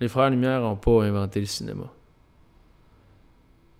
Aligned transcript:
Les 0.00 0.08
frères 0.08 0.30
Lumière 0.30 0.60
n'ont 0.60 0.76
pas 0.76 1.04
inventé 1.04 1.40
le 1.40 1.46
cinéma. 1.46 1.92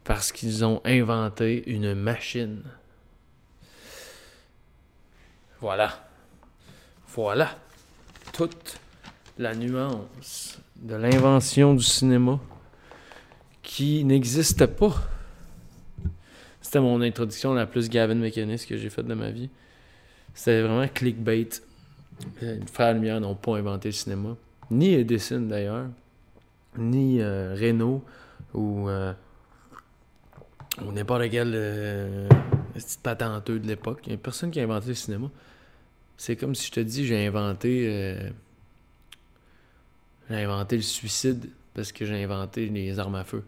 Parce 0.04 0.32
qu'ils 0.32 0.64
ont 0.64 0.80
inventé 0.84 1.68
une 1.70 1.94
machine. 1.94 2.62
Voilà. 5.60 6.06
Voilà. 7.08 7.58
Toute 8.32 8.78
la 9.38 9.54
nuance 9.54 10.58
de 10.76 10.94
l'invention 10.94 11.74
du 11.74 11.82
cinéma 11.82 12.38
qui 13.62 14.04
n'existe 14.04 14.66
pas. 14.66 14.94
C'était 16.60 16.80
mon 16.80 17.00
introduction 17.00 17.54
la 17.54 17.66
plus 17.66 17.88
Gavin 17.88 18.14
mécaniste 18.14 18.68
que 18.68 18.76
j'ai 18.76 18.90
faite 18.90 19.06
de 19.06 19.14
ma 19.14 19.30
vie. 19.30 19.48
C'était 20.34 20.62
vraiment 20.62 20.86
clickbait. 20.88 21.48
Les 22.40 22.60
frères 22.66 22.94
Lumière 22.94 23.20
n'ont 23.20 23.34
pas 23.34 23.56
inventé 23.56 23.88
le 23.88 23.92
cinéma. 23.92 24.36
Ni 24.70 24.94
Edison 24.94 25.40
d'ailleurs. 25.40 25.86
Ni 26.76 27.20
euh, 27.20 27.54
Renault 27.54 28.04
ou, 28.52 28.88
euh, 28.88 29.12
ou 30.82 30.92
n'importe 30.92 31.30
quel 31.30 31.52
euh, 31.54 32.28
petit 32.74 32.98
patenteux 33.02 33.58
de 33.58 33.66
l'époque. 33.66 34.00
Il 34.06 34.10
n'y 34.10 34.14
a 34.14 34.18
personne 34.18 34.50
qui 34.50 34.60
a 34.60 34.64
inventé 34.64 34.88
le 34.88 34.94
cinéma. 34.94 35.30
C'est 36.16 36.36
comme 36.36 36.54
si 36.54 36.66
je 36.68 36.72
te 36.72 36.80
dis 36.80 37.06
j'ai 37.06 37.26
inventé. 37.26 37.86
euh, 37.88 38.30
j'ai 40.30 40.36
inventé 40.42 40.76
le 40.76 40.82
suicide 40.82 41.50
parce 41.74 41.92
que 41.92 42.04
j'ai 42.06 42.22
inventé 42.22 42.68
les 42.68 42.98
armes 42.98 43.16
à 43.16 43.24
feu 43.24 43.44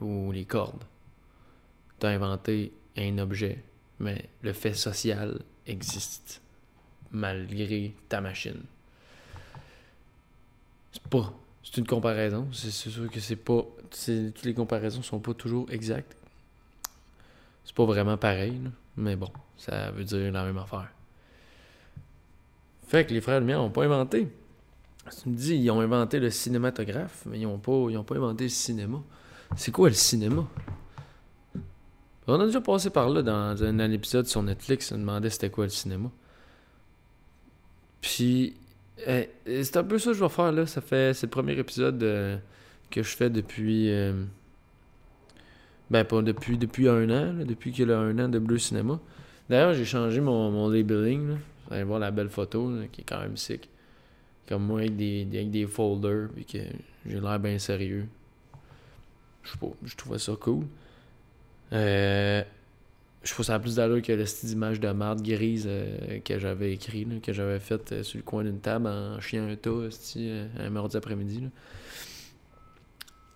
ou 0.00 0.32
les 0.32 0.44
cordes. 0.44 0.84
Tu 1.98 2.06
as 2.06 2.10
inventé 2.10 2.72
un 2.96 3.18
objet, 3.18 3.62
mais 3.98 4.28
le 4.42 4.52
fait 4.52 4.74
social 4.74 5.40
existe 5.66 6.42
malgré 7.10 7.94
ta 8.08 8.20
machine. 8.20 8.62
C'est 10.92 11.02
pas. 11.04 11.32
C'est 11.62 11.76
une 11.76 11.86
comparaison. 11.86 12.48
C'est 12.52 12.70
sûr 12.70 13.10
que 13.10 13.20
c'est 13.20 13.36
pas. 13.36 13.64
Toutes 13.90 14.44
les 14.44 14.54
comparaisons 14.54 15.02
sont 15.02 15.20
pas 15.20 15.34
toujours 15.34 15.70
exactes. 15.70 16.16
C'est 17.64 17.74
pas 17.74 17.84
vraiment 17.84 18.16
pareil, 18.16 18.60
mais 18.96 19.16
bon, 19.16 19.30
ça 19.56 19.90
veut 19.90 20.04
dire 20.04 20.32
la 20.32 20.44
même 20.44 20.58
affaire. 20.58 20.88
Fait 22.88 23.06
que 23.06 23.12
les 23.12 23.20
frères 23.20 23.40
Lumière 23.40 23.58
n'ont 23.58 23.70
pas 23.70 23.84
inventé. 23.84 24.28
Tu 25.22 25.28
me 25.28 25.36
dis, 25.36 25.56
ils 25.56 25.70
ont 25.70 25.80
inventé 25.80 26.18
le 26.18 26.30
cinématographe, 26.30 27.24
mais 27.26 27.38
ils 27.38 27.44
n'ont 27.44 27.58
pas, 27.58 27.86
ils 27.88 27.96
ont 27.96 28.04
pas 28.04 28.16
inventé 28.16 28.44
le 28.44 28.50
cinéma. 28.50 29.00
C'est 29.56 29.70
quoi 29.70 29.88
le 29.88 29.94
cinéma? 29.94 30.46
On 32.26 32.38
a 32.38 32.46
déjà 32.46 32.60
passé 32.60 32.90
par 32.90 33.08
là 33.08 33.22
dans 33.22 33.62
un, 33.62 33.90
épisode 33.90 34.26
sur 34.26 34.42
Netflix, 34.42 34.92
on 34.92 34.98
demandait 34.98 35.30
c'était 35.30 35.50
quoi 35.50 35.64
le 35.64 35.70
cinéma. 35.70 36.10
Puis, 38.00 38.54
c'est 39.06 39.76
un 39.76 39.84
peu 39.84 39.98
ça 39.98 40.10
que 40.10 40.16
je 40.16 40.22
vais 40.22 40.28
faire 40.28 40.52
là. 40.52 40.66
Ça 40.66 40.80
fait, 40.80 41.14
c'est 41.14 41.26
le 41.26 41.30
premier 41.30 41.58
épisode 41.58 42.02
euh, 42.02 42.36
que 42.90 43.02
je 43.02 43.16
fais 43.16 43.30
depuis. 43.30 43.90
euh, 43.90 44.24
ben, 45.90 46.04
pas 46.04 46.22
depuis, 46.22 46.56
depuis 46.56 46.88
un 46.88 47.10
an, 47.10 47.34
depuis 47.44 47.72
qu'il 47.72 47.90
a 47.90 47.98
un 47.98 48.18
an 48.18 48.28
de 48.28 48.38
Bleu 48.38 48.58
Cinéma. 48.58 49.00
D'ailleurs, 49.48 49.74
j'ai 49.74 49.84
changé 49.84 50.20
mon, 50.20 50.50
mon 50.50 50.68
labeling. 50.68 51.30
Là. 51.30 51.34
Vous 51.66 51.74
allez 51.74 51.84
voir 51.84 51.98
la 51.98 52.10
belle 52.12 52.28
photo 52.28 52.72
qui 52.92 53.00
est 53.00 53.04
quand 53.04 53.20
même 53.20 53.36
sick. 53.36 53.68
Comme 54.48 54.64
moi 54.66 54.80
avec 54.80 54.96
des, 54.96 55.26
avec 55.32 55.50
des 55.50 55.66
folders, 55.66 56.28
que 56.50 56.58
j'ai 57.06 57.20
l'air 57.20 57.38
bien 57.40 57.58
sérieux. 57.58 58.06
Je 59.42 59.52
sais 59.52 59.58
pas, 59.58 59.70
je 59.84 59.96
trouvais 59.96 60.18
ça 60.18 60.32
cool. 60.38 60.64
Euh, 61.72 62.42
je 63.22 63.32
trouve 63.34 63.44
ça 63.44 63.54
a 63.54 63.58
plus 63.58 63.76
d'allure 63.76 64.00
que 64.00 64.12
le 64.12 64.24
style 64.24 64.48
d'image 64.48 64.80
de 64.80 64.90
marde 64.92 65.22
grise 65.22 65.66
euh, 65.68 66.20
que 66.20 66.38
j'avais 66.38 66.72
écrit, 66.72 67.06
que 67.22 67.32
j'avais 67.32 67.58
fait 67.58 67.92
euh, 67.92 68.02
sur 68.02 68.18
le 68.18 68.22
coin 68.22 68.44
d'une 68.44 68.60
table 68.60 68.86
en 68.86 69.20
chiant 69.20 69.46
un 69.46 69.56
tas 69.56 69.70
euh, 69.70 70.48
un 70.58 70.70
mardi 70.70 70.96
après-midi. 70.96 71.48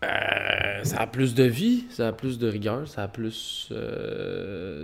ça 0.01 0.99
a 0.99 1.07
plus 1.07 1.35
de 1.35 1.45
vie, 1.45 1.85
ça 1.91 2.09
a 2.09 2.13
plus 2.13 2.39
de 2.39 2.49
rigueur, 2.49 2.89
ça 2.89 3.03
a 3.03 3.09
plus. 3.09 3.71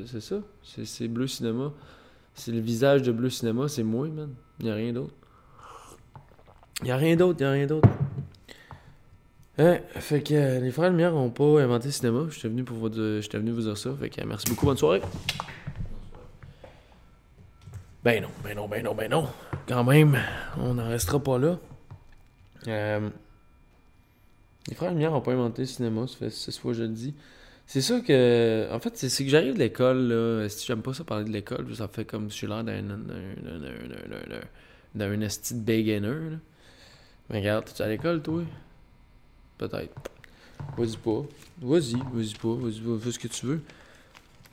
c'est 0.06 0.20
ça. 0.20 0.36
C'est, 0.62 1.08
Bleu 1.08 1.26
Cinéma. 1.26 1.72
C'est 2.34 2.52
le 2.52 2.60
visage 2.60 3.02
de 3.02 3.12
Bleu 3.12 3.30
Cinéma, 3.30 3.68
c'est 3.68 3.82
moi, 3.82 4.06
man. 4.08 4.34
Il 4.60 4.66
n'y 4.66 4.70
a 4.70 4.74
rien 4.74 4.92
d'autre. 4.92 5.14
Il 6.82 6.90
a 6.90 6.96
rien 6.96 7.16
d'autre, 7.16 7.38
il 7.40 7.44
a 7.44 7.52
rien 7.52 7.66
d'autre. 7.66 7.88
Ouais, 9.58 9.82
fait 9.96 10.22
que 10.22 10.32
euh, 10.34 10.60
les 10.60 10.70
frères 10.70 10.90
Lumière 10.90 11.12
n'ont 11.12 11.28
pas 11.30 11.60
inventé 11.60 11.86
le 11.86 11.92
cinéma. 11.92 12.26
J'étais 12.30 12.48
venu 12.48 12.64
pour 12.64 12.76
vous 12.78 12.88
venu 13.38 13.50
vous 13.50 13.62
dire 13.62 13.76
ça. 13.76 13.90
Fait 13.98 14.08
que 14.08 14.22
merci 14.24 14.46
beaucoup, 14.48 14.64
bonne 14.66 14.76
soirée. 14.78 15.02
Ben 18.02 18.22
non, 18.22 18.28
ben 18.42 18.56
non, 18.56 18.68
ben 18.68 18.82
non, 18.82 18.94
ben 18.94 19.10
non. 19.10 19.28
Quand 19.68 19.84
même, 19.84 20.18
on 20.58 20.74
n'en 20.74 20.88
restera 20.88 21.22
pas 21.22 21.38
là. 21.38 21.58
Euh, 22.68 23.10
les 24.68 24.74
frères 24.74 24.90
Lumière 24.92 25.10
n'ont 25.10 25.20
pas 25.20 25.32
inventé 25.32 25.62
le 25.62 25.66
cinéma, 25.66 26.06
ça 26.06 26.16
fait 26.16 26.30
six 26.30 26.58
fois 26.58 26.72
que 26.72 26.78
je 26.78 26.82
le 26.84 26.88
dis. 26.90 27.14
C'est 27.66 27.82
ça 27.82 28.00
que. 28.00 28.68
En 28.72 28.78
fait, 28.80 28.96
c'est 28.96 29.24
que 29.24 29.30
j'arrive 29.30 29.54
de 29.54 29.58
l'école, 29.58 29.98
là. 30.08 30.48
Si 30.48 30.66
j'aime 30.66 30.80
pas 30.82 30.94
ça 30.94 31.04
parler 31.04 31.24
de 31.24 31.30
l'école, 31.30 31.66
ça 31.76 31.86
fait 31.88 32.04
comme 32.06 32.30
si 32.30 32.38
j'ai 32.40 32.46
l'air 32.46 32.64
d'un. 32.64 32.82
d'un- 32.82 32.96
d'un- 32.96 33.34
d'un- 33.42 33.58
d'un- 33.58 34.28
d'un-. 34.28 34.40
Mais 37.28 37.38
regarde, 37.40 37.66
tu 37.74 37.82
à 37.82 37.88
l'école, 37.88 38.22
toi? 38.22 38.42
Peut-être. 39.60 39.92
Vas-y 40.78 40.96
pas. 40.96 41.22
Vas-y, 41.60 41.94
vas-y 42.14 42.34
pas. 42.34 42.54
Vas-y, 42.54 42.80
va- 42.80 42.98
fais 42.98 43.12
ce 43.12 43.18
que 43.18 43.28
tu 43.28 43.44
veux. 43.44 43.60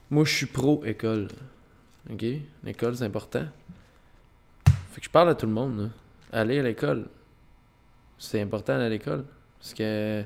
Moi, 0.09 0.25
je 0.25 0.34
suis 0.35 0.45
pro-école. 0.47 1.29
OK? 2.12 2.25
L'école, 2.63 2.97
c'est 2.97 3.06
important. 3.06 3.45
Fait 4.91 5.00
que 5.00 5.06
je 5.06 5.09
parle 5.09 5.29
à 5.29 5.35
tout 5.35 5.45
le 5.45 5.53
monde, 5.53 5.79
là. 5.79 5.90
Aller 6.34 6.59
à 6.59 6.63
l'école. 6.63 7.06
C'est 8.18 8.41
important 8.41 8.73
d'aller 8.73 8.85
à 8.85 8.90
l'école. 8.90 9.23
Parce 9.59 9.73
que 9.73 10.25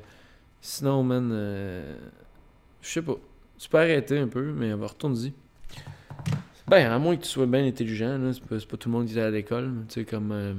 sinon, 0.60 1.04
man, 1.04 1.30
euh, 1.32 1.96
je 2.80 2.88
sais 2.88 3.02
pas. 3.02 3.14
Tu 3.58 3.68
peux 3.68 3.78
arrêter 3.78 4.18
un 4.18 4.26
peu, 4.28 4.52
mais 4.52 4.72
retourne-y. 4.72 5.32
Ben, 6.66 6.90
à 6.90 6.98
moins 6.98 7.16
que 7.16 7.22
tu 7.22 7.28
sois 7.28 7.46
bien 7.46 7.64
intelligent, 7.66 8.18
là, 8.18 8.32
c'est 8.32 8.42
pas, 8.44 8.56
pas 8.56 8.76
tout 8.76 8.88
le 8.88 8.92
monde 8.92 9.06
qui 9.06 9.16
est 9.16 9.22
à 9.22 9.30
l'école. 9.30 9.72
Tu 9.88 10.00
sais, 10.00 10.04
comme. 10.04 10.32
euh, 10.32 10.54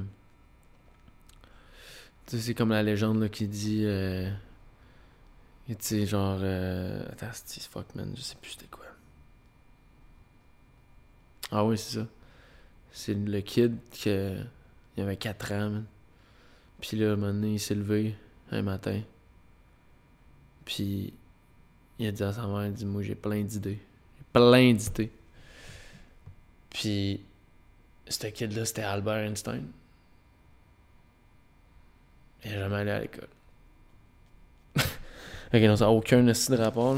tu 2.26 2.36
sais, 2.36 2.42
c'est 2.42 2.54
comme 2.54 2.70
la 2.70 2.82
légende 2.82 3.20
là, 3.20 3.28
qui 3.28 3.46
dit. 3.48 3.82
euh, 3.84 4.30
Tu 5.68 5.76
sais, 5.80 6.06
genre. 6.06 6.38
euh, 6.42 7.06
Attends, 7.12 7.30
fuck, 7.70 7.94
man, 7.94 8.12
je 8.16 8.22
sais 8.22 8.36
plus 8.40 8.52
c'était 8.52 8.66
quoi. 8.66 8.84
Ah 11.50 11.64
oui, 11.64 11.78
c'est 11.78 11.98
ça. 12.00 12.06
C'est 12.92 13.14
le 13.14 13.40
kid 13.40 13.76
qui 13.90 14.08
il 14.10 15.02
avait 15.02 15.16
4 15.16 15.52
ans. 15.52 15.82
Puis 16.80 16.96
là, 16.96 17.12
un 17.12 17.16
moment 17.16 17.32
donné, 17.32 17.54
il 17.54 17.60
s'est 17.60 17.74
levé 17.74 18.14
un 18.50 18.62
matin. 18.62 19.00
Puis 20.64 21.12
il 21.98 22.06
a 22.06 22.12
dit 22.12 22.22
à 22.22 22.32
sa 22.32 22.46
mère, 22.46 22.66
il 22.66 22.72
dit, 22.72 22.86
moi 22.86 23.02
j'ai 23.02 23.14
plein 23.14 23.42
d'idées. 23.42 23.78
J'ai 24.18 24.24
plein 24.32 24.72
d'idées. 24.72 25.10
Puis 26.70 27.20
ce 28.08 28.26
kid-là, 28.26 28.64
c'était 28.64 28.82
Albert 28.82 29.24
Einstein. 29.28 29.64
Il 32.44 32.50
n'est 32.52 32.58
jamais 32.58 32.76
allé 32.76 32.90
à 32.90 33.00
l'école. 33.00 33.28
ok, 34.76 35.60
non, 35.60 35.76
ça 35.76 35.84
n'a 35.86 35.90
aucun 35.90 36.26
esti 36.26 36.50
de 36.52 36.56
rapport. 36.56 36.96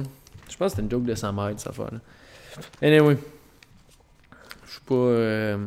Je 0.48 0.56
pense 0.56 0.72
que 0.72 0.76
c'était 0.76 0.82
une 0.82 0.90
joke 0.90 1.04
de 1.04 1.14
sa 1.14 1.32
mère, 1.32 1.52
cette 1.56 1.68
affaire-là. 1.68 1.98
Anyway. 2.82 3.16
Je 4.66 4.70
suis 4.72 4.80
pas. 4.80 4.94
euh, 4.94 5.66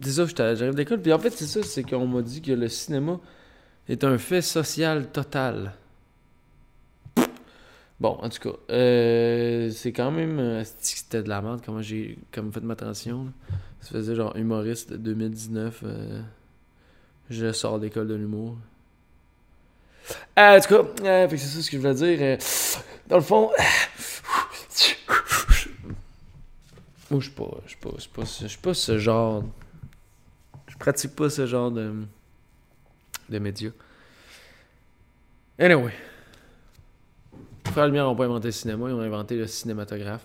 C'est 0.00 0.10
ça, 0.12 0.54
j'arrive 0.54 0.74
d'école. 0.74 1.00
Puis 1.00 1.12
en 1.12 1.18
fait, 1.18 1.30
c'est 1.30 1.46
ça, 1.46 1.62
c'est 1.62 1.82
qu'on 1.82 2.06
m'a 2.06 2.22
dit 2.22 2.40
que 2.42 2.52
le 2.52 2.68
cinéma 2.68 3.18
est 3.88 4.02
un 4.04 4.18
fait 4.18 4.42
social 4.42 5.06
total. 5.10 5.72
Bon, 7.98 8.18
en 8.20 8.28
tout 8.28 8.50
cas, 8.50 8.56
euh, 8.70 9.70
c'est 9.70 9.92
quand 9.92 10.10
même. 10.10 10.38
euh, 10.38 10.62
C'était 10.64 11.22
de 11.22 11.28
la 11.28 11.40
merde, 11.40 11.62
comment 11.64 11.80
j'ai 11.80 12.18
comme 12.32 12.52
fait 12.52 12.60
ma 12.60 12.76
transition. 12.76 13.32
Ça 13.80 13.90
faisait 13.92 14.14
genre 14.14 14.36
humoriste 14.36 14.92
de 14.92 14.96
2019. 14.98 15.80
euh, 15.84 16.20
je 17.30 17.52
sors 17.52 17.78
d'école 17.80 18.08
de 18.08 18.14
l'humour. 18.14 18.56
Euh, 20.38 20.56
en 20.56 20.60
tout 20.60 20.68
cas, 20.68 21.04
euh, 21.04 21.28
c'est 21.30 21.38
ça 21.38 21.62
ce 21.62 21.70
que 21.70 21.76
je 21.76 21.82
voulais 21.82 21.94
dire. 21.94 22.18
euh, 22.20 22.36
dans 23.08 23.16
le 23.16 23.22
fond. 23.22 23.50
Moi, 27.10 27.20
je 27.20 27.26
suis 27.26 27.34
pas, 27.34 27.50
je 27.64 27.68
suis 27.70 27.78
pas, 27.78 27.90
je 27.98 28.08
pas, 28.08 28.22
pas 28.62 28.74
ce 28.74 28.98
genre. 28.98 29.44
Je 30.66 30.76
pratique 30.76 31.14
pas 31.14 31.30
ce 31.30 31.46
genre 31.46 31.70
de, 31.70 31.94
de 33.28 33.38
médias. 33.38 33.70
Anyway. 35.58 35.92
Frères 37.72 37.86
Lumière 37.86 38.04
n'ont 38.04 38.16
pas 38.16 38.24
inventé 38.24 38.48
le 38.48 38.52
cinéma, 38.52 38.88
ils 38.88 38.94
ont 38.94 39.00
inventé 39.00 39.36
le 39.36 39.46
cinématographe. 39.46 40.24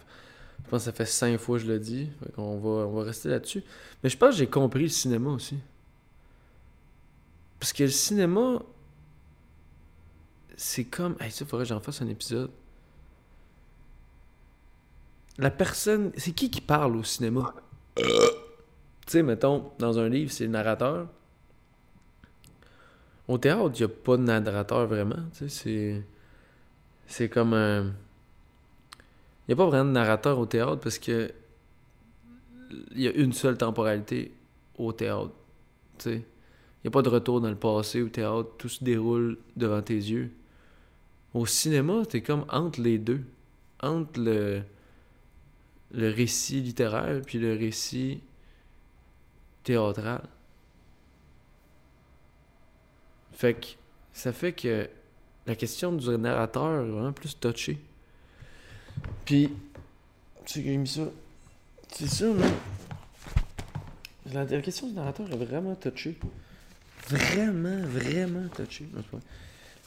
Je 0.63 0.69
pense 0.69 0.81
que 0.81 0.85
ça 0.85 0.91
fait 0.91 1.05
cinq 1.05 1.37
fois 1.37 1.57
que 1.57 1.63
je 1.63 1.71
le 1.71 1.79
dis. 1.79 2.09
Qu'on 2.35 2.57
va, 2.59 2.87
on 2.87 2.91
va 2.91 3.03
rester 3.03 3.29
là-dessus. 3.29 3.63
Mais 4.03 4.09
je 4.09 4.17
pense 4.17 4.31
que 4.31 4.37
j'ai 4.37 4.47
compris 4.47 4.83
le 4.83 4.89
cinéma 4.89 5.29
aussi. 5.31 5.57
Parce 7.59 7.73
que 7.73 7.83
le 7.83 7.89
cinéma, 7.89 8.61
c'est 10.61 10.85
comme. 10.85 11.15
Hey, 11.19 11.31
ça, 11.31 11.43
faudrait 11.43 11.65
que 11.65 11.69
j'en 11.69 11.79
fasse 11.79 12.03
un 12.03 12.07
épisode. 12.07 12.51
La 15.39 15.49
personne. 15.49 16.11
C'est 16.17 16.33
qui 16.33 16.51
qui 16.51 16.61
parle 16.61 16.95
au 16.95 17.03
cinéma? 17.03 17.55
tu 17.95 18.03
sais, 19.07 19.23
mettons, 19.23 19.71
dans 19.79 19.97
un 19.97 20.07
livre, 20.07 20.31
c'est 20.31 20.43
le 20.43 20.51
narrateur. 20.51 21.07
au 23.27 23.39
théâtre, 23.39 23.71
il 23.73 23.77
n'y 23.79 23.83
a 23.83 23.87
pas 23.87 24.17
de 24.17 24.21
narrateur 24.21 24.85
vraiment. 24.85 25.15
Tu 25.33 25.49
sais, 25.49 25.49
c'est. 25.49 26.03
C'est 27.07 27.27
comme 27.27 27.53
un. 27.55 27.85
Il 29.47 29.49
n'y 29.49 29.53
a 29.53 29.55
pas 29.55 29.65
vraiment 29.65 29.85
de 29.85 29.93
narrateur 29.93 30.37
au 30.37 30.45
théâtre 30.45 30.79
parce 30.79 30.99
que. 30.99 31.31
Il 32.91 33.01
y 33.01 33.07
a 33.07 33.11
une 33.11 33.33
seule 33.33 33.57
temporalité 33.57 34.31
au 34.77 34.93
théâtre. 34.93 35.31
Tu 35.97 36.03
sais. 36.03 36.15
Il 36.17 36.87
n'y 36.87 36.87
a 36.89 36.91
pas 36.91 37.01
de 37.01 37.09
retour 37.09 37.41
dans 37.41 37.49
le 37.49 37.55
passé 37.55 38.03
au 38.03 38.09
théâtre. 38.09 38.51
Tout 38.59 38.69
se 38.69 38.83
déroule 38.83 39.39
devant 39.55 39.81
tes 39.81 39.95
yeux. 39.95 40.31
Au 41.33 41.45
cinéma, 41.45 42.05
t'es 42.05 42.21
comme 42.21 42.45
entre 42.49 42.81
les 42.81 42.97
deux. 42.97 43.23
Entre 43.81 44.19
le, 44.19 44.63
récit 45.93 46.61
littéraire 46.61 47.21
puis 47.25 47.39
le 47.39 47.55
récit 47.55 48.21
théâtral. 49.63 50.21
Fait 53.33 53.55
que 53.55 53.67
ça 54.13 54.33
fait 54.33 54.53
que 54.53 54.89
la 55.47 55.55
question 55.55 55.93
du 55.93 56.09
narrateur 56.17 56.85
est 56.85 56.89
vraiment 56.89 57.13
plus 57.13 57.39
touchée. 57.39 57.79
Puis, 59.25 59.49
tu 60.45 60.53
sais 60.53 60.63
j'ai 60.63 60.77
mis 60.77 60.87
ça. 60.87 61.09
C'est 61.87 62.07
ça, 62.07 62.25
non? 62.25 62.53
La 64.31 64.45
question 64.61 64.87
du 64.87 64.93
narrateur 64.93 65.31
est 65.31 65.45
vraiment 65.45 65.75
touchée. 65.75 66.17
Vraiment, 67.07 67.79
vraiment 67.87 68.47
touchée. 68.49 68.87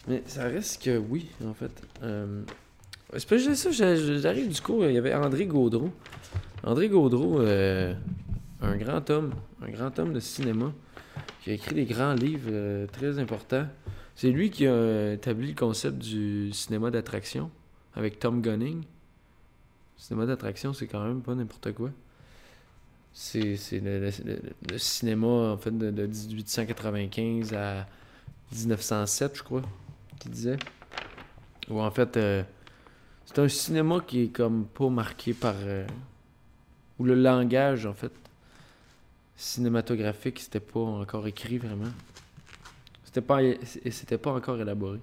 Mais 0.09 0.23
ça 0.27 0.45
reste 0.45 0.83
que 0.83 0.99
oui, 0.99 1.29
en 1.47 1.55
fait. 1.55 1.71
Euh, 2.03 2.43
c'est 3.17 3.29
pas 3.29 3.39
juste 3.39 3.55
ça, 3.57 3.71
j'a- 3.71 4.19
j'arrive 4.19 4.49
du 4.53 4.61
coup, 4.61 4.83
il 4.85 4.93
y 4.93 4.99
avait 4.99 5.15
André 5.15 5.47
Gaudreau. 5.47 5.91
André 6.63 6.89
Gaudreau, 6.89 7.41
euh, 7.41 7.95
un 8.61 8.77
grand 8.77 9.09
homme, 9.11 9.33
un 9.63 9.71
grand 9.71 9.99
homme 9.99 10.13
de 10.13 10.21
cinéma, 10.21 10.73
qui 11.43 11.51
a 11.51 11.53
écrit 11.55 11.75
des 11.75 11.85
grands 11.85 12.15
livres 12.15 12.49
euh, 12.51 12.87
très 12.87 13.19
importants. 13.19 13.67
C'est 14.17 14.31
lui 14.31 14.51
qui 14.51 14.67
a 14.67 15.13
établi 15.15 15.49
le 15.49 15.55
concept 15.55 15.99
du 15.99 16.53
cinéma 16.53 16.91
d'attraction 16.91 17.51
avec 17.95 18.19
Tom 18.19 18.41
Gunning. 18.43 18.79
Le 18.83 18.85
cinéma 19.97 20.27
d'attraction, 20.27 20.73
c'est 20.73 20.87
quand 20.87 21.05
même 21.05 21.21
pas 21.23 21.35
n'importe 21.35 21.73
quoi. 21.73 21.91
C'est 23.13 23.57
le- 23.73 24.11
le 24.71 24.79
cinéma, 24.79 25.27
en 25.53 25.57
fait, 25.57 25.77
de, 25.77 25.91
de 25.91 26.07
1895 26.07 27.55
à 27.55 27.87
1907, 28.53 29.37
je 29.37 29.43
crois, 29.43 29.63
qu'il 30.19 30.31
disait. 30.31 30.59
Ou 31.69 31.81
en 31.81 31.91
fait, 31.91 32.17
euh, 32.17 32.43
c'est 33.25 33.39
un 33.39 33.49
cinéma 33.49 34.01
qui 34.07 34.25
est 34.25 34.29
comme 34.29 34.67
pas 34.67 34.89
marqué 34.89 35.35
par... 35.35 35.55
euh, 35.57 35.87
où 36.99 37.05
le 37.05 37.15
langage, 37.15 37.87
en 37.87 37.95
fait, 37.95 38.13
cinématographique, 39.37 40.41
c'était 40.41 40.61
pas 40.61 40.81
encore 40.81 41.27
écrit 41.27 41.59
vraiment. 41.59 41.91
C'était 43.05 43.21
pas, 43.21 43.41
c'était 43.91 44.19
pas 44.19 44.33
encore 44.33 44.61
élaboré. 44.61 45.01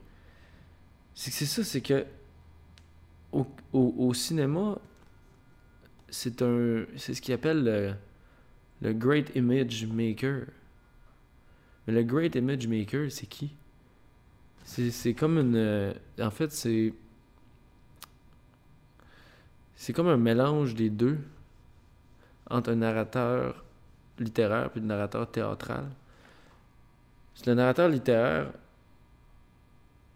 C'est 1.14 1.32
que 1.32 1.38
c'est 1.38 1.46
ça, 1.46 1.64
c'est 1.64 1.82
que 1.82 2.06
au, 3.32 4.14
cinéma, 4.14 4.78
c'est 6.10 6.42
un, 6.42 6.86
c'est 6.98 7.14
ce 7.14 7.22
qu'ils 7.22 7.34
appelle 7.34 7.64
le, 7.64 7.94
le 8.82 8.94
Great 8.94 9.32
Image 9.36 9.86
Maker. 9.86 10.46
Mais 11.88 11.94
le 11.94 12.04
Great 12.04 12.36
Image 12.36 12.68
Maker, 12.68 13.12
c'est 13.12 13.28
qui? 13.28 13.52
C'est 14.64 15.14
comme 15.14 15.38
une, 15.38 15.56
euh, 15.56 15.94
en 16.20 16.32
fait, 16.32 16.52
c'est 16.52 16.94
c'est 19.76 19.94
comme 19.94 20.08
un 20.08 20.18
mélange 20.18 20.76
des 20.76 20.90
deux 20.90 21.20
entre 22.50 22.72
un 22.72 22.76
narrateur 22.76 23.64
littéraire 24.20 24.70
puis 24.72 24.82
un 24.82 24.86
narrateur 24.86 25.30
théâtral. 25.32 25.90
Le 27.46 27.54
narrateur 27.56 27.90
littéraire, 27.90 28.52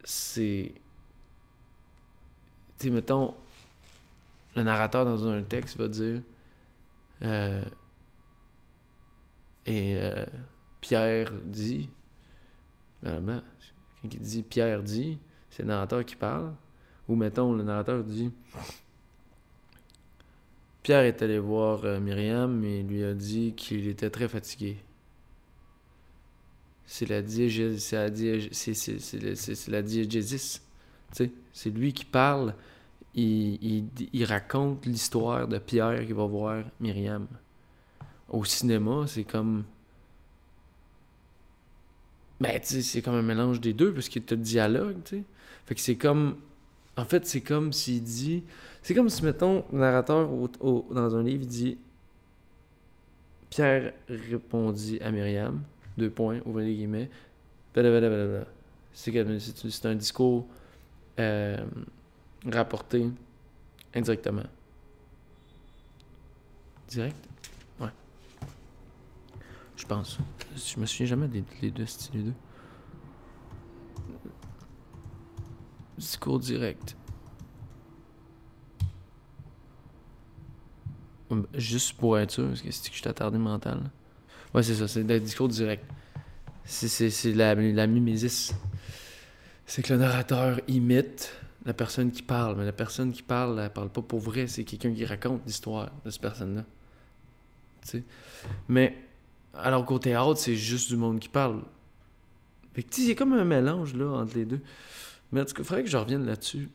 c'est. 0.03 0.73
Tu 2.77 2.91
mettons, 2.91 3.33
le 4.55 4.63
narrateur 4.63 5.05
dans 5.05 5.27
un 5.27 5.41
texte 5.43 5.77
va 5.77 5.87
dire. 5.87 6.21
euh, 7.23 7.63
et 9.65 9.95
euh, 9.97 10.25
Pierre 10.81 11.31
dit. 11.43 11.89
Il 14.13 14.19
dit 14.19 14.43
Pierre 14.43 14.83
dit, 14.83 15.17
c'est 15.49 15.63
le 15.63 15.69
narrateur 15.69 16.03
qui 16.05 16.15
parle. 16.15 16.53
Ou 17.07 17.15
mettons, 17.15 17.53
le 17.53 17.63
narrateur 17.63 18.03
dit. 18.03 18.31
Pierre 20.83 21.03
est 21.03 21.21
allé 21.21 21.39
voir 21.39 21.83
euh, 21.85 21.99
Myriam 21.99 22.63
et 22.63 22.83
lui 22.83 23.03
a 23.03 23.13
dit 23.13 23.53
qu'il 23.55 23.87
était 23.87 24.09
très 24.09 24.27
fatigué. 24.27 24.77
C'est 26.85 27.09
la 27.09 27.21
diégèse, 27.21 27.79
c'est 27.83 27.95
la 29.67 29.81
diégésis. 29.81 30.61
C'est 31.11 31.69
lui 31.69 31.93
qui 31.93 32.05
parle, 32.05 32.53
il, 33.15 33.55
il, 33.63 33.85
il 34.13 34.25
raconte 34.25 34.85
l'histoire 34.85 35.47
de 35.47 35.57
Pierre 35.57 36.05
qui 36.05 36.13
va 36.13 36.25
voir 36.25 36.63
Myriam. 36.79 37.27
Au 38.29 38.43
cinéma, 38.43 39.05
c'est 39.07 39.23
comme. 39.23 39.63
Ben, 42.39 42.59
c'est 42.63 43.01
comme 43.01 43.15
un 43.15 43.21
mélange 43.21 43.61
des 43.61 43.73
deux 43.73 43.93
parce 43.93 44.09
que 44.09 44.19
t'as 44.19 44.35
le 44.35 44.41
dialogue, 44.41 44.97
tu 45.05 45.17
sais. 45.17 45.23
Fait 45.65 45.75
que 45.75 45.81
c'est 45.81 45.95
comme. 45.95 46.37
En 46.97 47.05
fait, 47.05 47.25
c'est 47.25 47.41
comme 47.41 47.73
s'il 47.73 48.03
dit. 48.03 48.43
C'est 48.81 48.93
comme 48.93 49.09
si, 49.09 49.23
mettons, 49.23 49.65
le 49.71 49.79
narrateur 49.79 50.29
dans 50.29 51.15
un 51.15 51.23
livre 51.23 51.43
il 51.43 51.47
dit 51.47 51.77
Pierre 53.49 53.93
répondit 54.09 54.99
à 55.01 55.11
Myriam, 55.11 55.61
deux 55.97 56.09
points, 56.09 56.39
ouvrez 56.45 56.65
les 56.65 56.75
guillemets. 56.75 57.09
C'est 58.93 59.85
un 59.85 59.95
discours 59.95 60.45
euh, 61.19 61.65
rapporté 62.51 63.07
indirectement. 63.93 64.43
Direct? 66.89 67.15
Je 69.75 69.85
pense. 69.85 70.17
Je 70.55 70.79
me 70.79 70.85
souviens 70.85 71.05
jamais 71.05 71.27
des 71.27 71.43
les 71.61 71.71
deux, 71.71 71.85
c'était 71.85 72.17
les 72.17 72.23
deux? 72.23 72.33
Discours 75.97 76.39
direct. 76.39 76.95
Juste 81.53 81.93
pour 81.93 82.17
être 82.17 82.31
sûr, 82.31 82.47
parce 82.47 82.61
que 82.61 82.71
c'est 82.71 82.89
que 82.89 82.95
je 82.95 83.01
suis 83.01 83.09
attardé 83.09 83.37
mental. 83.37 83.91
Ouais, 84.53 84.63
c'est 84.63 84.75
ça, 84.75 84.87
c'est 84.87 85.03
le 85.03 85.19
discours 85.19 85.47
direct. 85.47 85.83
C'est, 86.63 87.33
la, 87.33 87.55
la 87.55 87.87
mimésis. 87.87 88.53
C'est 89.65 89.81
que 89.81 89.93
le 89.93 89.99
narrateur 89.99 90.61
imite 90.67 91.33
la 91.65 91.73
personne 91.73 92.11
qui 92.11 92.21
parle, 92.21 92.57
mais 92.57 92.65
la 92.65 92.71
personne 92.71 93.11
qui 93.11 93.23
parle, 93.23 93.59
elle 93.59 93.71
parle 93.71 93.89
pas 93.89 94.01
pour 94.01 94.19
vrai, 94.19 94.47
c'est 94.47 94.63
quelqu'un 94.63 94.93
qui 94.93 95.03
raconte 95.03 95.41
l'histoire 95.45 95.91
de 96.05 96.09
cette 96.09 96.21
personne-là. 96.21 96.63
Mais, 98.67 98.97
alors 99.57 99.85
qu'au 99.85 99.99
théâtre, 99.99 100.37
c'est 100.37 100.55
juste 100.55 100.89
du 100.89 100.97
monde 100.97 101.19
qui 101.19 101.29
parle. 101.29 101.61
Fait 102.73 102.83
que, 102.83 103.01
il 103.01 103.15
comme 103.15 103.33
un 103.33 103.45
mélange, 103.45 103.93
là, 103.93 104.07
entre 104.07 104.35
les 104.35 104.45
deux. 104.45 104.61
Mais 105.31 105.41
en 105.41 105.45
tout 105.45 105.53
cas, 105.53 105.61
il 105.61 105.65
faudrait 105.65 105.83
que 105.83 105.89
je 105.89 105.97
revienne 105.97 106.25
là-dessus. 106.25 106.69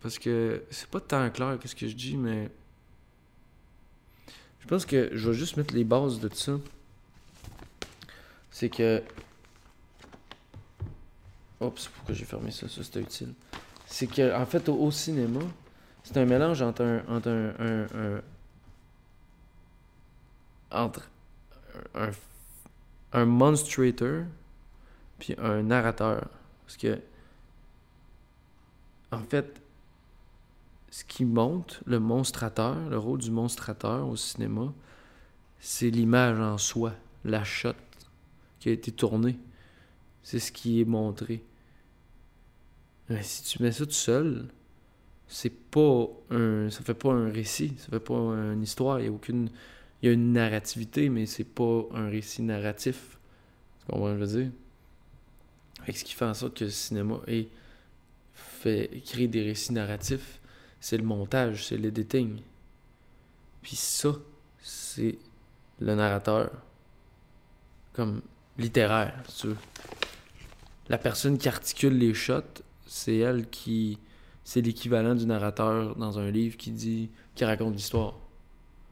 Parce 0.00 0.18
que 0.18 0.62
c'est 0.70 0.88
pas 0.88 1.00
tant 1.00 1.28
clair 1.30 1.58
qu'est-ce 1.60 1.76
que 1.76 1.88
je 1.88 1.94
dis, 1.94 2.16
mais. 2.16 2.50
Je 4.60 4.66
pense 4.66 4.86
que 4.86 5.10
je 5.12 5.30
vais 5.30 5.36
juste 5.36 5.56
mettre 5.56 5.74
les 5.74 5.84
bases 5.84 6.20
de 6.20 6.28
tout 6.28 6.36
ça. 6.36 6.58
C'est 8.50 8.68
que. 8.70 9.02
Oups, 11.60 11.88
pourquoi 11.88 12.14
j'ai 12.14 12.24
fermé 12.24 12.50
ça? 12.50 12.68
Ça, 12.68 12.82
c'était 12.84 13.00
utile. 13.00 13.34
C'est 13.86 14.06
que, 14.06 14.34
en 14.34 14.46
fait, 14.46 14.68
au, 14.68 14.90
cinéma, 14.90 15.40
c'est 16.04 16.16
un 16.16 16.24
mélange 16.24 16.62
entre 16.62 16.82
un. 16.82 17.02
entre 17.08 17.28
un- 17.28 18.20
entre 20.70 21.08
un, 21.94 22.10
un 23.12 23.24
monstrator 23.24 24.24
puis 25.18 25.34
un 25.38 25.62
narrateur. 25.62 26.28
Parce 26.64 26.76
que. 26.76 26.98
En 29.10 29.20
fait, 29.20 29.62
ce 30.90 31.04
qui 31.04 31.24
monte, 31.24 31.80
le 31.86 31.98
monstrateur, 31.98 32.76
le 32.88 32.98
rôle 32.98 33.20
du 33.20 33.30
monstrateur 33.30 34.06
au 34.06 34.16
cinéma, 34.16 34.72
c'est 35.60 35.90
l'image 35.90 36.38
en 36.38 36.58
soi, 36.58 36.92
la 37.24 37.42
shot 37.44 37.72
qui 38.60 38.68
a 38.68 38.72
été 38.72 38.92
tournée. 38.92 39.38
C'est 40.22 40.38
ce 40.38 40.52
qui 40.52 40.80
est 40.80 40.84
montré. 40.84 41.42
Mais 43.08 43.22
si 43.22 43.42
tu 43.44 43.62
mets 43.62 43.72
ça 43.72 43.86
tout 43.86 43.92
seul, 43.92 44.48
c'est 45.26 45.70
pas 45.70 46.06
un. 46.30 46.68
ça 46.70 46.82
fait 46.82 46.94
pas 46.94 47.12
un 47.12 47.30
récit, 47.30 47.74
ça 47.78 47.88
fait 47.88 48.00
pas 48.00 48.14
une 48.14 48.62
histoire, 48.62 49.00
il 49.00 49.06
y 49.06 49.08
a 49.08 49.12
aucune. 49.12 49.50
Il 50.00 50.06
y 50.06 50.08
a 50.10 50.12
une 50.12 50.32
narrativité, 50.32 51.08
mais 51.08 51.26
c'est 51.26 51.44
pas 51.44 51.84
un 51.92 52.08
récit 52.08 52.42
narratif. 52.42 53.18
Tu 53.80 53.86
comprends 53.86 54.08
ce 54.08 54.12
que 54.12 54.18
je 54.18 54.24
veux 54.24 54.42
dire? 54.42 54.52
Ce 55.94 56.04
qui 56.04 56.14
fait 56.14 56.24
en 56.24 56.34
sorte 56.34 56.56
que 56.56 56.64
le 56.64 56.70
cinéma 56.70 57.20
est 57.26 57.48
fait 58.34 59.02
créer 59.04 59.28
des 59.28 59.42
récits 59.42 59.72
narratifs, 59.72 60.40
c'est 60.80 60.96
le 60.96 61.04
montage, 61.04 61.66
c'est 61.66 61.76
l'editing. 61.76 62.40
Puis 63.62 63.76
ça, 63.76 64.14
c'est 64.60 65.18
le 65.80 65.94
narrateur. 65.94 66.50
Comme 67.92 68.22
littéraire, 68.58 69.22
si 69.28 69.48
la 70.88 70.98
personne 70.98 71.36
qui 71.38 71.48
articule 71.48 71.98
les 71.98 72.14
shots, 72.14 72.62
c'est 72.86 73.16
elle 73.18 73.48
qui. 73.48 73.98
C'est 74.44 74.62
l'équivalent 74.62 75.14
du 75.14 75.26
narrateur 75.26 75.94
dans 75.96 76.18
un 76.18 76.30
livre 76.30 76.56
qui 76.56 76.70
dit. 76.70 77.10
qui 77.34 77.44
raconte 77.44 77.74
l'histoire. 77.74 78.14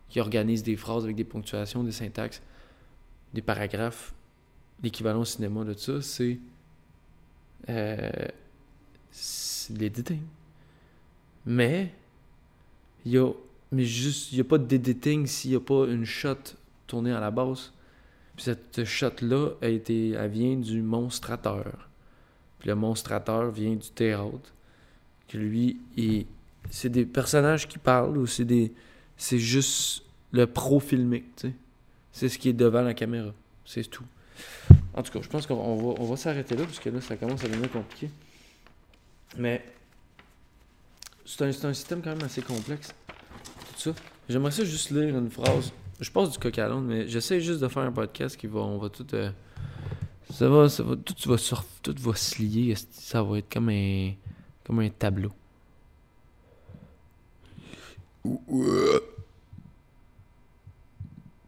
Qui 0.08 0.20
organise 0.20 0.62
des 0.62 0.76
phrases 0.76 1.04
avec 1.04 1.16
des 1.16 1.24
ponctuations, 1.24 1.82
des 1.82 1.92
syntaxes, 1.92 2.42
des 3.34 3.42
paragraphes. 3.42 4.14
L'équivalent 4.82 5.20
au 5.20 5.24
cinéma 5.24 5.64
de 5.64 5.74
ça, 5.74 6.00
c'est. 6.02 6.38
Euh, 7.68 8.10
c'est 9.10 9.76
l'editing. 9.76 10.22
Mais. 11.44 11.92
Il 13.04 13.12
y 13.12 13.18
a. 13.18 13.30
Mais 13.72 13.84
juste. 13.84 14.32
Il 14.32 14.36
n'y 14.36 14.40
a 14.42 14.44
pas 14.44 14.58
d'editing 14.58 15.26
s'il 15.26 15.50
n'y 15.50 15.56
a 15.56 15.60
pas 15.60 15.86
une 15.86 16.04
shot 16.04 16.36
tournée 16.86 17.12
à 17.12 17.20
la 17.20 17.30
base. 17.30 17.72
Puis 18.36 18.44
cette 18.44 18.84
shot-là, 18.84 19.50
a 19.62 19.68
été, 19.68 20.10
elle 20.10 20.30
vient 20.30 20.56
du 20.56 20.82
monstrateur. 20.82 21.88
Puis 22.58 22.68
le 22.68 22.74
monstrateur 22.74 23.50
vient 23.50 23.74
du 23.74 23.90
théâtre. 23.90 24.52
Que 25.26 25.38
lui, 25.38 25.78
c'est 26.70 26.90
des 26.90 27.06
personnages 27.06 27.66
qui 27.66 27.78
parlent 27.78 28.18
ou 28.18 28.26
c'est 28.26 28.44
des. 28.44 28.72
C'est 29.16 29.38
juste 29.38 30.02
le 30.32 30.46
pro 30.46 30.80
filmique, 30.80 31.36
tu 31.36 31.48
sais. 31.48 31.54
C'est 32.12 32.28
ce 32.28 32.38
qui 32.38 32.48
est 32.48 32.54
devant 32.54 32.82
la 32.82 32.94
caméra. 32.94 33.32
C'est 33.64 33.84
tout. 33.84 34.04
En 34.94 35.02
tout 35.02 35.12
cas, 35.12 35.20
je 35.22 35.28
pense 35.28 35.46
qu'on 35.46 35.76
va, 35.76 36.00
on 36.00 36.04
va 36.06 36.16
s'arrêter 36.16 36.56
là, 36.56 36.64
parce 36.64 36.78
que 36.78 36.88
là, 36.88 37.00
ça 37.00 37.16
commence 37.16 37.44
à 37.44 37.48
devenir 37.48 37.70
compliqué. 37.70 38.10
Mais 39.36 39.64
c'est 41.24 41.42
un, 41.42 41.74
système 41.74 42.00
quand 42.02 42.14
même 42.14 42.24
assez 42.24 42.42
complexe. 42.42 42.94
Tout 43.08 43.92
ça. 43.92 43.94
J'aimerais 44.28 44.50
ça 44.50 44.64
juste 44.64 44.90
lire 44.90 45.16
une 45.16 45.30
phrase 45.30 45.72
je 46.00 46.10
passe 46.10 46.30
du 46.30 46.38
coq 46.38 46.58
à 46.58 46.68
l'onde, 46.68 46.86
mais 46.86 47.08
j'essaie 47.08 47.40
juste 47.40 47.60
de 47.60 47.68
faire 47.68 47.82
un 47.82 47.92
podcast 47.92 48.36
qui 48.36 48.46
va. 48.46 48.60
On 48.60 48.78
va 48.78 48.88
tout. 48.88 49.06
Euh, 49.14 49.30
ça 50.30 50.48
va. 50.48 50.68
Ça 50.68 50.82
va. 50.82 50.96
Tout 50.96 51.14
va 51.28 51.36
tout 51.82 51.94
va 51.98 52.14
se 52.14 52.42
lier. 52.42 52.74
Ça 52.90 53.22
va 53.22 53.38
être 53.38 53.52
comme 53.52 53.68
un. 53.70 54.12
Comme 54.64 54.80
un 54.80 54.90
tableau. 54.90 55.32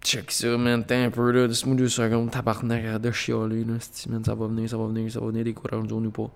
Check 0.00 0.30
ça, 0.30 0.56
man. 0.56 0.85
T'es 0.85 0.94
un 0.94 1.11
peu 1.11 1.30
là. 1.30 1.47
Laisse-moi 1.47 1.76
deux 1.76 1.88
secondes. 1.88 2.30
Tabarnak, 2.30 3.00
de 3.00 3.11
chialer, 3.11 3.64
là. 3.64 3.75
Man, 4.08 4.25
ça 4.25 4.35
va 4.35 4.47
venir, 4.47 4.68
ça 4.68 4.76
va 4.76 4.87
venir, 4.87 5.11
ça 5.11 5.20
va 5.20 5.26
venir. 5.26 5.54
Courants 5.54 5.82
de 5.82 5.92
ou 5.92 6.11
pas. 6.11 6.30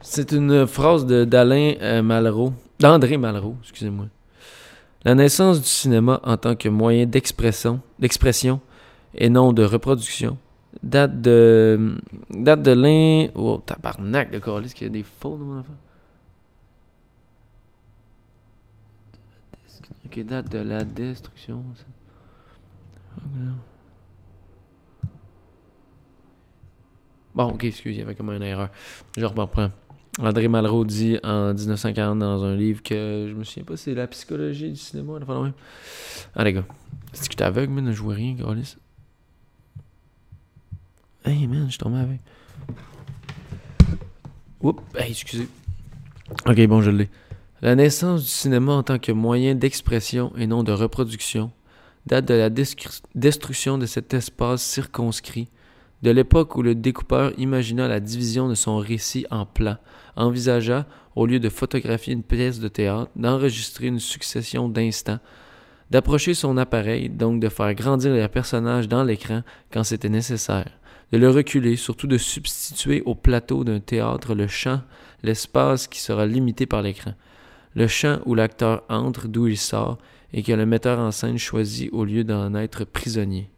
C'est 0.00 0.32
une 0.32 0.66
phrase 0.66 1.06
d'Alain 1.06 1.74
euh, 1.80 2.02
Malraux. 2.02 2.52
D'André 2.78 3.16
Malraux, 3.16 3.56
excusez-moi. 3.62 4.06
La 5.04 5.14
naissance 5.14 5.60
du 5.60 5.68
cinéma 5.68 6.20
en 6.24 6.36
tant 6.36 6.56
que 6.56 6.68
moyen 6.68 7.06
d'expression, 7.06 7.80
d'expression 7.98 8.60
et 9.14 9.30
non 9.30 9.52
de 9.52 9.64
reproduction 9.64 10.36
date 10.82 11.20
de 11.20 11.96
date 12.30 12.62
de 12.62 12.72
l'in 12.72 13.28
oh 13.34 13.62
tabarnak 13.64 14.30
de 14.30 14.38
Corliss 14.38 14.74
qu'il 14.74 14.86
y 14.86 14.90
a 14.90 14.92
des 14.92 15.02
faux 15.02 15.36
dans 15.36 15.44
mon 15.44 15.60
enfant. 15.60 15.74
Ok, 20.06 20.20
date 20.24 20.52
de 20.52 20.58
la 20.58 20.84
destruction. 20.84 21.64
Bon, 27.34 27.46
ok, 27.46 27.64
excusez, 27.64 27.96
il 27.96 27.98
y 27.98 28.02
avait 28.02 28.14
comme 28.14 28.30
une 28.30 28.42
erreur. 28.42 28.68
Je 29.16 29.24
reprends. 29.24 29.70
André 30.20 30.46
Malraux 30.46 30.84
dit 30.84 31.18
en 31.24 31.52
1940 31.52 32.20
dans 32.20 32.44
un 32.44 32.54
livre 32.54 32.84
que 32.84 33.26
je 33.28 33.34
me 33.34 33.42
souviens 33.42 33.64
pas, 33.64 33.76
c'est 33.76 33.94
la 33.94 34.06
psychologie 34.06 34.70
du 34.70 34.76
cinéma. 34.76 35.18
Ah, 36.36 36.44
les 36.44 36.52
gars, 36.52 36.64
c'est 37.12 37.28
que 37.28 37.42
aveugle, 37.42 37.72
mais 37.72 37.92
je 37.92 38.00
vois 38.00 38.14
rien, 38.14 38.34
Gaulis. 38.34 38.76
Hey, 41.24 41.48
man, 41.48 41.64
je 41.64 41.70
suis 41.70 41.78
tombé 41.78 41.98
avec. 41.98 42.20
Oups, 44.60 44.82
hey, 44.96 45.10
excusez. 45.10 45.48
Ok, 46.46 46.64
bon, 46.68 46.80
je 46.80 46.90
l'ai. 46.92 47.10
La 47.62 47.74
naissance 47.74 48.22
du 48.22 48.28
cinéma 48.28 48.72
en 48.72 48.82
tant 48.82 48.98
que 48.98 49.12
moyen 49.12 49.54
d'expression 49.54 50.30
et 50.36 50.46
non 50.46 50.62
de 50.62 50.72
reproduction 50.72 51.50
date 52.04 52.26
de 52.26 52.34
la 52.34 52.50
destruction 52.50 53.78
de 53.78 53.86
cet 53.86 54.12
espace 54.12 54.62
circonscrit, 54.62 55.48
de 56.02 56.10
l'époque 56.10 56.54
où 56.56 56.62
le 56.62 56.74
découpeur 56.74 57.32
imagina 57.38 57.88
la 57.88 57.98
division 57.98 58.48
de 58.48 58.54
son 58.54 58.76
récit 58.76 59.26
en 59.30 59.46
plans 59.46 59.78
envisagea, 60.16 60.86
au 61.14 61.24
lieu 61.24 61.40
de 61.40 61.48
photographier 61.48 62.12
une 62.12 62.22
pièce 62.22 62.60
de 62.60 62.68
théâtre, 62.68 63.10
d'enregistrer 63.16 63.86
une 63.86 64.00
succession 64.00 64.68
d'instants, 64.68 65.18
d'approcher 65.90 66.34
son 66.34 66.58
appareil, 66.58 67.08
donc 67.08 67.40
de 67.40 67.48
faire 67.48 67.74
grandir 67.74 68.12
les 68.12 68.28
personnages 68.28 68.86
dans 68.86 69.02
l'écran 69.02 69.42
quand 69.72 69.82
c'était 69.82 70.10
nécessaire, 70.10 70.70
de 71.10 71.16
le 71.16 71.30
reculer, 71.30 71.76
surtout 71.76 72.06
de 72.06 72.18
substituer 72.18 73.02
au 73.06 73.14
plateau 73.14 73.64
d'un 73.64 73.80
théâtre 73.80 74.34
le 74.34 74.46
champ, 74.46 74.82
l'espace 75.22 75.86
qui 75.86 76.00
sera 76.00 76.26
limité 76.26 76.66
par 76.66 76.82
l'écran, 76.82 77.12
le 77.76 77.86
champ 77.86 78.18
où 78.24 78.34
l'acteur 78.34 78.82
entre 78.88 79.28
d'où 79.28 79.46
il 79.46 79.58
sort 79.58 79.98
et 80.32 80.42
que 80.42 80.52
le 80.52 80.66
metteur 80.66 80.98
en 80.98 81.12
scène 81.12 81.38
choisit 81.38 81.92
au 81.92 82.04
lieu 82.04 82.24
d'en 82.24 82.54
être 82.54 82.84
prisonnier. 82.84 83.50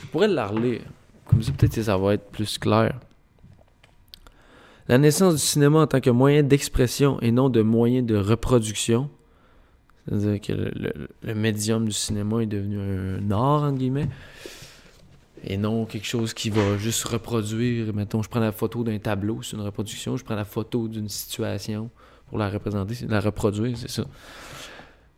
Je 0.00 0.06
pourrais 0.10 0.28
le 0.28 0.40
relire. 0.40 0.82
Comme 1.26 1.42
ça, 1.42 1.52
peut-être 1.52 1.74
que 1.74 1.82
ça 1.82 1.98
va 1.98 2.14
être 2.14 2.30
plus 2.30 2.56
clair. 2.56 2.98
La 4.88 4.98
naissance 4.98 5.34
du 5.34 5.40
cinéma 5.40 5.80
en 5.80 5.86
tant 5.86 6.00
que 6.00 6.10
moyen 6.10 6.42
d'expression 6.42 7.20
et 7.20 7.30
non 7.30 7.48
de 7.48 7.62
moyen 7.62 8.02
de 8.02 8.16
reproduction. 8.16 9.10
C'est-à-dire 10.08 10.40
que 10.40 10.52
le, 11.22 11.34
médium 11.34 11.84
du 11.84 11.92
cinéma 11.92 12.42
est 12.42 12.46
devenu 12.46 12.80
un 12.80 13.30
art, 13.30 13.64
entre 13.64 13.78
guillemets. 13.78 14.08
Et 15.44 15.56
non 15.56 15.86
quelque 15.86 16.06
chose 16.06 16.34
qui 16.34 16.50
va 16.50 16.76
juste 16.76 17.04
reproduire. 17.04 17.94
Mettons, 17.94 18.22
je 18.22 18.28
prends 18.28 18.40
la 18.40 18.52
photo 18.52 18.84
d'un 18.84 18.98
tableau, 18.98 19.42
c'est 19.42 19.56
une 19.56 19.62
reproduction. 19.62 20.16
Je 20.16 20.24
prends 20.24 20.36
la 20.36 20.44
photo 20.44 20.86
d'une 20.88 21.08
situation 21.08 21.90
pour 22.28 22.38
la 22.38 22.48
représenter, 22.48 23.06
la 23.08 23.20
reproduire, 23.20 23.76
c'est 23.76 23.90
ça. 23.90 24.04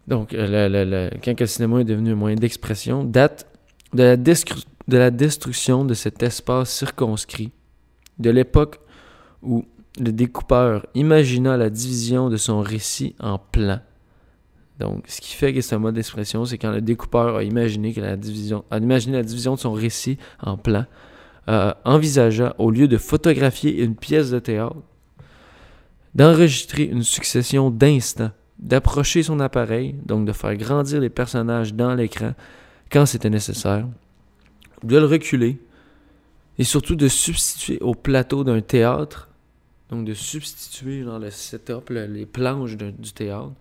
Donc, 0.08 0.32
le, 0.32 1.10
quand 1.22 1.38
le 1.38 1.46
cinéma 1.46 1.80
est 1.80 1.84
devenu 1.84 2.12
un 2.12 2.16
moyen 2.16 2.36
d'expression, 2.36 3.04
date 3.04 3.46
de 3.92 4.02
la, 4.02 4.16
de 4.16 4.96
la 4.96 5.10
destruction 5.10 5.84
de 5.84 5.94
cet 5.94 6.22
espace 6.22 6.70
circonscrit, 6.70 7.52
de 8.18 8.30
l'époque 8.30 8.80
où 9.42 9.64
le 10.00 10.12
découpeur 10.12 10.86
imagina 10.94 11.56
la 11.56 11.70
division 11.70 12.30
de 12.30 12.36
son 12.36 12.60
récit 12.60 13.14
en 13.20 13.38
plans. 13.38 13.80
Donc, 14.82 15.04
ce 15.06 15.20
qui 15.20 15.36
fait 15.36 15.54
que 15.54 15.60
c'est 15.60 15.76
un 15.76 15.78
mode 15.78 15.94
d'expression, 15.94 16.44
c'est 16.44 16.58
quand 16.58 16.72
le 16.72 16.80
découpeur 16.80 17.36
a 17.36 17.44
imaginé, 17.44 17.94
que 17.94 18.00
la 18.00 18.16
division, 18.16 18.64
a 18.68 18.78
imaginé 18.78 19.16
la 19.16 19.22
division 19.22 19.54
de 19.54 19.60
son 19.60 19.72
récit 19.72 20.18
en 20.40 20.56
plans, 20.56 20.86
euh, 21.48 21.72
envisagea, 21.84 22.56
au 22.58 22.72
lieu 22.72 22.88
de 22.88 22.96
photographier 22.96 23.80
une 23.80 23.94
pièce 23.94 24.32
de 24.32 24.40
théâtre, 24.40 24.74
d'enregistrer 26.16 26.82
une 26.82 27.04
succession 27.04 27.70
d'instants, 27.70 28.32
d'approcher 28.58 29.22
son 29.22 29.38
appareil, 29.38 29.94
donc 30.04 30.26
de 30.26 30.32
faire 30.32 30.56
grandir 30.56 31.00
les 31.00 31.10
personnages 31.10 31.74
dans 31.74 31.94
l'écran 31.94 32.32
quand 32.90 33.06
c'était 33.06 33.30
nécessaire, 33.30 33.86
de 34.82 34.96
le 34.96 35.06
reculer 35.06 35.60
et 36.58 36.64
surtout 36.64 36.96
de 36.96 37.06
substituer 37.06 37.78
au 37.82 37.94
plateau 37.94 38.42
d'un 38.42 38.60
théâtre, 38.60 39.28
donc 39.90 40.04
de 40.04 40.14
substituer 40.14 41.04
dans 41.04 41.20
le 41.20 41.30
setup 41.30 41.88
les 41.90 42.26
planches 42.26 42.76
du 42.76 43.12
théâtre 43.12 43.52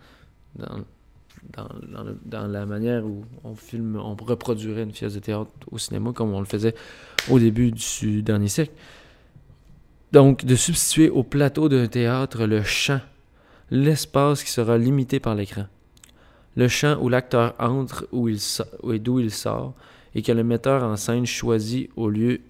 dans, 2.23 2.47
la 2.47 2.65
manière 2.65 3.05
où 3.05 3.25
on 3.43 3.55
filme, 3.55 3.97
on 3.97 4.15
reproduirait 4.15 4.83
une 4.83 4.91
pièce 4.91 5.13
de 5.13 5.19
théâtre 5.19 5.51
au 5.71 5.77
cinéma 5.77 6.11
comme 6.13 6.33
on 6.33 6.39
le 6.39 6.45
faisait 6.45 6.75
au 7.29 7.39
début 7.39 7.71
du 7.71 8.21
dernier 8.21 8.47
siècle. 8.47 8.73
Donc 10.11 10.45
de 10.45 10.55
substituer 10.55 11.09
au 11.09 11.23
plateau 11.23 11.69
d'un 11.69 11.87
théâtre 11.87 12.45
le 12.45 12.63
champ, 12.63 12.99
l'espace 13.69 14.43
qui 14.43 14.51
sera 14.51 14.77
limité 14.77 15.19
par 15.19 15.35
l'écran. 15.35 15.65
Le 16.55 16.67
champ 16.67 16.97
où 17.01 17.09
l'acteur 17.09 17.55
entre 17.59 18.07
où 18.11 18.27
il 18.27 18.39
et 18.91 18.99
d'où 18.99 19.19
il 19.19 19.31
sort, 19.31 19.73
et 20.13 20.21
que 20.21 20.31
le 20.31 20.43
metteur 20.43 20.83
en 20.83 20.97
scène 20.97 21.25
choisit 21.25 21.89
au 21.95 22.09
lieu, 22.09 22.41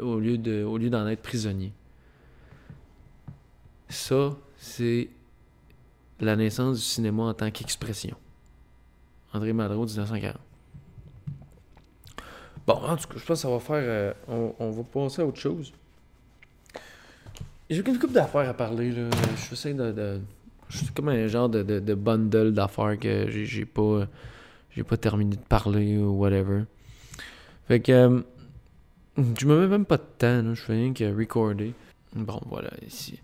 au 0.00 0.18
lieu 0.18 0.36
d'en 0.90 1.06
être 1.06 1.22
prisonnier. 1.22 1.72
Ça, 3.88 4.36
c'est 4.58 5.08
la 6.20 6.36
naissance 6.36 6.78
du 6.78 6.84
cinéma 6.84 7.24
en 7.24 7.34
tant 7.34 7.50
qu'expression. 7.50 8.16
André 9.32 9.52
Malraux, 9.52 9.86
1940. 9.86 10.36
Bon, 12.66 12.74
en 12.74 12.96
tout 12.96 13.08
cas, 13.08 13.14
je 13.16 13.24
pense 13.24 13.26
que 13.26 13.34
ça 13.36 13.48
va 13.48 13.58
faire. 13.58 13.82
Euh, 13.82 14.12
on, 14.58 14.70
va 14.70 14.82
passer 14.82 15.22
à 15.22 15.26
autre 15.26 15.40
chose. 15.40 15.72
J'ai 17.68 17.78
une 17.78 17.98
couple 17.98 18.12
d'affaires 18.12 18.48
à 18.48 18.54
parler. 18.54 18.90
Là. 18.90 19.08
Je 19.50 19.54
sais 19.54 19.72
de. 19.74 20.20
Je 20.68 20.76
suis 20.78 20.86
comme 20.88 21.08
un 21.08 21.26
genre 21.26 21.48
de, 21.48 21.94
bundle 21.94 22.52
d'affaires 22.52 22.98
que 22.98 23.28
j'ai 23.30 23.64
pas. 23.64 24.06
J'ai 24.70 24.84
pas 24.84 24.96
terminé 24.96 25.36
de 25.36 25.42
parler 25.42 25.98
ou 25.98 26.10
whatever. 26.18 26.64
Fait 27.66 27.80
que. 27.80 27.92
Euh, 27.92 28.20
je 29.16 29.46
me 29.46 29.60
mets 29.60 29.66
même 29.66 29.84
pas 29.84 29.96
de 29.96 30.04
temps, 30.18 30.54
je 30.54 30.60
fais 30.60 30.74
rien 30.74 30.92
que 30.92 31.04
recorder. 31.16 31.74
Bon, 32.14 32.40
voilà, 32.46 32.70
ici. 32.86 33.20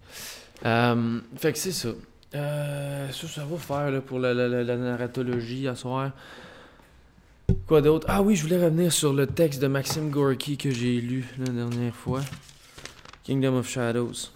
Euh, 0.64 1.20
fait 1.36 1.52
que 1.52 1.58
c'est 1.58 1.72
ça. 1.72 1.90
Euh, 2.34 3.10
ça, 3.10 3.28
ça 3.28 3.44
va 3.44 3.56
faire 3.56 4.02
pour 4.02 4.18
la, 4.18 4.34
narratologie 4.34 5.68
à 5.68 5.74
soir. 5.74 6.10
Quoi 7.66 7.80
d'autre? 7.80 8.06
Ah 8.08 8.22
oui, 8.22 8.36
je 8.36 8.42
voulais 8.42 8.62
revenir 8.62 8.92
sur 8.92 9.12
le 9.12 9.26
texte 9.26 9.60
de 9.60 9.66
Maxime 9.66 10.10
Gorky 10.10 10.56
que 10.56 10.70
j'ai 10.70 11.00
lu 11.00 11.28
la 11.38 11.52
dernière 11.52 11.94
fois. 11.94 12.20
Kingdom 13.24 13.56
of 13.58 13.68
Shadows. 13.68 14.30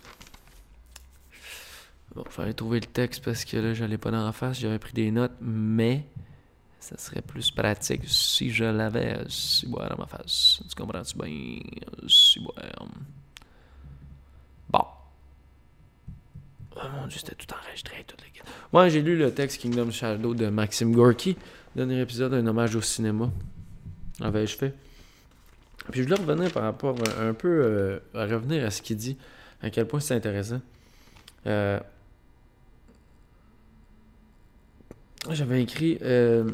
Bon, 2.14 2.24
fallait 2.28 2.54
trouver 2.54 2.80
le 2.80 2.86
texte 2.86 3.24
parce 3.24 3.44
que 3.44 3.56
là, 3.56 3.74
j'allais 3.74 3.98
pas 3.98 4.10
dans 4.10 4.24
la 4.24 4.32
face, 4.32 4.60
j'aurais 4.60 4.80
pris 4.80 4.92
des 4.92 5.12
notes, 5.12 5.36
mais 5.40 6.04
ça 6.80 6.96
serait 6.96 7.22
plus 7.22 7.50
pratique 7.50 8.02
si 8.06 8.50
je 8.50 8.64
l'avais 8.64 9.18
si 9.28 9.66
dans 9.68 9.96
ma 9.96 10.06
face. 10.06 10.62
Tu 10.68 10.74
comprends-tu 10.74 11.16
bien? 11.18 11.60
Si 12.08 12.40
Bon. 14.70 14.84
Oh 16.69 16.69
mon 16.88 17.06
dieu, 17.06 17.18
c'était 17.18 17.34
tout 17.34 17.52
enregistré, 17.54 18.04
tout 18.06 18.16
les. 18.20 18.30
Moi, 18.72 18.88
j'ai 18.88 19.02
lu 19.02 19.16
le 19.16 19.32
texte 19.32 19.60
Kingdom 19.60 19.90
Shadow 19.90 20.34
de 20.34 20.48
Maxime 20.48 20.92
Gorky. 20.92 21.36
Dernier 21.76 22.00
épisode, 22.00 22.34
un 22.34 22.46
hommage 22.46 22.74
au 22.74 22.80
cinéma. 22.80 23.30
Avais-je 24.20 24.56
fait? 24.56 24.74
Puis 25.90 26.02
je 26.02 26.08
voulais 26.08 26.20
revenir 26.20 26.52
par 26.52 26.62
rapport 26.62 26.96
un 27.18 27.34
peu 27.34 27.48
euh, 27.48 27.98
à 28.14 28.26
revenir 28.26 28.64
à 28.64 28.70
ce 28.70 28.82
qu'il 28.82 28.96
dit, 28.96 29.16
à 29.62 29.70
quel 29.70 29.86
point 29.86 30.00
c'est 30.00 30.14
intéressant. 30.14 30.60
Euh, 31.46 31.80
j'avais 35.30 35.62
écrit. 35.62 35.98
Euh, 36.02 36.50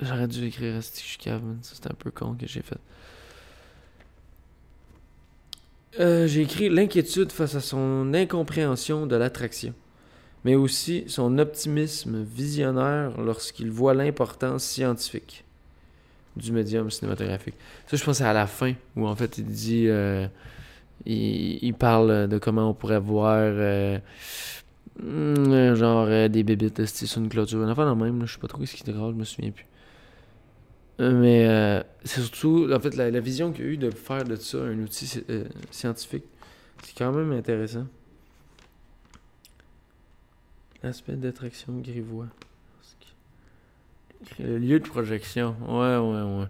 j'aurais 0.00 0.28
dû 0.28 0.46
écrire 0.46 0.82
Stitch 0.82 1.18
Kevin, 1.18 1.58
c'était 1.62 1.90
un 1.90 1.94
peu 1.94 2.10
con 2.10 2.34
que 2.34 2.46
j'ai 2.46 2.62
fait. 2.62 2.78
J'ai 5.98 6.42
écrit 6.42 6.68
l'inquiétude 6.68 7.32
face 7.32 7.54
à 7.54 7.60
son 7.60 8.12
incompréhension 8.14 9.06
de 9.06 9.16
l'attraction 9.16 9.74
mais 10.46 10.54
aussi 10.54 11.02
son 11.08 11.38
optimisme 11.38 12.22
visionnaire 12.22 13.20
lorsqu'il 13.20 13.68
voit 13.68 13.94
l'importance 13.94 14.62
scientifique 14.62 15.44
du 16.36 16.52
médium 16.52 16.88
cinématographique. 16.88 17.56
Ça, 17.88 17.96
je 17.96 18.04
pense, 18.04 18.20
à 18.20 18.32
la 18.32 18.46
fin, 18.46 18.74
où 18.94 19.08
en 19.08 19.16
fait, 19.16 19.38
il 19.38 19.46
dit... 19.46 19.88
Euh, 19.88 20.28
il, 21.04 21.74
parle 21.74 22.28
de 22.28 22.38
comment 22.38 22.70
on 22.70 22.74
pourrait 22.74 23.00
voir... 23.00 23.40
Euh, 23.40 23.98
hmm, 25.02 25.74
genre 25.74 26.06
euh, 26.08 26.28
des 26.28 26.44
bébites 26.44 26.86
sur 26.86 27.20
une 27.20 27.28
clôture? 27.28 27.66
Enfin, 27.68 27.84
non, 27.84 27.96
même, 27.96 28.24
je 28.24 28.34
sais 28.34 28.38
pas 28.38 28.46
trop 28.46 28.64
ce 28.64 28.76
qui 28.76 28.88
est 28.88 28.92
grave, 28.92 29.14
je 29.14 29.18
me 29.18 29.24
souviens 29.24 29.50
plus. 29.50 29.66
Mais 30.98 31.84
c'est 32.04 32.20
surtout, 32.20 32.70
en 32.72 32.80
fait, 32.80 32.94
la, 32.96 33.20
vision 33.20 33.52
qu'il 33.52 33.64
a 33.64 33.68
eu 33.68 33.76
de 33.76 33.90
faire 33.90 34.24
de 34.24 34.36
ça 34.36 34.58
un 34.58 34.78
outil 34.78 35.22
scientifique. 35.70 36.24
C'est 36.82 36.96
quand 36.96 37.12
même 37.12 37.32
intéressant. 37.32 37.86
Aspect 40.82 41.16
d'attraction 41.16 41.78
grivois. 41.80 42.28
Le 44.38 44.58
lieu 44.58 44.80
de 44.80 44.88
projection. 44.88 45.56
Ouais, 45.66 45.96
ouais, 45.96 46.40
ouais. 46.40 46.48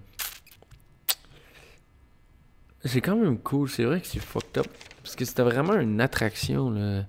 C'est 2.84 3.00
quand 3.00 3.16
même 3.16 3.38
cool. 3.38 3.68
C'est 3.68 3.84
vrai 3.84 4.00
que 4.00 4.06
c'est 4.06 4.20
fucked 4.20 4.58
up. 4.58 4.66
Parce 5.02 5.16
que 5.16 5.24
c'était 5.24 5.42
vraiment 5.42 5.74
une 5.74 6.00
attraction, 6.00 6.70
le, 6.70 7.02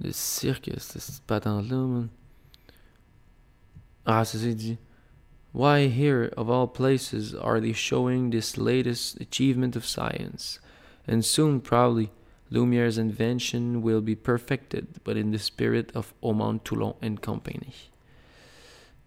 le 0.00 0.12
cirque, 0.12 0.70
cette 0.78 1.22
patente-là, 1.22 1.76
man. 1.76 2.08
Ah, 4.06 4.24
c'est 4.24 4.38
ça, 4.38 4.46
il 4.46 4.56
dit. 4.56 4.78
Why 5.52 5.86
here, 5.86 6.32
of 6.36 6.50
all 6.50 6.66
places, 6.66 7.34
are 7.34 7.60
they 7.60 7.72
showing 7.72 8.30
this 8.30 8.58
latest 8.58 9.20
achievement 9.20 9.76
of 9.76 9.86
science? 9.86 10.60
And 11.06 11.24
soon, 11.24 11.60
probably, 11.60 12.10
Lumiere's 12.50 12.98
invention 12.98 13.82
will 13.82 14.00
be 14.00 14.14
perfected, 14.14 15.00
but 15.04 15.16
in 15.16 15.30
the 15.30 15.38
spirit 15.38 15.90
of 15.94 16.12
Aumont 16.22 16.64
Toulon 16.64 16.94
and 17.00 17.20
Company. 17.20 17.74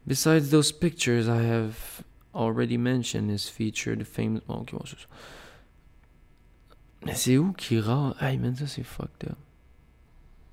Besides 0.05 0.49
those 0.49 0.71
pictures 0.71 1.29
I 1.29 1.43
have 1.43 2.03
already 2.33 2.77
mentioned 2.77 3.29
is 3.29 3.47
featured 3.47 3.99
the 3.99 4.05
famous... 4.05 4.41
Bon, 4.47 4.61
ok, 4.61 4.71
bon, 4.71 4.85
c'est 4.85 4.99
ça. 4.99 5.07
Mais 7.03 7.15
c'est 7.15 7.37
où 7.37 7.53
qui 7.53 7.79
rend... 7.79 8.15
Hey 8.19 8.37
man, 8.37 8.55
ça 8.55 8.67
c'est 8.67 8.85
fucked 8.85 9.29
up. 9.29 9.37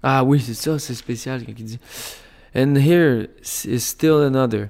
Ah 0.03 0.23
oui, 0.23 0.39
c'est 0.39 0.55
ça, 0.55 0.79
c'est 0.79 0.95
spécial 0.95 1.45
quand 1.45 1.59
il 1.59 1.65
dit... 1.65 1.79
And 2.55 2.77
here 2.77 3.29
is 3.41 3.81
still 3.81 4.23
another. 4.23 4.69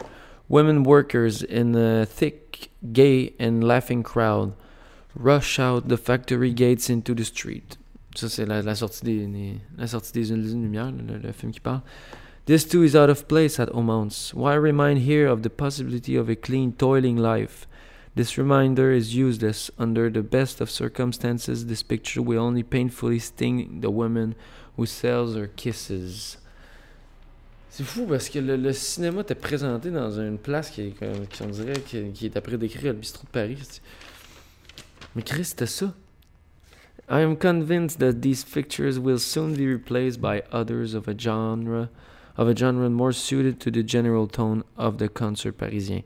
Women 0.48 0.82
workers 0.82 1.42
in 1.42 1.74
a 1.74 2.06
thick, 2.06 2.70
gay 2.92 3.34
and 3.38 3.62
laughing 3.62 4.02
crowd 4.02 4.54
rush 5.14 5.58
out 5.58 5.88
the 5.88 5.96
factory 5.96 6.52
gates 6.52 6.88
into 6.88 7.14
the 7.14 7.24
street. 7.24 7.76
Ça, 8.14 8.28
c'est 8.28 8.46
la, 8.46 8.60
la, 8.60 8.74
sortie 8.74 9.04
des, 9.04 9.60
la 9.76 9.86
sortie 9.86 10.12
des 10.12 10.32
usines 10.32 10.62
lumière, 10.62 10.90
le, 10.90 11.18
le, 11.18 11.32
film 11.32 11.52
qui 11.52 11.60
parle. 11.60 11.82
This 12.46 12.64
too 12.64 12.82
is 12.82 12.96
out 12.96 13.10
of 13.10 13.28
place 13.28 13.60
at 13.60 13.68
Omounts. 13.74 14.32
Why 14.32 14.54
remind 14.54 15.00
here 15.00 15.28
of 15.28 15.42
the 15.42 15.50
possibility 15.50 16.16
of 16.16 16.30
a 16.30 16.34
clean, 16.34 16.72
toiling 16.72 17.18
life? 17.18 17.66
This 18.14 18.38
reminder 18.38 18.90
is 18.90 19.14
useless. 19.14 19.70
Under 19.78 20.08
the 20.10 20.22
best 20.22 20.60
of 20.60 20.70
circumstances, 20.70 21.66
this 21.66 21.82
picture 21.82 22.22
will 22.22 22.40
only 22.40 22.62
painfully 22.62 23.18
sting 23.18 23.82
the 23.82 23.90
woman 23.90 24.34
who 24.76 24.86
sells 24.86 25.36
her 25.36 25.46
kisses. 25.46 26.38
C'est 27.78 27.84
fou 27.84 28.06
parce 28.06 28.28
que 28.28 28.40
le, 28.40 28.56
le, 28.56 28.72
cinéma 28.72 29.20
était 29.20 29.36
présenté 29.36 29.92
dans 29.92 30.10
une 30.10 30.36
place 30.36 30.68
qui, 30.68 30.94
qui 30.94 31.42
on 31.44 31.46
dirait 31.46 31.80
qui, 31.80 32.10
qui 32.10 32.26
est 32.26 32.36
après 32.36 32.58
décrire 32.58 32.92
le 32.92 32.98
bistrot 32.98 33.22
de 33.24 33.30
Paris. 33.30 33.80
Mais 35.14 35.22
Chris, 35.22 35.44
c'était 35.44 35.66
ça. 35.66 35.94
I 37.08 37.20
am 37.20 37.36
convinced 37.36 38.00
that 38.00 38.14
these 38.20 38.42
pictures 38.42 38.98
will 38.98 39.20
soon 39.20 39.54
be 39.54 39.60
replaced 39.60 40.20
by 40.20 40.42
others 40.50 40.92
of 40.92 41.06
a 41.06 41.16
genre 41.16 41.88
of 42.36 42.48
a 42.48 42.56
genre 42.56 42.90
more 42.90 43.12
suited 43.12 43.60
to 43.60 43.70
the 43.70 43.84
general 43.86 44.26
tone 44.26 44.64
of 44.76 44.98
the 44.98 45.08
concert 45.08 45.56
parisien. 45.56 46.02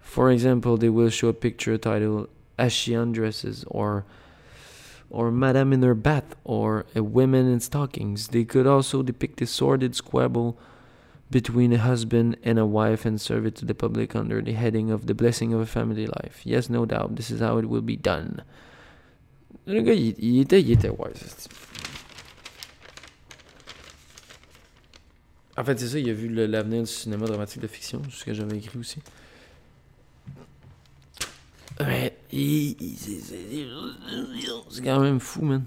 For 0.00 0.32
example, 0.32 0.76
they 0.76 0.88
will 0.88 1.10
show 1.10 1.28
a 1.28 1.32
picture 1.32 1.78
titled 1.78 2.28
As 2.58 2.72
She 2.72 2.94
Undresses 2.94 3.64
or 3.68 4.04
or 5.10 5.30
Madame 5.30 5.72
in 5.72 5.82
her 5.84 5.94
bath 5.94 6.34
or 6.42 6.86
a 6.96 7.04
woman 7.04 7.46
in 7.46 7.60
stockings. 7.60 8.28
They 8.32 8.44
could 8.44 8.66
also 8.66 9.04
depict 9.04 9.40
a 9.42 9.46
sordid 9.46 9.94
squabble 9.94 10.58
between 11.32 11.72
a 11.72 11.78
husband 11.78 12.36
and 12.44 12.58
a 12.58 12.66
wife 12.66 13.04
and 13.04 13.20
serve 13.20 13.46
it 13.46 13.56
to 13.56 13.64
the 13.64 13.74
public 13.74 14.14
under 14.14 14.40
the 14.40 14.52
heading 14.52 14.92
of 14.92 15.06
the 15.06 15.14
blessing 15.14 15.52
of 15.52 15.60
a 15.60 15.66
family 15.66 16.06
life. 16.06 16.42
Yes, 16.44 16.70
no 16.70 16.86
doubt, 16.86 17.16
this 17.16 17.30
is 17.30 17.40
how 17.40 17.58
it 17.58 17.68
will 17.68 17.82
be 17.82 17.96
done. 17.96 18.44
Le 19.66 19.82
gars, 19.82 19.94
il, 19.94 20.40
était, 20.40 20.60
il 20.60 20.72
était 20.72 20.90
wise. 20.90 21.48
En 25.56 25.64
fait, 25.64 25.78
c'est 25.78 25.88
ça, 25.88 25.98
il 25.98 26.08
a 26.08 26.12
vu 26.12 26.28
l'avenir 26.28 26.82
du 26.82 26.88
cinéma 26.88 27.26
dramatique 27.26 27.60
de 27.60 27.66
fiction, 27.66 28.02
ce 28.10 28.24
que 28.24 28.32
j'avais 28.32 28.58
écrit 28.58 28.78
aussi. 28.78 29.00
Mais, 31.80 32.16
c'est 34.70 34.82
quand 34.82 35.00
même 35.00 35.20
fou, 35.20 35.44
man. 35.44 35.64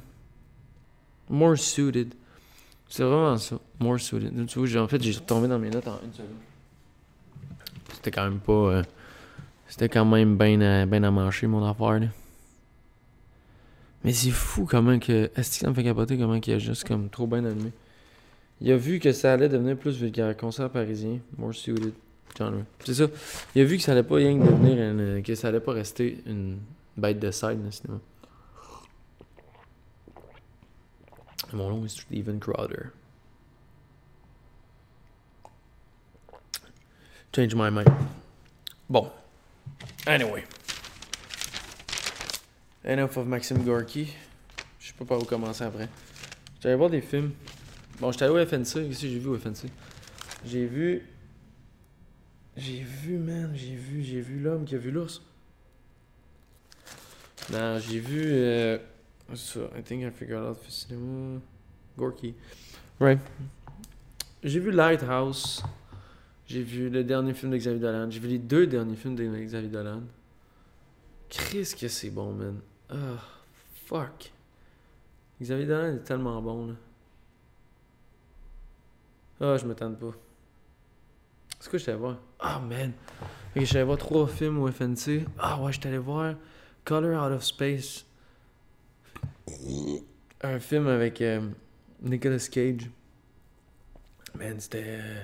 More 1.30 1.58
suited. 1.58 2.15
C'est 2.87 3.03
vraiment 3.03 3.37
ça. 3.37 3.59
More 3.79 3.99
suited. 3.99 4.45
Tu 4.47 4.59
vois, 4.59 4.81
en 4.81 4.87
fait, 4.87 5.01
j'ai 5.01 5.11
retombé 5.11 5.47
dans 5.47 5.59
mes 5.59 5.69
notes 5.69 5.87
en 5.87 5.99
une 6.03 6.13
seconde. 6.13 6.29
C'était 7.93 8.11
quand 8.11 8.23
même 8.23 8.39
pas. 8.39 8.53
Euh, 8.53 8.83
c'était 9.67 9.89
quand 9.89 10.05
même 10.05 10.37
bien 10.37 10.61
à, 10.61 10.85
ben 10.85 11.03
à 11.03 11.11
mon 11.11 11.27
affaire, 11.27 11.99
là. 11.99 12.07
Mais 14.03 14.13
c'est 14.13 14.29
fou 14.29 14.65
comment 14.69 14.99
que. 14.99 15.31
Est-ce 15.35 15.49
que 15.49 15.55
ça 15.55 15.69
me 15.69 15.73
fait 15.73 15.83
capoter 15.83 16.17
comment 16.17 16.39
qu'il 16.39 16.53
a 16.53 16.59
juste 16.59 16.87
comme 16.87 17.09
trop 17.09 17.25
bien 17.25 17.43
allumé. 17.43 17.71
Il 18.61 18.71
a 18.71 18.77
vu 18.77 18.99
que 18.99 19.11
ça 19.11 19.33
allait 19.33 19.49
devenir 19.49 19.75
plus 19.75 19.97
vulgaire. 19.97 20.37
Concert 20.37 20.69
parisien, 20.69 21.19
more 21.37 21.53
suited 21.53 21.93
genre. 22.37 22.53
C'est 22.79 22.93
ça. 22.93 23.05
Il 23.55 23.61
a 23.61 23.65
vu 23.65 23.77
que 23.77 23.83
ça 23.83 23.93
allait 23.93 24.03
pas 24.03 24.15
rien 24.15 24.35
devenir 24.35 24.77
une, 24.77 25.23
que 25.23 25.35
ça 25.35 25.49
allait 25.49 25.59
pas 25.59 25.73
rester 25.73 26.19
une 26.25 26.57
bête 26.95 27.19
de 27.19 27.31
side 27.31 27.59
dans 27.59 27.65
le 27.65 27.71
cinéma. 27.71 27.99
Mon 31.55 31.85
est 31.85 31.87
Steven 31.87 32.37
Crowder. 32.37 32.91
Change 37.33 37.55
my 37.55 37.69
mind. 37.69 37.87
Bon. 38.89 39.09
Anyway. 40.05 40.43
Enough 42.83 43.17
of 43.17 43.27
Maxime 43.27 43.63
Gorky. 43.63 44.13
Je 44.79 44.87
sais 44.87 44.93
pas 44.93 45.05
par 45.05 45.21
où 45.21 45.23
commencer 45.23 45.63
après. 45.63 45.87
J'allais 46.61 46.75
voir 46.75 46.89
des 46.89 47.01
films. 47.01 47.31
Bon, 48.01 48.11
j'étais 48.11 48.25
allé 48.25 48.33
au 48.33 48.45
FNC. 48.45 48.89
Qu'est-ce 48.89 49.01
que 49.01 49.07
j'ai 49.07 49.19
vu 49.19 49.29
au 49.29 49.37
FNC? 49.37 49.69
J'ai 50.45 50.65
vu. 50.65 51.07
J'ai 52.57 52.81
vu, 52.81 53.17
man. 53.17 53.53
J'ai 53.55 53.75
vu, 53.75 54.03
j'ai 54.03 54.19
vu 54.19 54.41
l'homme 54.41 54.65
qui 54.65 54.75
a 54.75 54.77
vu 54.77 54.91
l'ours. 54.91 55.21
Non, 57.49 57.79
j'ai 57.79 57.99
vu. 57.99 58.23
Euh... 58.25 58.77
Ça, 59.33 59.61
I 59.77 59.81
think 59.81 60.03
I 60.03 60.11
figured 60.11 60.43
out 60.43 60.61
the 60.61 60.69
cinéma. 60.69 61.41
Gorky. 61.97 62.35
Right. 62.99 63.19
J'ai 64.43 64.59
vu 64.59 64.71
Lighthouse. 64.71 65.63
J'ai 66.45 66.61
vu 66.61 66.89
le 66.89 67.03
dernier 67.03 67.33
film 67.33 67.51
de 67.51 67.57
Xavier 67.57 67.79
Dolan. 67.79 68.11
J'ai 68.11 68.19
vu 68.19 68.27
les 68.27 68.38
deux 68.38 68.67
derniers 68.67 68.95
films 68.95 69.15
de 69.15 69.23
Xavier 69.23 69.69
Dolan. 69.69 70.03
Chris, 71.29 71.73
que 71.79 71.88
c'est 71.88 72.11
bon, 72.11 72.33
man. 72.33 72.59
Ah, 72.89 73.17
fuck. 73.88 74.31
Xavier 75.41 75.65
Dolan 75.65 75.95
est 75.95 76.03
tellement 76.03 76.41
bon, 76.41 76.67
là. 76.67 76.73
Ah, 79.41 79.57
je 79.57 79.65
me 79.65 79.73
tente 79.73 79.97
pas. 79.99 80.13
C'est 81.59 81.69
quoi, 81.69 81.79
j'étais 81.79 81.91
allé 81.91 81.99
voir? 81.99 82.17
Ah, 82.39 82.59
man! 82.59 82.93
Ok, 83.55 83.63
j'étais 83.63 83.83
voir 83.83 83.97
trois 83.97 84.27
films 84.27 84.59
au 84.59 84.71
FNC. 84.71 85.25
Ah, 85.39 85.59
ouais, 85.61 85.73
j'étais 85.73 85.89
allé 85.89 85.97
voir 85.97 86.35
Color 86.83 87.25
Out 87.25 87.33
of 87.33 87.43
Space. 87.43 88.05
Un 90.41 90.60
film 90.60 90.88
avec 90.88 91.21
euh, 91.21 91.41
Nicolas 92.01 92.45
Cage. 92.51 92.89
Man, 94.38 94.60
c'était. 94.60 94.84
euh, 94.86 95.23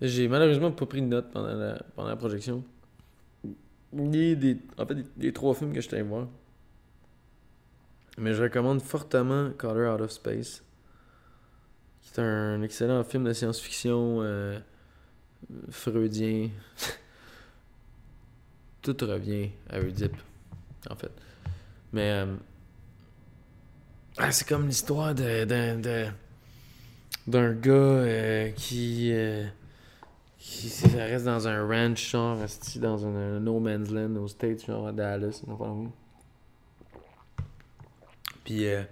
J'ai 0.00 0.28
malheureusement 0.28 0.72
pas 0.72 0.86
pris 0.86 1.00
de 1.00 1.06
notes 1.06 1.30
pendant 1.30 1.54
la, 1.54 1.82
pendant 1.94 2.08
la 2.08 2.16
projection. 2.16 2.64
Ni 3.92 4.36
des, 4.36 4.56
en 4.78 4.86
fait, 4.86 5.18
des 5.18 5.32
trois 5.32 5.54
films 5.54 5.72
que 5.72 5.80
j'étais 5.80 5.96
allé 5.96 6.04
voir. 6.04 6.28
Mais 8.18 8.34
je 8.34 8.42
recommande 8.42 8.82
fortement 8.82 9.50
Color 9.56 9.94
Out 9.94 10.00
of 10.02 10.10
Space. 10.10 10.62
Qui 12.02 12.20
est 12.20 12.22
un 12.22 12.62
excellent 12.62 13.02
film 13.04 13.24
de 13.24 13.32
science-fiction 13.32 14.18
euh, 14.22 14.58
freudien. 15.70 16.50
Tout 18.82 18.96
revient 19.02 19.50
à 19.68 19.78
Oedipe, 19.80 20.16
en 20.88 20.96
fait. 20.96 21.12
Mais 21.92 22.24
ah, 24.20 24.32
c'est 24.32 24.46
comme 24.46 24.66
l'histoire 24.66 25.14
d'un, 25.14 25.46
de- 25.78 26.08
gars 27.54 27.72
euh, 27.72 28.50
qui, 28.50 29.10
euh, 29.12 29.46
qui 30.38 30.68
reste 30.94 31.24
dans 31.24 31.48
un 31.48 31.66
ranch, 31.66 32.10
genre, 32.10 32.36
dans 32.76 33.06
un, 33.06 33.40
no 33.40 33.60
man's 33.60 33.90
land 33.90 34.16
aux 34.16 34.28
States, 34.28 34.66
genre 34.66 34.88
à 34.88 34.92
Dallas, 34.92 35.40
de 35.46 35.74
même. 35.74 35.90
Puis, 38.44 38.66
euh, 38.66 38.82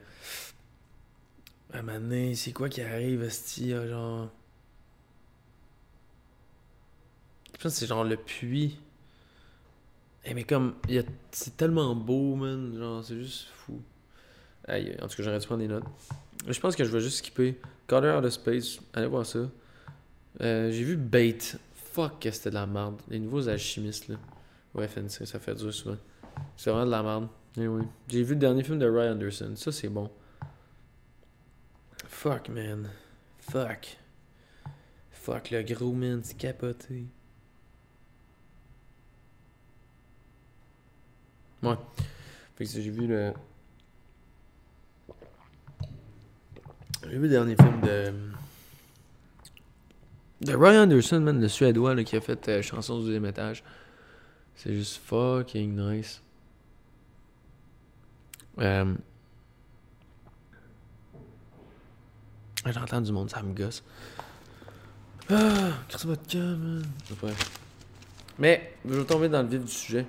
à 1.75 1.79
un 1.79 1.83
moment 1.83 2.33
c'est 2.35 2.53
quoi 2.53 2.69
qui 2.69 2.81
arrive, 2.81 3.23
esti, 3.23 3.71
genre... 3.71 4.31
Je 7.59 7.63
pense 7.65 7.73
que 7.75 7.79
c'est 7.81 7.87
genre 7.87 8.05
le 8.05 8.17
puits. 8.17 8.79
Eh, 10.25 10.33
mais 10.33 10.45
comme, 10.45 10.77
c'est 11.33 11.57
tellement 11.57 11.95
beau, 11.95 12.37
man, 12.37 12.77
genre, 12.79 13.05
c'est 13.05 13.17
juste 13.17 13.49
fou. 13.49 13.83
Aïe, 14.69 14.97
en 15.03 15.09
tout 15.09 15.17
cas, 15.17 15.23
j'aurais 15.23 15.39
dû 15.39 15.47
prendre 15.47 15.63
des 15.63 15.69
notes. 15.69 15.85
Je 16.47 16.61
pense 16.61 16.77
que 16.77 16.85
je 16.85 16.91
vais 16.91 17.01
juste 17.01 17.19
skipper 17.19 17.59
Color 17.87 18.19
Out 18.19 18.25
of 18.27 18.33
Space. 18.33 18.79
Allez 18.93 19.07
voir 19.07 19.27
ça. 19.27 19.41
Euh, 20.41 20.71
j'ai 20.71 20.85
vu 20.85 20.97
Bait. 20.97 21.39
Fuck, 21.93 22.21
que 22.21 22.31
c'était 22.31 22.51
de 22.51 22.55
la 22.55 22.67
merde. 22.67 23.01
Les 23.09 23.19
nouveaux 23.19 23.49
alchimistes, 23.49 24.09
là. 24.09 24.17
Ouais, 24.75 24.87
FNC, 24.87 25.27
ça 25.27 25.39
fait 25.39 25.55
dur 25.55 25.73
souvent. 25.73 25.97
C'est 26.57 26.71
vraiment 26.71 26.87
de 26.87 26.91
la 26.91 27.03
merde. 27.03 27.29
Eh. 27.57 27.67
J'ai 28.09 28.23
vu 28.23 28.35
le 28.35 28.41
dernier 28.41 28.63
film 28.63 28.79
de 28.79 28.87
Ryan 28.87 29.13
Anderson. 29.13 29.53
Ça, 29.57 29.73
c'est 29.73 29.89
bon. 29.89 30.11
Fuck, 32.07 32.51
man. 32.51 32.89
Fuck. 33.41 33.97
Fuck, 35.11 35.51
le 35.51 35.63
gros 35.63 35.93
man, 35.93 36.21
c'est 36.23 36.37
capoté. 36.37 37.07
Ouais. 41.63 41.75
Fait 42.57 42.65
que 42.65 42.71
j'ai 42.71 42.91
vu 42.91 43.07
le. 43.07 43.33
J'ai 47.05 47.17
vu 47.17 47.23
le 47.23 47.29
dernier 47.29 47.57
film 47.57 47.81
de. 47.81 48.13
De 50.41 50.55
Ryan 50.55 50.83
Anderson, 50.83 51.21
man, 51.21 51.41
le 51.41 51.49
Suédois 51.49 52.03
qui 52.05 52.17
a 52.17 52.21
fait 52.21 52.49
euh, 52.49 52.63
Chansons 52.63 53.01
du 53.01 53.07
deuxième 53.07 53.27
étage. 53.27 53.65
C'est 54.55 54.73
juste 54.73 55.01
fucking 55.05 55.75
nice. 55.77 56.23
Euh... 58.59 58.95
J'entends 62.67 63.01
du 63.01 63.13
monde, 63.13 63.31
ça 63.31 63.43
me 63.43 63.53
gosse. 63.53 63.83
Ah, 65.31 65.71
crisse 65.89 66.07
votre 66.07 66.27
camp, 66.27 66.57
man. 66.57 66.83
Mais, 68.39 68.75
je 68.89 68.95
vais 68.95 69.05
tomber 69.05 69.29
dans 69.29 69.43
le 69.43 69.49
vif 69.49 69.65
du 69.65 69.73
sujet. 69.73 70.07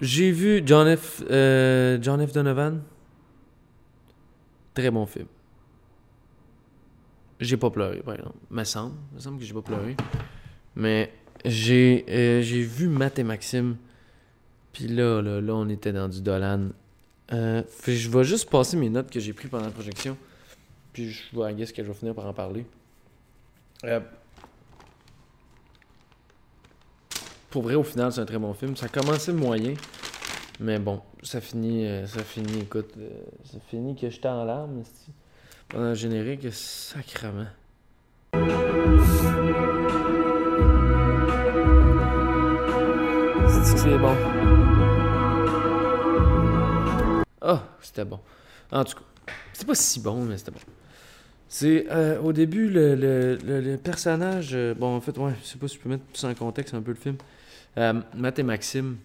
J'ai 0.00 0.32
vu 0.32 0.62
John 0.64 0.96
F. 0.96 1.22
euh, 1.30 1.98
John 2.00 2.26
F. 2.26 2.32
Donovan. 2.32 2.82
Très 4.74 4.90
bon 4.90 5.06
film. 5.06 5.26
J'ai 7.40 7.56
pas 7.56 7.70
pleuré, 7.70 8.00
par 8.00 8.14
exemple. 8.14 8.36
Me 8.50 8.64
semble. 8.64 8.96
Me 9.14 9.20
semble 9.20 9.38
que 9.38 9.44
j'ai 9.44 9.54
pas 9.54 9.62
pleuré. 9.62 9.96
Mais 10.76 11.12
j'ai 11.44 12.04
euh, 12.08 12.42
j'ai 12.42 12.62
vu 12.62 12.88
Matt 12.88 13.18
et 13.18 13.24
Maxime. 13.24 13.76
Puis 14.72 14.88
là, 14.88 15.22
là, 15.22 15.40
là, 15.40 15.54
on 15.54 15.68
était 15.68 15.92
dans 15.92 16.08
du 16.08 16.20
Dolan. 16.20 16.70
Euh, 17.32 17.62
je 17.86 18.08
vais 18.08 18.24
juste 18.24 18.50
passer 18.50 18.76
mes 18.76 18.88
notes 18.88 19.10
que 19.10 19.20
j'ai 19.20 19.32
prises 19.32 19.50
pendant 19.50 19.64
la 19.64 19.70
projection. 19.70 20.16
Puis 20.92 21.10
je 21.10 21.38
vais, 21.38 21.54
guess, 21.54 21.72
que 21.72 21.82
je 21.82 21.88
vais 21.88 21.94
finir 21.94 22.14
par 22.14 22.26
en 22.26 22.34
parler. 22.34 22.66
Euh, 23.84 24.00
pour 27.50 27.62
vrai, 27.62 27.74
au 27.74 27.82
final, 27.84 28.12
c'est 28.12 28.20
un 28.20 28.26
très 28.26 28.38
bon 28.38 28.52
film. 28.54 28.76
Ça 28.76 28.86
a 28.86 28.88
commencé 28.88 29.32
moyen. 29.32 29.74
Mais 30.60 30.78
bon, 30.78 31.00
ça 31.22 31.40
finit, 31.40 31.86
euh, 31.86 32.06
ça 32.06 32.22
finit, 32.22 32.60
écoute, 32.60 32.92
euh, 32.96 33.08
ça 33.44 33.58
finit 33.68 33.96
que 33.96 34.08
j'étais 34.08 34.28
en 34.28 34.44
larmes, 34.44 34.82
pendant 35.68 35.88
le 35.88 35.94
générique, 35.94 36.46
sacrement. 36.52 37.46
C'est 43.64 43.98
bon. 43.98 44.14
Ah, 47.40 47.62
c'était 47.80 48.04
bon. 48.04 48.20
En 48.70 48.84
tout 48.84 48.94
cas, 48.94 49.32
c'est 49.52 49.66
pas 49.66 49.74
si 49.74 50.00
bon, 50.00 50.24
mais 50.24 50.38
c'était 50.38 50.52
bon. 50.52 50.60
C'est 51.48 51.86
euh, 51.90 52.20
au 52.20 52.32
début 52.32 52.68
le, 52.70 52.94
le, 52.94 53.76
personnage. 53.76 54.56
bon, 54.78 54.96
en 54.96 55.00
fait, 55.00 55.18
ouais, 55.18 55.32
je 55.42 55.46
sais 55.46 55.58
pas 55.58 55.68
si 55.68 55.76
je 55.76 55.80
peux 55.80 55.88
mettre 55.88 56.04
plus 56.04 56.24
en 56.24 56.34
contexte 56.34 56.74
un 56.74 56.80
peu 56.80 56.92
le 56.92 56.96
film. 56.96 57.16
Euh, 57.78 58.00
Matt 58.14 58.38
et 58.38 58.42
Maxime. 58.42 58.96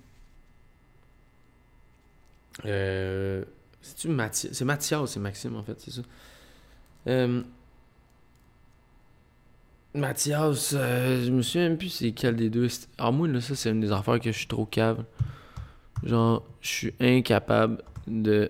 Euh, 2.65 3.43
C'est-tu 3.81 4.09
Mathias 4.09 4.53
C'est 4.53 4.65
Mathias, 4.65 5.11
c'est 5.11 5.19
Maxime 5.19 5.55
en 5.55 5.63
fait, 5.63 5.79
c'est 5.79 5.91
ça? 5.91 6.01
Euh, 7.07 7.43
Mathias, 9.95 10.73
euh, 10.77 11.23
je 11.25 11.31
me 11.31 11.41
souviens 11.41 11.69
même 11.69 11.77
plus 11.77 11.89
c'est 11.89 12.11
quel 12.11 12.35
des 12.35 12.49
deux. 12.49 12.69
C'est- 12.69 12.87
Ah, 12.97 13.11
moi, 13.11 13.27
là, 13.27 13.41
ça, 13.41 13.55
c'est 13.55 13.71
une 13.71 13.79
des 13.79 13.91
affaires 13.91 14.19
que 14.19 14.31
je 14.31 14.37
suis 14.37 14.47
trop 14.47 14.65
cave. 14.65 15.03
Genre, 16.03 16.45
je 16.61 16.69
suis 16.69 16.93
incapable 16.99 17.83
de 18.07 18.49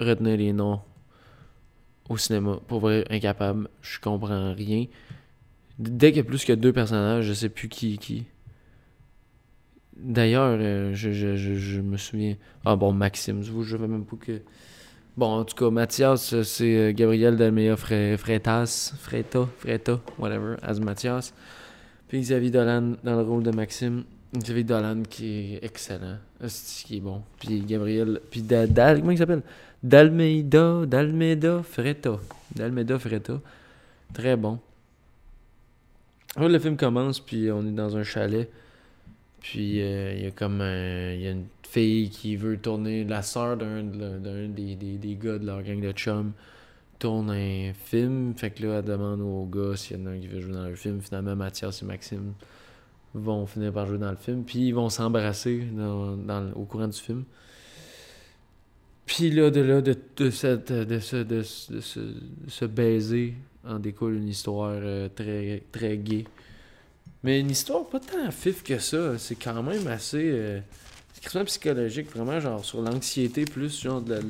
retenir 0.00 0.36
les 0.38 0.52
noms 0.52 0.80
au 2.08 2.16
cinéma. 2.16 2.58
Pour 2.68 2.80
vrai, 2.80 3.04
incapable. 3.10 3.68
Je 3.82 3.98
comprends 4.00 4.54
rien. 4.54 4.86
Dès 5.78 6.10
qu'il 6.12 6.18
y 6.18 6.20
a 6.20 6.24
plus 6.24 6.44
que 6.44 6.52
deux 6.52 6.72
personnages, 6.72 7.26
je 7.26 7.32
sais 7.34 7.48
plus 7.50 7.68
qui 7.68 7.94
est 7.94 7.98
qui. 7.98 8.26
D'ailleurs, 9.98 10.58
euh, 10.60 10.94
je, 10.94 11.10
je, 11.12 11.80
me 11.80 11.96
souviens. 11.96 12.36
Ah 12.64 12.76
bon, 12.76 12.92
Maxime, 12.92 13.42
je 13.42 13.52
je 13.62 13.70
savais 13.76 13.88
même 13.88 14.04
pas 14.04 14.16
que. 14.16 14.40
Bon, 15.16 15.26
en 15.38 15.44
tout 15.44 15.54
cas, 15.56 15.70
Mathias, 15.70 16.34
euh, 16.34 16.42
c'est 16.42 16.76
euh, 16.76 16.92
Gabriel 16.92 17.36
Dalmea 17.36 17.74
Fre- 17.76 18.16
Freitas, 18.18 18.92
Freta, 18.98 19.48
Freta, 19.58 19.98
whatever, 20.18 20.56
as 20.62 20.78
Mathias. 20.78 21.32
Puis 22.08 22.20
Xavier 22.20 22.50
Dolan 22.50 22.92
dans 23.02 23.16
le 23.16 23.22
rôle 23.22 23.42
de 23.42 23.50
Maxime. 23.50 24.04
Xavier 24.36 24.64
Dolan 24.64 25.02
qui 25.08 25.54
est 25.54 25.64
excellent. 25.64 26.18
C'est 26.46 26.84
qui 26.86 26.98
est 26.98 27.00
bon. 27.00 27.22
Puis 27.40 27.60
Gabriel. 27.60 28.20
Puis 28.30 28.42
Da- 28.42 28.66
Dal, 28.66 29.00
comment 29.00 29.12
il 29.12 29.18
s'appelle? 29.18 29.42
Dalmeida, 29.82 30.84
Dalmeida 30.86 31.62
Freta. 31.62 32.18
Dalmeida 32.54 32.98
Freta. 32.98 33.40
Très 34.12 34.36
bon. 34.36 34.58
Là, 36.36 36.48
le 36.48 36.58
film 36.58 36.76
commence, 36.76 37.18
puis 37.18 37.50
on 37.50 37.66
est 37.66 37.72
dans 37.72 37.96
un 37.96 38.02
chalet. 38.02 38.50
Puis 39.50 39.80
euh, 39.82 40.14
il 40.16 40.24
y 40.24 40.26
a 40.26 40.30
comme 40.30 40.60
un- 40.60 41.12
il 41.14 41.20
y 41.22 41.26
a 41.28 41.30
une 41.32 41.46
fille 41.62 42.10
qui 42.10 42.36
veut 42.36 42.58
tourner, 42.58 43.04
la 43.04 43.22
sœur 43.22 43.56
d'un 43.56 43.82
d'un 43.84 44.48
des, 44.48 44.74
des, 44.76 44.98
des 44.98 45.14
gars 45.16 45.38
de 45.38 45.46
leur 45.46 45.62
gang 45.62 45.80
de 45.80 45.92
chum 45.92 46.32
tourne 46.98 47.30
un 47.30 47.72
film. 47.74 48.34
Fait 48.36 48.50
que 48.50 48.64
là, 48.66 48.78
elle 48.80 48.84
demande 48.84 49.20
aux 49.22 49.46
gars 49.46 49.76
s'il 49.76 49.98
y 49.98 50.02
en 50.02 50.06
a 50.06 50.10
un 50.10 50.18
qui 50.20 50.28
veut 50.28 50.40
jouer 50.40 50.54
dans 50.54 50.68
le 50.68 50.74
film. 50.76 51.00
Finalement, 51.00 51.36
Mathias 51.36 51.82
et 51.82 51.86
Maxime 51.86 52.34
vont 53.14 53.46
finir 53.46 53.72
par 53.72 53.86
jouer 53.86 53.98
dans 53.98 54.10
le 54.10 54.16
film. 54.16 54.44
Puis 54.44 54.60
ils 54.68 54.72
vont 54.74 54.90
s'embrasser 54.90 55.60
dans, 55.76 56.16
dans 56.16 56.52
au 56.54 56.64
courant 56.64 56.88
du 56.88 56.98
film. 56.98 57.24
Puis 59.06 59.30
là, 59.30 59.50
de 59.50 59.60
là, 59.60 59.80
de, 59.80 59.96
de, 60.16 60.30
cette, 60.30 60.72
de, 60.72 60.98
ce, 60.98 61.16
de, 61.16 61.42
ce- 61.42 61.72
de 61.72 61.80
ce, 61.80 62.00
de 62.00 62.14
ce 62.48 62.64
baiser 62.64 63.34
en 63.64 63.78
découle 63.78 64.14
une 64.16 64.28
histoire 64.28 64.72
euh, 64.74 65.08
très, 65.14 65.62
très 65.72 65.96
gay. 65.98 66.24
Mais 67.26 67.40
une 67.40 67.50
histoire 67.50 67.84
pas 67.84 67.98
tant 67.98 68.30
fif 68.30 68.62
que 68.62 68.78
ça. 68.78 69.18
C'est 69.18 69.34
quand 69.34 69.60
même 69.60 69.88
assez. 69.88 70.30
Euh, 70.30 70.60
c'est 71.12 71.44
psychologique, 71.44 72.08
vraiment, 72.14 72.38
genre 72.38 72.64
sur 72.64 72.80
l'anxiété 72.80 73.44
plus, 73.44 73.82
genre 73.82 74.00
de 74.00 74.20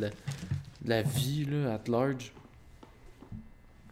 la, 0.86 1.02
vie, 1.02 1.44
là, 1.44 1.74
at 1.74 1.90
large. 1.90 2.32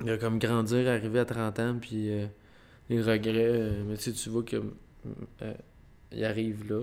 De 0.02 0.16
comme 0.16 0.38
grandir, 0.38 0.88
arriver 0.88 1.18
à 1.18 1.26
30 1.26 1.58
ans, 1.58 1.76
puis 1.78 2.08
euh, 2.08 2.26
les 2.88 3.02
regrets. 3.02 3.34
euh, 3.34 3.82
mais 3.86 3.98
tu 3.98 4.04
sais, 4.04 4.12
tu 4.12 4.30
vois 4.30 4.42
que. 4.42 4.56
euh, 5.42 5.54
il 6.10 6.24
arrive 6.24 6.66
là, 6.70 6.80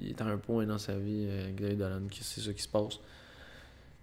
il 0.00 0.10
est 0.10 0.20
à 0.20 0.26
un 0.26 0.36
point 0.36 0.66
dans 0.66 0.78
sa 0.78 0.96
vie, 0.96 1.26
Xavier 1.56 1.74
Dolan, 1.74 2.02
c'est 2.20 2.42
ça 2.42 2.52
qui 2.52 2.62
se 2.62 2.68
passe 2.68 3.00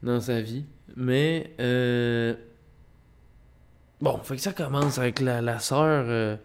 dans 0.04 0.20
sa 0.20 0.42
vie. 0.42 0.66
Mais, 0.98 1.56
Bon, 4.02 4.18
fait 4.18 4.36
que 4.36 4.42
ça 4.42 4.52
commence 4.52 4.98
avec 4.98 5.22
la 5.22 5.60
sœur. 5.60 6.40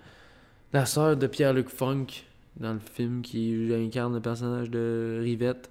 La 0.74 0.87
sœur 0.87 1.16
de 1.16 1.28
Pierre-Luc 1.28 1.68
Funk 1.68 2.06
dans 2.56 2.72
le 2.72 2.80
film 2.80 3.22
qui 3.22 3.70
incarne 3.72 4.12
le 4.12 4.20
personnage 4.20 4.68
de 4.70 5.20
Rivette. 5.22 5.70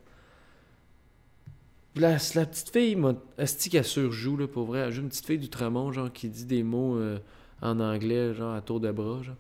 La, 1.98 2.12
la 2.36 2.46
petite 2.46 2.70
fille, 2.70 2.98
esti 3.38 3.70
qu'elle 3.70 3.84
surjoue, 3.84 4.38
là, 4.38 4.48
pour 4.48 4.66
vrai? 4.66 4.94
Joue 4.94 5.02
une 5.02 5.10
petite 5.10 5.26
fille 5.26 5.38
d'Outremont, 5.40 5.92
genre, 5.92 6.12
qui 6.12 6.30
dit 6.30 6.46
des 6.46 6.64
mots 6.64 6.96
euh, 6.96 7.20
en 7.62 7.82
anglais, 7.82 8.34
genre, 8.34 8.56
à 8.56 8.62
tour 8.62 8.80
de 8.80 8.92
bras, 8.94 9.22
genre. 9.22 9.36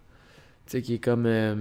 Tu 0.65 0.71
sais, 0.71 0.81
qui 0.81 0.95
est 0.95 0.99
comme... 0.99 1.25
euh, 1.25 1.55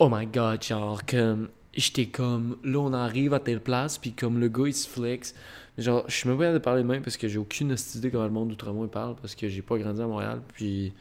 oh 0.00 0.08
my 0.10 0.26
God, 0.26 0.64
genre, 0.64 1.06
comme... 1.06 1.48
J'étais 1.74 2.06
comme... 2.06 2.56
Là, 2.64 2.80
on 2.80 2.92
arrive 2.92 3.34
à 3.34 3.40
telle 3.40 3.60
place, 3.60 3.98
puis 3.98 4.14
comme 4.14 4.40
le 4.40 4.48
gars, 4.48 4.66
il 4.66 4.74
se 4.74 4.88
flex. 4.88 5.32
Genre, 5.78 6.04
je 6.08 6.14
suis 6.16 6.28
même 6.28 6.38
pas 6.38 6.52
de 6.52 6.58
parler 6.58 6.82
de 6.82 6.88
même 6.88 7.02
parce 7.02 7.16
que 7.16 7.28
j'ai 7.28 7.38
aucune 7.38 7.74
idée 7.94 8.10
comment 8.10 8.24
le 8.24 8.30
monde 8.30 8.48
d'Outremont 8.48 8.88
parle, 8.88 9.14
parce 9.14 9.36
que 9.36 9.48
j'ai 9.48 9.62
pas 9.62 9.78
grandi 9.78 10.02
à 10.02 10.06
Montréal, 10.08 10.42
puis 10.54 10.92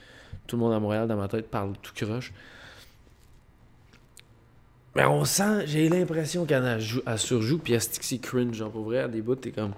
tout 0.51 0.57
le 0.57 0.63
monde 0.63 0.73
à 0.73 0.79
Montréal, 0.79 1.07
dans 1.07 1.15
ma 1.15 1.29
tête, 1.29 1.49
parle 1.49 1.73
tout 1.81 1.93
croche. 1.95 2.33
Mais 4.95 5.05
on 5.05 5.23
sent, 5.23 5.65
j'ai 5.67 5.87
l'impression 5.87 6.45
qu'elle 6.45 6.81
surjoue, 7.17 7.59
puis 7.59 7.73
elle 7.73 7.81
c'est 7.81 8.17
cringe, 8.17 8.53
genre 8.53 8.69
pour 8.71 8.83
vrai, 8.83 8.99
à 8.99 9.07
des 9.07 9.21
bouts, 9.21 9.35
t'es 9.35 9.51
comme. 9.51 9.71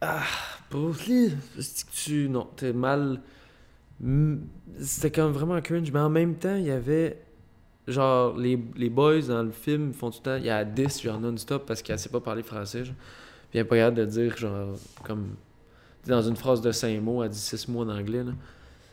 Ah, 0.00 0.22
pour 0.70 0.96
tu. 0.96 2.28
Non, 2.30 2.48
t'es 2.56 2.72
mal. 2.72 3.20
Mm, 4.00 4.36
C'était 4.80 5.10
comme 5.10 5.32
vraiment 5.32 5.60
cringe, 5.60 5.92
mais 5.92 6.00
en 6.00 6.08
même 6.10 6.36
temps, 6.36 6.56
il 6.56 6.64
y 6.64 6.70
avait. 6.70 7.18
Genre, 7.86 8.36
les, 8.36 8.58
les 8.76 8.90
boys 8.90 9.22
dans 9.22 9.42
le 9.42 9.52
film 9.52 9.92
font 9.92 10.10
tout 10.10 10.18
le 10.20 10.24
temps. 10.24 10.36
Il 10.36 10.46
y 10.46 10.50
a 10.50 10.64
10, 10.64 11.02
genre 11.02 11.20
non-stop, 11.20 11.66
parce 11.66 11.82
qu'elle 11.82 11.98
sait 11.98 12.08
pas 12.08 12.20
parler 12.20 12.42
français, 12.42 12.84
genre. 12.86 12.96
Puis 13.50 13.58
elle 13.58 13.66
est 13.66 13.68
pas 13.68 13.76
capable 13.76 13.98
de 13.98 14.06
dire, 14.06 14.36
genre, 14.38 14.78
comme. 15.04 15.36
Dans 16.06 16.22
une 16.22 16.36
phrase 16.36 16.62
de 16.62 16.72
5 16.72 17.00
mots, 17.02 17.22
elle 17.22 17.30
dit 17.30 17.38
6 17.38 17.68
mots 17.68 17.82
en 17.82 17.90
anglais, 17.90 18.24
là. 18.24 18.32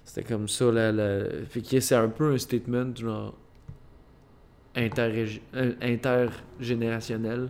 C'était 0.06 0.24
comme 0.24 0.48
ça, 0.48 0.72
là. 0.72 0.92
là. 0.92 1.26
Fait 1.50 1.62
que 1.62 1.80
c'est 1.80 1.96
un 1.96 2.10
peu 2.10 2.34
un 2.34 2.38
statement, 2.38 2.96
genre 2.96 3.36
euh, 4.76 5.74
intergénérationnel. 5.82 7.50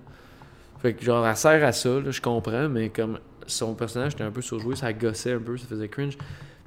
Fait 0.80 0.94
que 0.94 1.04
genre, 1.04 1.26
elle 1.26 1.38
sert 1.38 1.64
à 1.66 1.72
ça, 1.72 2.00
là, 2.02 2.12
je 2.12 2.22
comprends, 2.22 2.68
mais 2.68 2.90
comme 2.90 3.20
son 3.48 3.74
personnage 3.76 4.14
était 4.14 4.24
un 4.24 4.32
peu 4.32 4.42
surjoué, 4.42 4.76
ça 4.76 4.92
gossait 4.92 5.34
un 5.34 5.40
peu, 5.40 5.56
ça 5.58 5.66
faisait 5.66 5.88
cringe. 5.88 6.18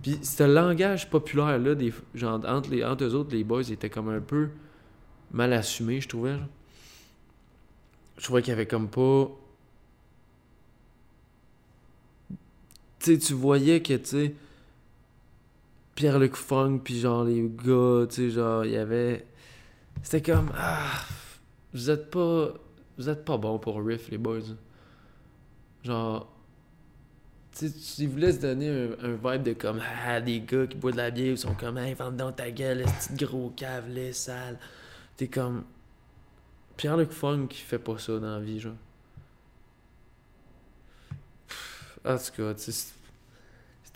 Puis 0.03 0.18
ce 0.22 0.44
langage 0.44 1.11
populaire-là, 1.11 1.75
des, 1.75 1.92
genre, 2.14 2.40
entre, 2.46 2.70
les, 2.70 2.85
entre 2.85 3.05
eux 3.05 3.14
autres, 3.14 3.35
les 3.35 3.44
boys, 3.44 3.68
étaient 3.70 3.90
comme 3.90 4.09
un 4.09 4.20
peu 4.20 4.49
mal 5.31 5.53
assumé, 5.53 6.01
je 6.01 6.09
trouvais. 6.09 6.37
Je 8.16 8.25
trouvais 8.25 8.40
qu'il 8.40 8.53
y 8.53 8.55
avait 8.55 8.66
comme 8.66 8.88
pas... 8.88 9.29
Tu 13.01 13.12
sais, 13.12 13.18
tu 13.18 13.35
voyais 13.35 13.83
que, 13.83 13.94
tu 13.94 14.07
sais, 14.07 14.35
Pierre-Luc 15.97 16.37
Funk, 16.37 16.83
puis 16.85 17.01
genre 17.01 17.25
les 17.25 17.43
gars, 17.43 18.07
tu 18.09 18.15
sais, 18.15 18.31
genre, 18.31 18.65
il 18.65 18.73
y 18.73 18.77
avait... 18.77 19.27
C'était 20.03 20.33
comme 20.33 20.53
ah 20.55 21.03
vous 21.73 21.91
êtes 21.91 22.11
pas 22.11 22.53
vous 22.97 23.09
êtes 23.09 23.25
pas 23.25 23.37
bon 23.37 23.59
pour 23.59 23.85
riff 23.85 24.09
les 24.09 24.19
boys. 24.19 24.41
Genre 25.83 26.33
tu 27.59 27.67
ils 27.99 28.09
voulaient 28.09 28.33
se 28.33 28.41
donner 28.41 28.69
un, 28.69 28.91
un 29.05 29.15
vibe 29.15 29.43
de 29.43 29.53
comme 29.55 29.81
ah 30.07 30.21
des 30.21 30.41
gars 30.41 30.67
qui 30.67 30.77
boivent 30.77 30.93
de 30.93 30.99
la 30.99 31.11
bière 31.11 31.33
ils 31.33 31.39
sont 31.39 31.55
comme 31.55 31.79
hey 31.79 31.95
vente 31.95 32.17
dans 32.17 32.31
ta 32.31 32.51
gueule 32.51 32.85
ce 33.01 33.09
petit 33.09 33.25
gros 33.25 33.51
cave 33.57 33.89
les 33.89 34.13
sale. 34.13 34.59
T'es 35.17 35.29
comme 35.29 35.65
Pierre-Luc 36.77 37.11
Funk 37.11 37.47
qui 37.49 37.63
fait 37.63 37.79
pas 37.79 37.99
ça 37.99 38.19
dans 38.19 38.39
la 38.39 38.41
vie 38.41 38.61
genre. 38.61 38.75
En 42.05 42.17
tout 42.17 42.33
cas, 42.37 42.55
tu 42.55 42.71
sais, 42.71 42.93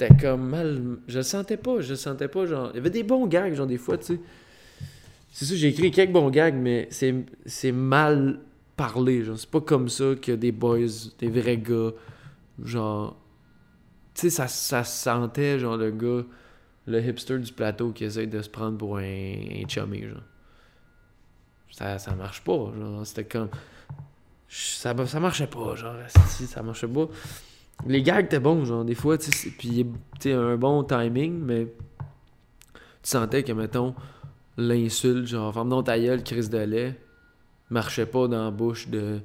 c'était 0.01 0.17
comme 0.17 0.49
mal. 0.49 0.99
Je 1.09 1.19
le 1.19 1.23
sentais 1.23 1.57
pas, 1.57 1.81
je 1.81 1.91
le 1.91 1.97
sentais 1.97 2.29
pas. 2.29 2.47
Genre, 2.47 2.71
il 2.73 2.77
y 2.77 2.79
avait 2.79 2.91
des 2.91 3.03
bons 3.03 3.27
gags, 3.27 3.55
genre 3.55 3.67
des 3.67 3.79
fois, 3.79 3.99
tu 3.99 4.07
sais. 4.07 4.21
C'est 5.33 5.45
ça, 5.45 5.55
j'ai 5.55 5.69
écrit 5.69 5.91
quelques 5.91 6.13
bons 6.13 6.31
gags, 6.31 6.57
mais 6.57 6.89
c'est, 6.91 7.73
mal 7.73 8.41
parlé. 8.77 9.23
Genre, 9.25 9.39
c'est 9.39 9.51
pas 9.51 9.61
comme 9.61 9.89
ça 9.89 10.15
que 10.21 10.33
des 10.33 10.53
boys, 10.53 10.79
des 11.19 11.29
vrais 11.29 11.59
gars, 11.59 11.93
genre. 12.65 13.17
Tu 14.15 14.23
sais, 14.23 14.31
ça, 14.31 14.49
ça 14.49 14.85
sentait, 14.85 15.59
genre, 15.59 15.77
le 15.77 15.91
gars, 15.91 16.25
le 16.87 17.01
hipster 17.01 17.39
du 17.39 17.53
plateau 17.53 17.93
qui 17.93 18.05
essaye 18.05 18.27
de 18.27 18.43
se 18.43 18.49
prendre 18.49 18.79
pour 18.79 18.99
un, 18.99 19.69
chummy, 19.69 20.03
genre. 20.03 20.23
Ça, 21.71 21.99
ça 21.99 22.15
marche 22.15 22.43
pas, 22.43 22.73
genre. 22.79 23.07
C'était 23.07 23.25
comme. 23.25 23.51
Ça, 24.49 24.95
ça 25.07 25.21
marchait 25.21 25.47
pas, 25.47 25.77
genre. 25.77 25.95
Ça 26.09 26.63
marchait 26.63 26.89
pas. 26.89 27.09
Les 27.87 28.03
gags 28.03 28.27
étaient 28.27 28.40
bons, 28.40 28.64
genre, 28.64 28.85
des 28.85 28.95
fois, 28.95 29.16
tu 29.19 29.31
sais. 29.31 29.51
Puis, 29.51 29.87
un 30.27 30.57
bon 30.57 30.85
timing, 30.85 31.38
mais. 31.38 31.66
Tu 33.03 33.09
sentais 33.11 33.43
que, 33.43 33.53
mettons 33.53 33.95
l'insulte, 34.57 35.27
genre, 35.27 35.53
ferme 35.53 35.71
donc 35.71 35.87
ta 35.87 35.99
gueule, 35.99 36.23
crise 36.23 36.51
de 36.51 36.59
lait, 36.59 37.01
marchait 37.71 38.07
pas 38.07 38.29
dans 38.29 38.45
la 38.45 38.51
bouche 38.51 38.88
de, 38.88 39.21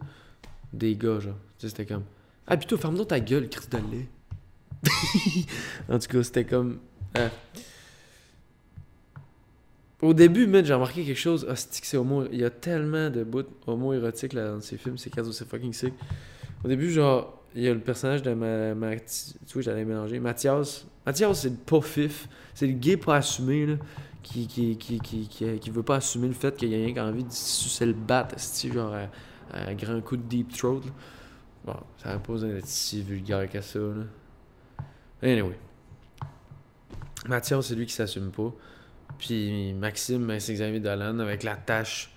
des 0.73 0.95
gars, 0.95 1.19
genre. 1.19 1.35
Tu 1.57 1.67
sais, 1.67 1.69
c'était 1.69 1.85
comme, 1.85 2.03
ah, 2.47 2.57
toi, 2.57 2.77
ferme 2.77 2.95
donc 2.95 3.09
ta 3.09 3.19
gueule, 3.19 3.49
crise 3.49 3.69
de 3.69 3.77
lait. 3.77 4.07
en 5.89 5.99
tout 5.99 6.07
cas, 6.07 6.23
c'était 6.23 6.45
comme, 6.45 6.79
ah. 7.15 7.29
Au 10.01 10.13
début, 10.13 10.45
man, 10.45 10.63
j'ai 10.63 10.73
remarqué 10.73 11.03
quelque 11.03 11.17
chose, 11.17 11.45
ah, 11.49 11.55
c'est 11.55 11.97
homo, 11.97 12.25
il 12.31 12.39
y 12.39 12.43
a 12.43 12.49
tellement 12.49 13.09
de 13.09 13.23
bouts 13.23 13.43
homo-érotiques 13.65 14.35
dans 14.35 14.61
ces 14.61 14.77
films, 14.77 14.97
c'est 14.97 15.09
quasi 15.09 15.33
c'est 15.33 15.47
fucking 15.47 15.73
sick. 15.73 15.93
Au 16.63 16.67
début, 16.67 16.91
genre, 16.91 17.34
il 17.55 17.63
y 17.63 17.69
a 17.69 17.73
le 17.73 17.79
personnage 17.79 18.21
de 18.21 18.33
ma, 18.33 18.95
tu 18.97 19.53
vois, 19.53 19.61
j'allais 19.61 19.85
mélanger, 19.85 20.19
Mathias. 20.19 20.85
Mathias, 21.05 21.41
c'est 21.41 21.49
le 21.49 21.55
pas 21.55 21.81
fif, 21.81 22.27
c'est 22.53 22.67
le 22.67 22.73
gay 22.73 22.97
pas 22.97 23.15
assumé, 23.15 23.65
là 23.65 23.75
qui, 24.25 24.77
qui, 24.77 25.69
veut 25.69 25.83
pas 25.83 25.97
assumer 25.97 26.27
le 26.27 26.33
fait 26.33 26.55
qu'il 26.55 26.69
y 26.69 26.75
a 26.75 26.77
rien 26.77 26.93
qui 26.93 26.99
a 26.99 27.05
envie 27.05 27.23
de 27.23 27.31
sucer 27.31 27.85
le 27.85 27.93
bat, 27.93 28.27
genre 28.73 28.93
à, 28.93 29.07
un 29.53 29.73
grand 29.75 30.01
coup 30.01 30.17
de 30.17 30.23
deep 30.23 30.51
throat. 30.51 30.81
là. 30.85 30.91
Bon, 31.65 31.79
ça 32.01 32.09
n'a 32.09 32.19
pas 32.19 32.33
besoin 32.33 32.49
d'être 32.49 32.67
si 32.67 33.01
vulgaire 33.01 33.49
que 33.49 33.61
ça. 33.61 33.79
Là. 33.79 34.03
Anyway. 35.21 35.57
Mathias, 37.27 37.67
c'est 37.67 37.75
lui 37.75 37.85
qui 37.85 37.93
s'assume 37.93 38.31
pas. 38.31 38.53
Puis 39.17 39.73
Maxime, 39.73 40.39
c'est 40.39 40.53
Xavier 40.53 40.79
Dolan 40.79 41.19
avec 41.19 41.43
la 41.43 41.55
tâche. 41.55 42.14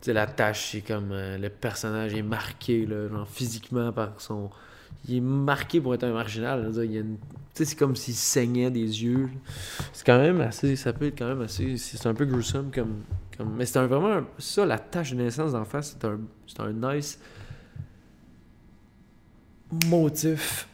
Sais, 0.00 0.12
la 0.12 0.26
tâche, 0.26 0.70
c'est 0.72 0.80
comme 0.80 1.12
euh, 1.12 1.36
le 1.36 1.50
personnage 1.50 2.14
est 2.14 2.22
marqué, 2.22 2.86
là, 2.86 3.08
physiquement 3.30 3.92
par 3.92 4.20
son. 4.20 4.50
Il 5.08 5.16
est 5.16 5.20
marqué 5.20 5.80
pour 5.80 5.94
être 5.94 6.04
un 6.04 6.12
marginal. 6.12 6.70
il 6.76 6.92
y 6.92 6.98
a 6.98 7.02
c'est 7.54 7.78
comme 7.78 7.96
s'il 7.96 8.14
saignait 8.14 8.70
des 8.70 9.02
yeux. 9.02 9.28
C'est 9.92 10.06
quand 10.06 10.18
même 10.18 10.40
assez. 10.40 10.76
Ça 10.76 10.92
peut 10.92 11.06
être 11.06 11.18
quand 11.18 11.28
même 11.28 11.42
assez. 11.42 11.76
C'est 11.76 12.06
un 12.06 12.14
peu 12.14 12.24
gruesome 12.24 12.70
comme. 12.74 13.02
comme 13.36 13.54
mais 13.56 13.66
c'est 13.66 13.78
un, 13.78 13.86
vraiment. 13.86 14.26
ça, 14.38 14.64
la 14.64 14.78
tache 14.78 15.12
de 15.12 15.16
naissance 15.16 15.52
d'en 15.52 15.64
face, 15.64 15.96
c'est 15.98 16.06
un, 16.06 16.20
c'est 16.46 16.60
un 16.60 16.72
nice 16.72 17.18
motif 19.86 20.68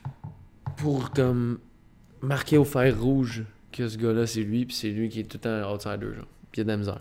pour 0.76 1.10
comme 1.10 1.58
marquer 2.22 2.56
au 2.58 2.64
fer 2.64 2.98
rouge 2.98 3.44
que 3.72 3.88
ce 3.88 3.98
gars-là, 3.98 4.26
c'est 4.26 4.42
lui, 4.42 4.64
puis 4.64 4.74
c'est 4.74 4.90
lui 4.90 5.08
qui 5.08 5.20
est 5.20 5.24
tout 5.24 5.38
le 5.42 5.62
temps 5.62 5.74
outsider, 5.74 6.14
genre. 6.14 6.26
Puis 6.50 6.56
il 6.56 6.58
y 6.58 6.60
a 6.60 6.64
de 6.64 6.68
la 6.68 6.76
misère. 6.76 7.00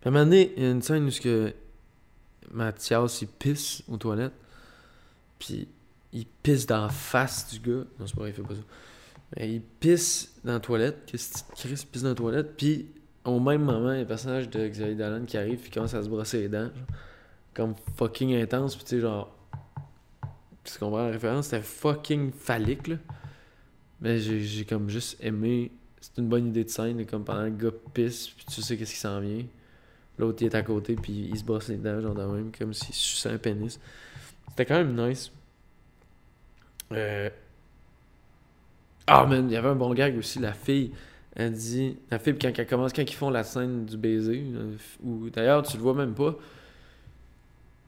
Puis 0.00 0.06
à 0.06 0.08
un 0.08 0.12
moment 0.12 0.24
donné, 0.24 0.52
il 0.56 0.62
y 0.62 0.66
a 0.66 0.70
une 0.70 0.82
scène 0.82 1.06
où 1.06 1.10
que 1.10 1.52
Mathias, 2.52 3.22
il 3.22 3.28
pisse 3.28 3.82
aux 3.88 3.96
toilettes, 3.96 4.32
puis 5.38 5.68
il 6.12 6.26
pisse 6.42 6.66
dans 6.66 6.82
la 6.82 6.88
face 6.88 7.50
du 7.50 7.60
gars. 7.60 7.84
Non, 7.98 8.06
c'est 8.06 8.14
pas 8.14 8.22
vrai, 8.22 8.30
il 8.30 8.34
fait 8.34 8.42
pas 8.42 8.54
ça. 8.54 8.62
Mais 9.36 9.54
il 9.54 9.60
pisse 9.60 10.34
dans 10.44 10.54
la 10.54 10.60
toilette, 10.60 11.10
que 11.10 11.16
ce 11.16 11.44
petit 11.44 11.44
Chris 11.68 11.86
pisse 11.90 12.02
dans 12.02 12.08
la 12.08 12.14
toilette, 12.14 12.56
puis 12.56 12.86
au 13.24 13.38
même 13.38 13.62
moment, 13.62 13.92
il 13.92 13.96
y 13.96 14.00
a 14.00 14.02
un 14.02 14.06
personnage 14.06 14.48
de 14.48 14.66
Xavier 14.66 14.94
Dolan 14.94 15.24
qui 15.24 15.36
arrive, 15.36 15.60
puis 15.60 15.70
commence 15.70 15.94
à 15.94 16.02
se 16.02 16.08
brosser 16.08 16.40
les 16.40 16.48
dents, 16.48 16.70
comme 17.54 17.74
fucking 17.96 18.34
intense, 18.34 18.74
puis 18.76 18.84
tu 18.84 18.96
sais, 18.96 19.00
genre. 19.00 19.36
Tu 20.62 20.78
comprends 20.78 21.04
la 21.04 21.10
référence? 21.10 21.46
C'était 21.46 21.62
fucking 21.62 22.32
phallique, 22.32 22.88
là. 22.88 22.96
Mais 24.00 24.18
j'ai 24.18 24.64
comme 24.64 24.88
juste 24.88 25.18
aimé. 25.22 25.70
C'est 26.00 26.18
une 26.18 26.28
bonne 26.28 26.48
idée 26.48 26.64
de 26.64 26.70
scène, 26.70 27.04
comme 27.06 27.24
pendant 27.24 27.44
que 27.44 27.64
le 27.64 27.70
gars 27.70 27.76
pisse, 27.92 28.28
puis 28.28 28.46
tu 28.46 28.62
sais 28.62 28.76
qu'est-ce 28.76 28.92
qui 28.94 28.98
s'en 28.98 29.20
vient. 29.20 29.44
L'autre, 30.20 30.42
il 30.42 30.48
est 30.48 30.54
à 30.54 30.62
côté, 30.62 30.96
puis 30.96 31.30
il 31.32 31.38
se 31.38 31.44
brosse 31.44 31.68
les 31.68 31.76
dents, 31.76 31.98
genre 31.98 32.14
de 32.14 32.22
même, 32.22 32.52
comme 32.56 32.74
s'il 32.74 32.94
suçait 32.94 33.30
un 33.30 33.38
pénis. 33.38 33.80
C'était 34.50 34.66
quand 34.66 34.74
même 34.74 34.94
nice. 34.94 35.32
Euh... 36.92 37.30
Ah, 39.06 39.24
man, 39.24 39.48
il 39.48 39.54
y 39.54 39.56
avait 39.56 39.70
un 39.70 39.74
bon 39.74 39.94
gag 39.94 40.18
aussi. 40.18 40.38
La 40.38 40.52
fille, 40.52 40.92
elle 41.34 41.52
dit. 41.54 41.96
La 42.10 42.18
fille, 42.18 42.36
quand 42.38 42.52
elle 42.54 42.66
commence, 42.66 42.92
quand 42.92 43.02
ils 43.02 43.14
font 43.14 43.30
la 43.30 43.44
scène 43.44 43.86
du 43.86 43.96
baiser, 43.96 44.44
euh, 44.54 44.76
ou 45.02 45.30
d'ailleurs, 45.30 45.62
tu 45.62 45.78
le 45.78 45.82
vois 45.82 45.94
même 45.94 46.12
pas. 46.12 46.36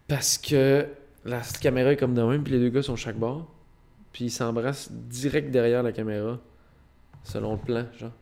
Parce 0.09 0.39
que 0.39 0.87
la 1.27 1.43
caméra 1.61 1.93
est 1.93 1.97
comme 1.99 2.15
de 2.15 2.23
même, 2.23 2.43
puis 2.43 2.55
les 2.55 2.61
deux 2.61 2.71
gars 2.71 2.83
sont 2.83 2.97
chaque 2.97 3.19
bord. 3.19 3.47
Puis 4.15 4.25
ils 4.25 4.31
s'embrassent 4.31 4.91
direct 4.91 5.51
derrière 5.51 5.83
la 5.83 5.93
caméra, 5.93 6.41
selon 7.25 7.53
le 7.53 7.59
plan, 7.59 7.85
genre. 7.99 8.13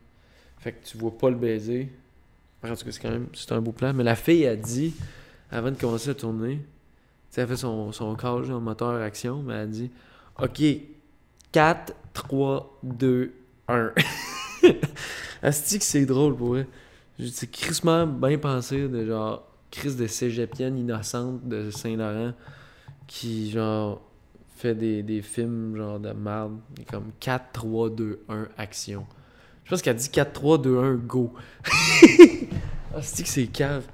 Fait 0.59 0.73
que 0.73 0.85
tu 0.85 0.99
vois 0.99 1.17
pas 1.17 1.31
le 1.31 1.37
baiser. 1.37 1.93
En 2.63 2.75
tout 2.75 2.85
cas, 2.85 2.91
c'est 2.93 3.01
quand 3.01 3.11
même 3.11 3.29
un 3.51 3.61
beau 3.61 3.73
plan. 3.73 3.93
Mais 3.95 4.05
la 4.05 4.17
fille 4.17 4.47
a 4.47 4.57
dit, 4.57 4.95
avant 5.51 5.71
de 5.71 5.77
commencer 5.77 6.11
à 6.11 6.15
tourner, 6.15 6.61
elle 7.37 7.47
fait 7.47 7.57
son, 7.57 7.93
son 7.93 8.15
call, 8.17 8.45
genre 8.45 8.61
moteur 8.61 9.01
action, 9.01 9.43
mais 9.43 9.55
elle 9.55 9.61
a 9.61 9.67
dit 9.67 9.91
Ok, 10.41 10.63
4, 11.53 11.95
3, 12.13 12.81
2, 12.83 13.33
1. 13.69 13.93
Asti 15.43 15.79
que 15.79 15.85
c'est 15.85 16.07
drôle 16.07 16.37
pour 16.37 16.49
vrai. 16.49 16.67
C'est 17.33 17.51
crissement 17.51 18.07
bien 18.07 18.39
pensé 18.39 18.89
de 18.89 19.07
genre 19.07 19.47
Chris 19.71 19.95
de 19.95 20.07
cégepienne 20.07 20.79
innocente 20.79 21.47
de 21.47 21.71
Saint-Laurent 21.71 22.33
qui 23.07 23.51
genre 23.51 24.03
fait 24.57 24.75
des, 24.75 25.23
films 25.23 25.77
genre 25.77 25.99
de 25.99 26.13
merde. 26.13 26.59
Comme 26.91 27.13
4, 27.21 27.53
3, 27.53 27.91
2, 27.91 28.25
1, 28.29 28.49
action. 28.59 29.07
Je 29.71 29.77
pense 29.77 29.83
qu'elle 29.83 29.95
dit 29.95 30.09
4, 30.11 30.33
3, 30.33 30.59
2, 30.59 30.79
1, 30.79 30.95
go. 30.95 31.33
Asti 32.97 33.23
que 33.23 33.29
c'est 33.29 33.47
cave? 33.47 33.85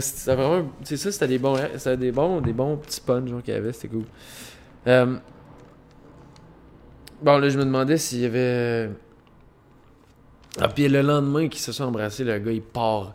C'est 0.00 0.34
vraiment. 0.34 0.72
C'est 0.82 0.96
ça, 0.96 1.12
c'était 1.12 1.28
des 1.28 1.38
bons. 1.38 1.56
C'était 1.76 1.96
des 1.96 2.10
bons, 2.10 2.40
des 2.40 2.52
bons 2.52 2.78
petits 2.78 3.00
punch 3.00 3.30
qu'il 3.44 3.54
y 3.54 3.56
avait, 3.56 3.72
c'était 3.72 3.86
cool. 3.94 4.06
Euh, 4.88 5.16
bon, 7.22 7.38
là, 7.38 7.48
je 7.48 7.56
me 7.56 7.64
demandais 7.64 7.96
s'il 7.96 8.22
y 8.22 8.24
avait. 8.24 8.90
Ah, 10.60 10.66
puis 10.66 10.88
le 10.88 11.00
lendemain 11.00 11.46
qu'ils 11.46 11.60
se 11.60 11.70
sont 11.70 11.84
embrassés, 11.84 12.24
le 12.24 12.36
gars, 12.40 12.50
il 12.50 12.62
part. 12.62 13.14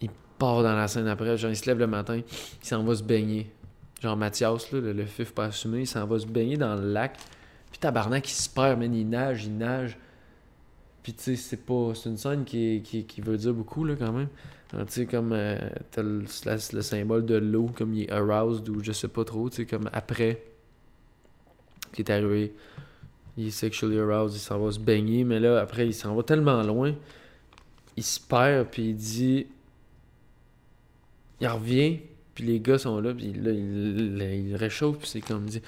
Il 0.00 0.08
part 0.38 0.62
dans 0.62 0.74
la 0.74 0.88
scène 0.88 1.06
après. 1.06 1.36
Genre, 1.36 1.50
il 1.50 1.56
se 1.56 1.66
lève 1.66 1.80
le 1.80 1.86
matin, 1.86 2.16
il 2.16 2.66
s'en 2.66 2.82
va 2.82 2.94
se 2.94 3.02
baigner. 3.02 3.52
Genre, 4.00 4.16
Mathias, 4.16 4.72
là, 4.72 4.80
le, 4.80 4.94
le 4.94 5.04
fif 5.04 5.34
pas 5.34 5.44
assumé, 5.44 5.80
il 5.80 5.86
s'en 5.86 6.06
va 6.06 6.18
se 6.18 6.26
baigner 6.26 6.56
dans 6.56 6.76
le 6.76 6.90
lac. 6.90 7.18
Puis 7.70 7.78
Tabarnak, 7.78 8.26
il 8.26 8.34
se 8.34 8.48
perd, 8.48 8.78
man, 8.78 8.94
il 8.94 9.06
nage, 9.06 9.44
il 9.44 9.58
nage. 9.58 9.98
Puis, 11.04 11.14
tu 11.14 11.22
sais, 11.22 11.36
c'est 11.36 11.64
pas. 11.64 11.92
C'est 11.94 12.08
une 12.08 12.16
scène 12.16 12.44
qui, 12.44 12.82
qui, 12.82 13.04
qui, 13.04 13.20
veut 13.20 13.36
dire 13.36 13.54
beaucoup, 13.54 13.84
là, 13.84 13.94
quand 13.96 14.12
même. 14.12 14.28
Tu 14.70 14.78
sais, 14.88 15.06
comme. 15.06 15.32
Euh, 15.32 15.56
t'as 15.92 16.02
le, 16.02 16.24
le, 16.72 16.82
symbole 16.82 17.24
de 17.24 17.36
l'eau, 17.36 17.70
comme 17.76 17.94
il 17.94 18.04
est 18.04 18.10
aroused 18.10 18.68
ou 18.68 18.82
je 18.82 18.90
sais 18.90 19.06
pas 19.06 19.24
trop, 19.24 19.48
tu 19.48 19.56
sais, 19.56 19.66
comme 19.66 19.88
après. 19.92 20.42
Qui 21.92 22.02
est 22.02 22.10
arrivé 22.10 22.52
il 23.36 23.48
est 23.48 23.50
sexually 23.50 23.98
aroused, 23.98 24.36
il 24.36 24.40
s'en 24.40 24.58
va 24.58 24.70
se 24.70 24.78
baigner, 24.78 25.24
mais 25.24 25.40
là, 25.40 25.60
après, 25.60 25.86
il 25.86 25.94
s'en 25.94 26.14
va 26.14 26.22
tellement 26.22 26.62
loin, 26.62 26.94
il 27.96 28.04
se 28.04 28.20
perd, 28.20 28.68
puis 28.68 28.90
il 28.90 28.96
dit. 28.96 29.46
Il 31.40 31.48
revient, 31.48 32.00
puis 32.34 32.44
les 32.44 32.60
gars 32.60 32.78
sont 32.78 33.00
là, 33.00 33.12
puis 33.12 33.32
là, 33.32 33.50
il, 33.50 34.48
il, 34.48 34.56
réchauffe, 34.56 34.98
puis 34.98 35.08
c'est 35.08 35.20
comme 35.20 35.44
il 35.46 35.50
dit 35.50 35.62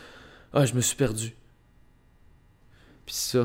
Ah, 0.52 0.64
je 0.64 0.74
me 0.74 0.80
suis 0.80 0.96
perdu. 0.96 1.34
Puis 3.04 3.14
ça, 3.14 3.44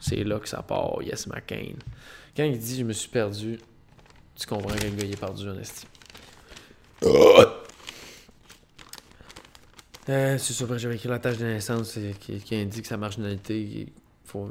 c'est 0.00 0.24
là 0.24 0.38
que 0.38 0.48
ça 0.48 0.62
part, 0.62 1.02
Yes 1.02 1.26
McCain. 1.26 1.74
Quand 2.36 2.44
il 2.44 2.58
dit 2.58 2.78
Je 2.78 2.84
me 2.84 2.92
suis 2.92 3.08
perdu, 3.08 3.58
tu 4.34 4.46
comprends 4.46 4.74
qu'un 4.74 4.90
gars 4.90 5.04
il 5.04 5.12
est 5.12 5.20
perdu 5.20 5.48
en 5.48 5.58
estime. 5.58 5.88
Euh, 10.08 10.38
c'est 10.38 10.52
sûr, 10.52 10.78
j'avais 10.78 10.96
écrit 10.96 11.08
la 11.08 11.18
tâche 11.18 11.38
de 11.38 11.44
naissance 11.44 11.98
qui, 12.18 12.40
qui, 12.40 12.56
indique 12.56 12.86
sa 12.86 12.96
marginalité. 12.96 13.60
Il, 13.60 13.88
faut, 14.24 14.50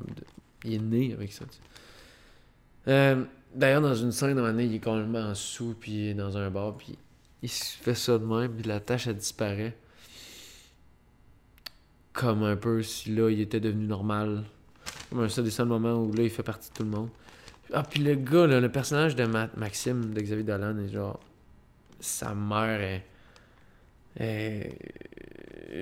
il 0.64 0.76
est 0.76 0.80
né 0.80 1.14
avec 1.14 1.34
ça. 1.34 1.44
Euh, 2.88 3.26
D'ailleurs, 3.54 3.82
dans 3.82 3.96
une 3.96 4.12
scène, 4.12 4.38
à 4.38 4.52
il 4.62 4.76
est 4.76 4.80
complètement 4.80 5.34
sous, 5.34 5.76
puis 5.80 5.92
il 5.92 6.08
est 6.10 6.14
dans 6.14 6.38
un 6.38 6.52
bar, 6.52 6.78
puis 6.78 6.98
il 7.42 7.50
fait 7.50 7.96
ça 7.96 8.18
de 8.18 8.26
même, 8.26 8.52
puis 8.54 8.68
la 8.68 8.80
tâche, 8.80 9.08
elle 9.08 9.18
disparaît. 9.18 9.76
Comme 12.14 12.44
un 12.44 12.56
peu 12.56 12.84
si 12.84 13.16
là, 13.16 13.30
il 13.30 13.40
était 13.40 13.60
devenu 13.60 13.88
normal. 13.88 14.44
Seul 15.30 15.43
des 15.43 15.52
seuls 15.52 15.67
moments 15.67 15.95
où 15.95 16.13
là, 16.13 16.24
il 16.24 16.30
fait 16.30 16.43
partie 16.43 16.69
de 16.69 16.76
tout 16.76 16.84
le 16.84 16.89
monde. 16.89 17.10
Ah, 17.74 17.84
puis 17.84 18.02
le 18.02 18.15
gars, 18.15 18.48
le 18.48 18.72
personnage 18.72 19.15
de 19.15 19.26
Maxime, 19.26 20.13
de 20.13 20.22
Xavier 20.22 20.43
Dolan, 20.43 20.78
est 20.80 20.89
genre. 20.89 21.19
Sa 22.00 22.34
mère 22.34 22.82
est. 22.82 23.06
est 24.19 24.78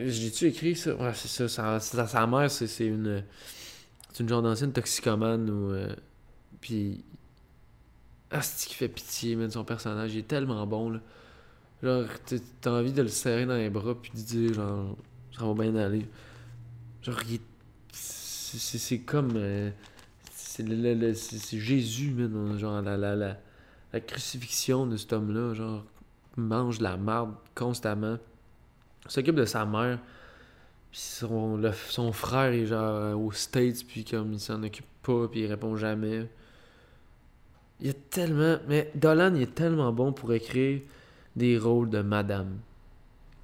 j'ai-tu 0.07 0.47
écrit 0.47 0.75
ça? 0.75 0.95
Ouais, 0.95 1.13
c'est 1.13 1.47
ça. 1.47 1.79
Sa, 1.79 2.07
sa, 2.07 2.27
mère, 2.27 2.51
c'est 2.51 2.85
une. 2.85 3.23
C'est 4.11 4.23
une 4.23 4.29
genre 4.29 4.41
d'ancienne 4.41 4.73
toxicomane 4.73 5.49
ou. 5.49 5.71
Euh, 5.71 5.95
puis. 6.61 7.03
Ah, 8.31 8.41
c'est 8.41 8.67
qui 8.67 8.75
fait 8.75 8.89
pitié, 8.89 9.35
même 9.35 9.51
son 9.51 9.63
personnage. 9.63 10.13
Il 10.13 10.19
est 10.19 10.27
tellement 10.27 10.65
bon, 10.67 10.89
là. 10.89 10.99
Genre, 11.83 12.05
t'as 12.61 12.71
envie 12.71 12.91
de 12.91 13.03
le 13.03 13.07
serrer 13.07 13.45
dans 13.45 13.55
les 13.55 13.69
bras, 13.69 13.95
puis 13.95 14.11
de 14.11 14.17
dire, 14.17 14.53
genre, 14.53 14.97
ça 15.37 15.45
va 15.45 15.53
bien 15.53 15.75
aller. 15.75 16.05
Genre, 17.01 17.19
il 17.29 17.35
est. 17.35 17.41
C'est 18.57 18.99
comme. 18.99 19.33
Euh, 19.35 19.71
c'est 20.31 21.59
Jésus, 21.59 22.11
man. 22.11 22.57
Genre, 22.57 22.81
la, 22.81 22.97
la, 22.97 23.15
la, 23.15 23.37
la 23.93 23.99
crucifixion 23.99 24.85
de 24.85 24.97
cet 24.97 25.13
homme-là. 25.13 25.53
Genre, 25.53 25.85
mange 26.35 26.79
la 26.79 26.97
marde 26.97 27.33
constamment 27.55 28.17
s'occupe 29.07 29.35
de 29.35 29.45
sa 29.45 29.65
mère. 29.65 29.99
Puis 30.91 31.01
son, 31.01 32.11
frère 32.11 32.53
est 32.53 32.65
genre 32.65 33.19
aux 33.19 33.31
States, 33.31 33.85
puis 33.87 34.03
comme 34.05 34.33
il 34.33 34.39
s'en 34.39 34.63
occupe 34.63 34.85
pas, 35.03 35.27
puis 35.27 35.41
il 35.41 35.47
répond 35.47 35.75
jamais. 35.75 36.29
Il 37.79 37.89
est 37.89 38.09
tellement. 38.09 38.57
Mais 38.67 38.91
Dolan, 38.95 39.35
il 39.35 39.43
est 39.43 39.55
tellement 39.55 39.91
bon 39.91 40.13
pour 40.13 40.33
écrire 40.33 40.81
des 41.35 41.57
rôles 41.57 41.89
de 41.89 42.01
madame. 42.01 42.57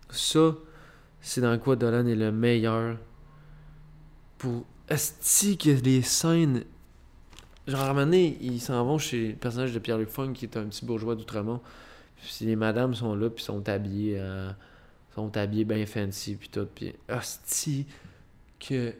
Ça, 0.10 0.56
c'est 1.22 1.42
dans 1.42 1.58
quoi 1.60 1.76
Dolan 1.76 2.06
est 2.08 2.16
le 2.16 2.32
meilleur. 2.32 2.98
Pour. 4.38 4.66
Est-ce 4.90 5.56
que 5.56 5.70
les 5.84 6.02
scènes. 6.02 6.64
Genre, 7.66 7.80
à 7.80 8.06
ils 8.06 8.60
s'en 8.60 8.84
vont 8.84 8.98
chez 8.98 9.30
le 9.30 9.36
personnage 9.36 9.74
de 9.74 9.80
Pierre-Luc 9.80 10.10
qui 10.34 10.46
est 10.46 10.58
un 10.58 10.66
petit 10.66 10.86
bourgeois 10.86 11.16
d'Outremont. 11.16 11.62
Puis 12.18 12.46
les 12.46 12.56
madames 12.56 12.94
sont 12.94 13.16
là, 13.16 13.30
puis 13.30 13.44
sont 13.44 13.68
habillées 13.70 14.20
à 14.20 14.56
sont 15.16 15.36
habillés 15.38 15.66
bien 15.66 15.86
fancy 15.86 16.36
puis 16.36 16.50
tout 16.50 16.68
puis 16.74 16.94
hostie 17.10 17.86
que 18.60 18.94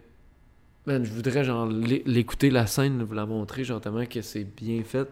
man 0.86 1.04
je 1.04 1.12
voudrais 1.12 1.44
genre 1.44 1.68
l'écouter 1.68 2.50
la 2.50 2.68
scène 2.68 3.04
vous 3.04 3.14
la 3.14 3.26
montrer 3.26 3.64
genre 3.64 3.82
tellement 3.82 4.06
que 4.06 4.22
c'est 4.22 4.44
bien 4.44 4.84
fait 4.84 5.08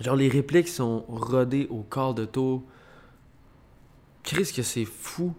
genre 0.00 0.16
les 0.16 0.28
répliques 0.28 0.68
sont 0.68 1.04
rodées 1.08 1.66
au 1.70 1.82
corps 1.82 2.14
de 2.14 2.24
tour 2.24 2.62
Chris 4.22 4.52
que 4.54 4.62
c'est 4.62 4.84
fou 4.84 5.34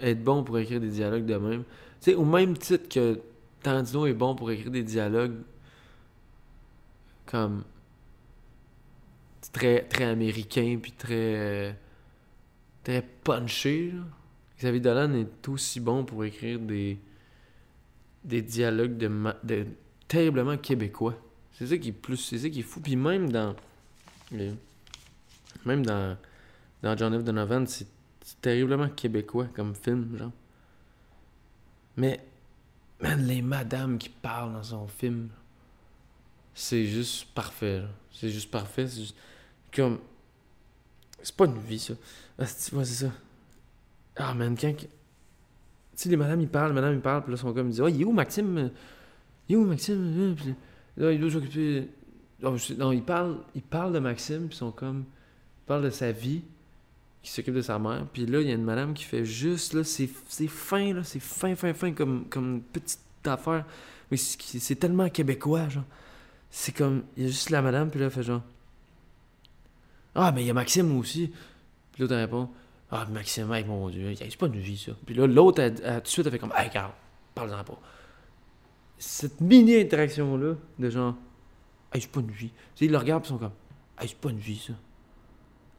être 0.00 0.22
bon 0.22 0.44
pour 0.44 0.58
écrire 0.58 0.80
des 0.80 0.90
dialogues 0.90 1.26
de 1.26 1.36
même 1.36 1.64
sais 2.00 2.14
au 2.14 2.24
même 2.24 2.56
titre 2.56 2.88
que 2.88 3.20
Tandino 3.62 4.06
est 4.06 4.12
bon 4.12 4.34
pour 4.34 4.50
écrire 4.50 4.70
des 4.70 4.82
dialogues 4.82 5.36
comme 7.26 7.64
très 9.52 9.82
très 9.82 10.04
américain 10.04 10.78
puis 10.80 10.92
très 10.92 11.76
très 12.84 13.02
punché. 13.24 13.92
Xavier 14.58 14.80
Dolan 14.80 15.14
est 15.14 15.48
aussi 15.48 15.78
bon 15.78 16.04
pour 16.04 16.24
écrire 16.24 16.58
des, 16.58 16.98
des 18.24 18.42
dialogues 18.42 18.96
de, 18.96 19.10
de 19.44 19.66
terriblement 20.08 20.56
québécois. 20.56 21.14
C'est 21.52 21.66
ça 21.66 21.78
qui 21.78 21.88
est 21.88 21.92
plus. 21.92 22.16
C'est 22.16 22.38
ça 22.38 22.48
qui 22.48 22.60
est 22.60 22.62
fou. 22.64 22.80
Puis 22.80 22.96
même 22.96 23.30
dans. 23.30 23.54
Même 24.32 25.84
dans. 25.84 26.16
Dans 26.82 26.96
John 26.96 27.18
F. 27.20 27.24
Donovan, 27.24 27.66
c'est 27.66 27.88
terriblement 28.40 28.88
québécois 28.88 29.48
comme 29.54 29.74
film, 29.74 30.16
genre. 30.16 30.32
Mais. 31.98 32.20
Man, 33.00 33.26
les 33.26 33.42
madames 33.42 33.96
qui 33.96 34.08
parlent 34.08 34.54
dans 34.54 34.62
son 34.62 34.88
film. 34.88 35.28
C'est 36.54 36.84
juste 36.84 37.26
parfait. 37.32 37.82
C'est 38.10 38.30
juste 38.30 38.50
parfait. 38.50 38.88
C'est 38.88 39.02
juste. 39.02 39.16
Comme. 39.72 39.98
C'est 41.22 41.36
pas 41.36 41.44
une 41.44 41.58
vie, 41.58 41.78
ça. 41.78 41.94
Ah, 42.38 42.46
c'est 42.46 42.84
ça. 42.84 43.12
Ah, 44.16 44.34
man, 44.34 44.56
quand. 44.58 44.74
Tu 44.76 44.86
sais, 45.94 46.08
les 46.08 46.16
madames, 46.16 46.40
ils 46.40 46.48
parlent, 46.48 46.72
madame, 46.72 46.94
ils 46.94 47.00
parlent, 47.00 47.22
puis 47.22 47.32
là, 47.32 47.36
ils 47.36 47.40
sont 47.40 47.52
comme, 47.52 47.68
ils 47.68 47.72
disent, 47.72 47.80
oh, 47.80 47.88
il 47.88 48.00
est 48.00 48.04
où 48.04 48.12
Maxime? 48.12 48.70
Il 49.48 49.54
est 49.54 49.56
où 49.56 49.64
Maxime? 49.64 50.36
Là, 50.96 51.12
il 51.12 51.20
doit 51.20 51.30
s'occuper. 51.30 51.88
Non, 52.40 52.92
ils 52.92 53.02
parlent, 53.02 53.38
ils 53.54 53.62
parlent 53.62 53.92
de 53.92 53.98
Maxime, 53.98 54.46
puis 54.46 54.54
ils 54.54 54.58
sont 54.58 54.70
comme. 54.70 55.00
Ils 55.00 55.66
parlent 55.66 55.84
de 55.84 55.90
sa 55.90 56.12
vie, 56.12 56.42
qui 57.22 57.30
s'occupe 57.30 57.54
de 57.54 57.62
sa 57.62 57.78
mère. 57.78 58.06
Puis 58.12 58.26
là, 58.26 58.40
il 58.40 58.48
y 58.48 58.50
a 58.50 58.54
une 58.54 58.64
madame 58.64 58.94
qui 58.94 59.04
fait 59.04 59.24
juste, 59.24 59.74
là, 59.74 59.84
c'est 59.84 60.06
fin, 60.46 60.94
là, 60.94 61.04
c'est 61.04 61.20
fin, 61.20 61.54
fin, 61.54 61.74
fin, 61.74 61.92
comme, 61.92 62.24
comme 62.28 62.54
une 62.56 62.62
petite 62.62 63.00
affaire. 63.24 63.64
Mais 64.10 64.16
c'est 64.16 64.76
tellement 64.76 65.08
québécois, 65.08 65.68
genre. 65.68 65.84
C'est 66.50 66.72
comme, 66.72 67.02
il 67.16 67.24
y 67.24 67.26
a 67.26 67.28
juste 67.28 67.50
la 67.50 67.60
madame, 67.60 67.90
puis 67.90 68.00
là, 68.00 68.06
elle 68.06 68.12
fait 68.12 68.22
genre. 68.22 68.42
Ah, 70.14 70.32
mais 70.32 70.42
il 70.42 70.46
y 70.46 70.50
a 70.50 70.54
Maxime 70.54 70.96
aussi. 70.98 71.30
Puis 71.92 72.02
l'autre, 72.02 72.14
elle 72.14 72.20
répond 72.20 72.48
Ah, 72.90 73.06
Maxime, 73.10 73.52
hey, 73.52 73.64
mon 73.64 73.88
Dieu, 73.90 74.14
c'est 74.16 74.36
pas 74.36 74.46
une 74.46 74.58
vie, 74.58 74.78
ça. 74.78 74.92
Puis 75.04 75.14
là, 75.14 75.26
l'autre, 75.26 75.68
tout 75.68 75.82
de 75.82 76.06
suite, 76.06 76.26
elle 76.26 76.32
fait 76.32 76.38
comme 76.38 76.52
Hey, 76.56 76.70
Carl, 76.70 76.92
parle-en 77.34 77.62
pas. 77.64 77.78
Cette 78.96 79.40
mini-interaction-là, 79.40 80.54
de 80.78 80.90
genre 80.90 81.14
Hey, 81.92 82.00
c'est 82.00 82.10
pas 82.10 82.20
une 82.20 82.30
vie. 82.30 82.48
Tu 82.48 82.54
sais, 82.76 82.84
ils 82.86 82.90
le 82.90 82.98
regardent, 82.98 83.24
ils 83.24 83.28
sont 83.28 83.38
comme 83.38 83.52
Hey, 84.00 84.08
c'est 84.08 84.18
pas 84.18 84.30
une 84.30 84.38
vie, 84.38 84.58
ça. 84.58 84.72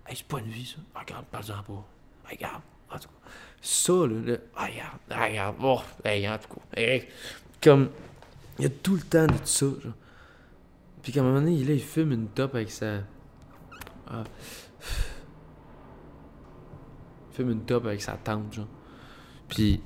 Hey, 0.09 0.15
c'est 0.15 0.25
pas 0.27 0.39
une 0.39 0.47
vie, 0.49 0.65
ça. 0.65 0.99
Regarde, 0.99 1.25
parle-en 1.27 1.63
pas. 1.63 1.87
Regarde. 2.29 2.61
En 2.91 2.97
tout 2.97 3.07
cas, 3.07 3.29
ça, 3.61 3.93
là, 3.93 4.37
ah, 4.55 4.65
regarde, 4.65 4.99
regarde, 5.11 5.55
oh, 5.61 5.81
hey, 6.03 6.27
en 6.27 6.37
tout 6.39 6.47
cas, 6.55 7.05
comme, 7.61 7.91
il 8.57 8.63
y 8.63 8.65
a 8.65 8.69
tout 8.69 8.95
le 8.95 9.01
temps 9.01 9.27
de 9.27 9.33
ça, 9.45 9.67
genre. 9.67 9.93
Puis 11.03 11.11
qu'à 11.11 11.19
un 11.21 11.23
moment 11.23 11.39
donné, 11.39 11.53
il, 11.53 11.67
là, 11.67 11.73
il 11.73 11.83
fume 11.83 12.11
une 12.11 12.27
top 12.29 12.55
avec 12.55 12.71
sa, 12.71 13.03
ah. 14.07 14.23
Il 17.29 17.35
fume 17.35 17.51
une 17.51 17.65
top 17.65 17.85
avec 17.85 18.01
sa 18.01 18.13
tante, 18.13 18.51
genre. 18.53 18.67
Puis 19.47 19.81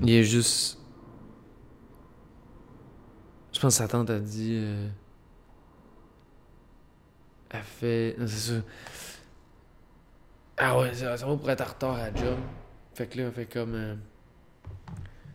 Il 0.00 0.10
est 0.10 0.24
juste. 0.24 0.78
Je 3.52 3.60
pense 3.60 3.74
que 3.74 3.78
sa 3.78 3.88
tante 3.88 4.10
a 4.10 4.18
dit. 4.18 4.56
euh, 4.58 4.88
Elle 7.50 7.62
fait. 7.62 8.16
C'est 8.20 8.28
ça. 8.28 8.62
Ah 10.62 10.78
ouais, 10.78 10.92
ça, 10.94 11.16
ça 11.16 11.26
va 11.26 11.36
pour 11.36 11.50
être 11.50 11.62
en 11.62 11.64
retard 11.64 11.94
à 11.94 12.10
la 12.10 12.14
job. 12.14 12.36
Fait 12.94 13.06
que 13.06 13.16
là, 13.18 13.24
elle 13.24 13.32
fait 13.32 13.46
comme. 13.46 13.74
euh, 13.74 13.94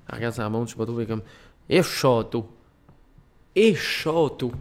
Elle 0.09 0.15
regarde 0.15 0.35
sa 0.35 0.47
montre, 0.49 0.67
je 0.67 0.71
sais 0.73 0.77
pas 0.77 0.85
trop, 0.85 0.97
fait 0.97 1.07
comme. 1.07 1.23
Et 1.67 1.81
château. 1.81 2.47
Et 3.55 3.73
château. 3.75 4.51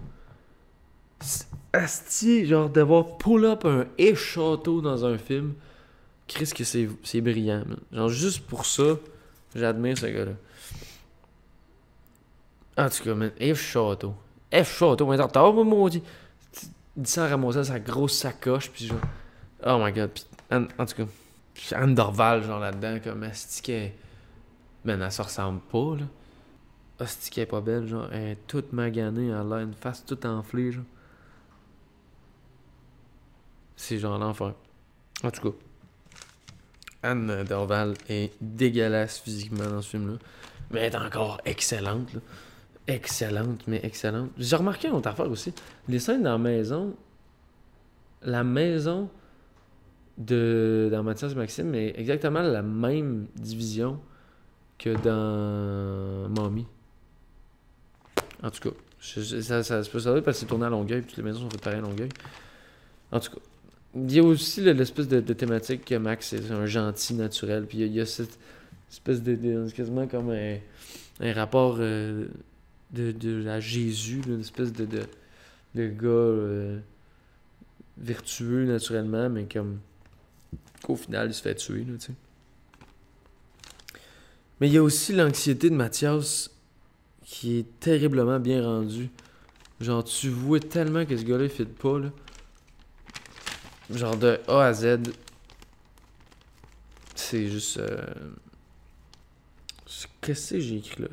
C'est- 1.20 1.46
Asti, 1.72 2.46
genre 2.46 2.68
d'avoir 2.70 3.18
pull 3.18 3.44
up 3.46 3.64
un 3.64 3.86
et 3.98 4.14
château 4.14 4.80
dans 4.80 5.04
un 5.04 5.18
film. 5.18 5.54
Chris, 6.28 6.52
que 6.56 6.62
c'est 6.62 7.20
brillant, 7.20 7.64
man. 7.66 7.78
Genre, 7.92 8.08
juste 8.08 8.46
pour 8.46 8.64
ça, 8.64 8.94
j'admire 9.56 9.98
ce 9.98 10.06
gars-là. 10.06 10.32
En 12.76 12.88
tout 12.88 13.02
cas, 13.04 13.14
man, 13.14 13.30
F 13.40 13.58
Château. 13.60 14.14
F 14.52 14.78
Château, 14.78 15.06
mais 15.08 15.20
attends, 15.20 15.52
moi, 15.52 15.64
maudit. 15.64 16.02
Dit 16.96 17.10
ça 17.10 17.24
à 17.24 17.28
ramasser 17.28 17.64
sa 17.64 17.80
grosse 17.80 18.16
sacoche, 18.18 18.70
puis 18.70 18.86
genre. 18.86 19.00
Oh 19.66 19.78
my 19.84 19.92
god. 19.92 20.10
Puis, 20.10 20.24
en, 20.50 20.64
en 20.78 20.86
tout 20.86 20.94
cas, 20.96 21.76
Anne 21.76 21.94
Dorval, 21.94 22.42
genre 22.42 22.60
là-dedans, 22.60 22.98
comme 23.02 23.22
Asti 23.22 23.62
qu'elle. 23.62 23.92
Man, 24.84 25.00
elle 25.00 25.12
se 25.12 25.22
ressemble 25.22 25.60
pas, 25.60 25.96
là? 25.96 26.06
Asti 27.00 27.30
qu'elle 27.30 27.44
est 27.44 27.46
pas 27.46 27.60
belle, 27.60 27.86
genre. 27.86 28.08
Elle 28.12 28.32
est 28.32 28.46
toute 28.46 28.72
maganée, 28.72 29.28
elle 29.28 29.52
a 29.52 29.60
une 29.62 29.74
face 29.74 30.04
toute 30.04 30.24
enflée, 30.24 30.72
genre. 30.72 30.84
C'est 33.76 33.98
genre 33.98 34.18
l'enfer. 34.18 34.54
En 35.22 35.30
tout 35.30 35.50
cas. 35.50 35.56
Anne 37.02 37.44
Dorval 37.44 37.94
est 38.08 38.32
dégueulasse 38.40 39.18
physiquement 39.18 39.68
dans 39.68 39.82
ce 39.82 39.90
film-là. 39.90 40.18
Mais 40.70 40.80
elle 40.80 40.94
est 40.94 40.96
encore 40.96 41.40
excellente, 41.44 42.12
là. 42.14 42.20
Excellente, 42.86 43.66
mais 43.66 43.80
excellente. 43.82 44.30
J'ai 44.36 44.56
remarqué 44.56 44.88
une 44.88 44.94
autre 44.94 45.08
affaire 45.08 45.30
aussi. 45.30 45.54
Les 45.88 45.98
scènes 45.98 46.22
dans 46.22 46.32
la 46.32 46.38
maison. 46.38 46.94
La 48.22 48.44
maison 48.44 49.08
de 50.18 50.88
dans 50.92 51.02
Mathias 51.02 51.34
Maxime 51.34 51.74
est 51.74 51.98
exactement 51.98 52.42
la 52.42 52.62
même 52.62 53.26
division 53.36 53.98
que 54.78 54.90
dans 55.02 56.28
Mommy. 56.28 56.66
En 58.42 58.50
tout 58.50 58.68
cas, 58.70 58.76
ça, 59.00 59.62
ça 59.62 59.82
se 59.82 59.90
peut 59.90 60.00
savoir 60.00 60.22
parce 60.22 60.36
que 60.36 60.40
c'est 60.42 60.46
tourné 60.46 60.66
à 60.66 60.70
Longueuil, 60.70 61.00
puis 61.00 61.10
toutes 61.10 61.18
les 61.18 61.22
maisons 61.24 61.40
sont 61.50 61.56
pareil 61.58 61.78
à 61.78 61.82
Longueuil. 61.82 62.08
En 63.12 63.20
tout 63.20 63.32
cas, 63.32 63.38
il 63.96 64.12
y 64.12 64.18
a 64.18 64.22
aussi 64.24 64.60
le- 64.60 64.72
l'espèce 64.72 65.08
de, 65.08 65.20
thématique 65.20 65.84
que 65.84 65.94
Max 65.94 66.28
c'est 66.28 66.50
un 66.50 66.66
gentil 66.66 67.14
naturel, 67.14 67.66
puis 67.66 67.78
il 67.78 67.92
y 67.92 68.00
a, 68.00 68.06
cette 68.06 68.38
espèce 68.90 69.22
de, 69.22 69.34
de- 69.34 69.70
quasiment 69.70 70.06
comme 70.06 70.30
un, 70.30 70.56
un 71.20 71.32
rapport 71.32 71.76
euh, 71.78 72.26
de, 72.92 73.12
de 73.12 73.46
à 73.48 73.60
Jésus, 73.60 74.20
une 74.26 74.40
espèce 74.40 74.72
de, 74.72 74.84
de, 74.84 75.02
de 75.74 75.86
gars 75.88 76.08
euh, 76.08 76.78
vertueux 77.98 78.64
naturellement, 78.66 79.30
mais 79.30 79.44
comme 79.44 79.78
qu'au 80.84 80.96
final 80.96 81.28
il 81.28 81.34
se 81.34 81.42
fait 81.42 81.54
tuer, 81.54 81.84
là. 81.84 81.94
Mais 84.60 84.68
il 84.68 84.74
y 84.74 84.78
a 84.78 84.82
aussi 84.82 85.12
l'anxiété 85.12 85.70
de 85.70 85.74
Mathias 85.74 86.50
qui 87.24 87.58
est 87.58 87.80
terriblement 87.80 88.38
bien 88.38 88.62
rendue. 88.62 89.10
Genre, 89.80 90.04
tu 90.04 90.28
vois 90.28 90.60
tellement 90.60 91.04
que 91.04 91.16
ce 91.16 91.24
gars-là, 91.24 91.44
il 91.44 91.50
fit 91.50 91.64
pas, 91.64 91.98
là. 91.98 92.12
Genre, 93.90 94.16
de 94.16 94.40
A 94.46 94.66
à 94.66 94.72
Z, 94.72 94.98
c'est 97.14 97.48
juste... 97.48 97.78
euh, 97.78 98.06
Qu'est-ce 100.20 100.54
que 100.54 100.60
j'ai 100.60 100.76
écrit 100.76 101.02
là? 101.02 101.08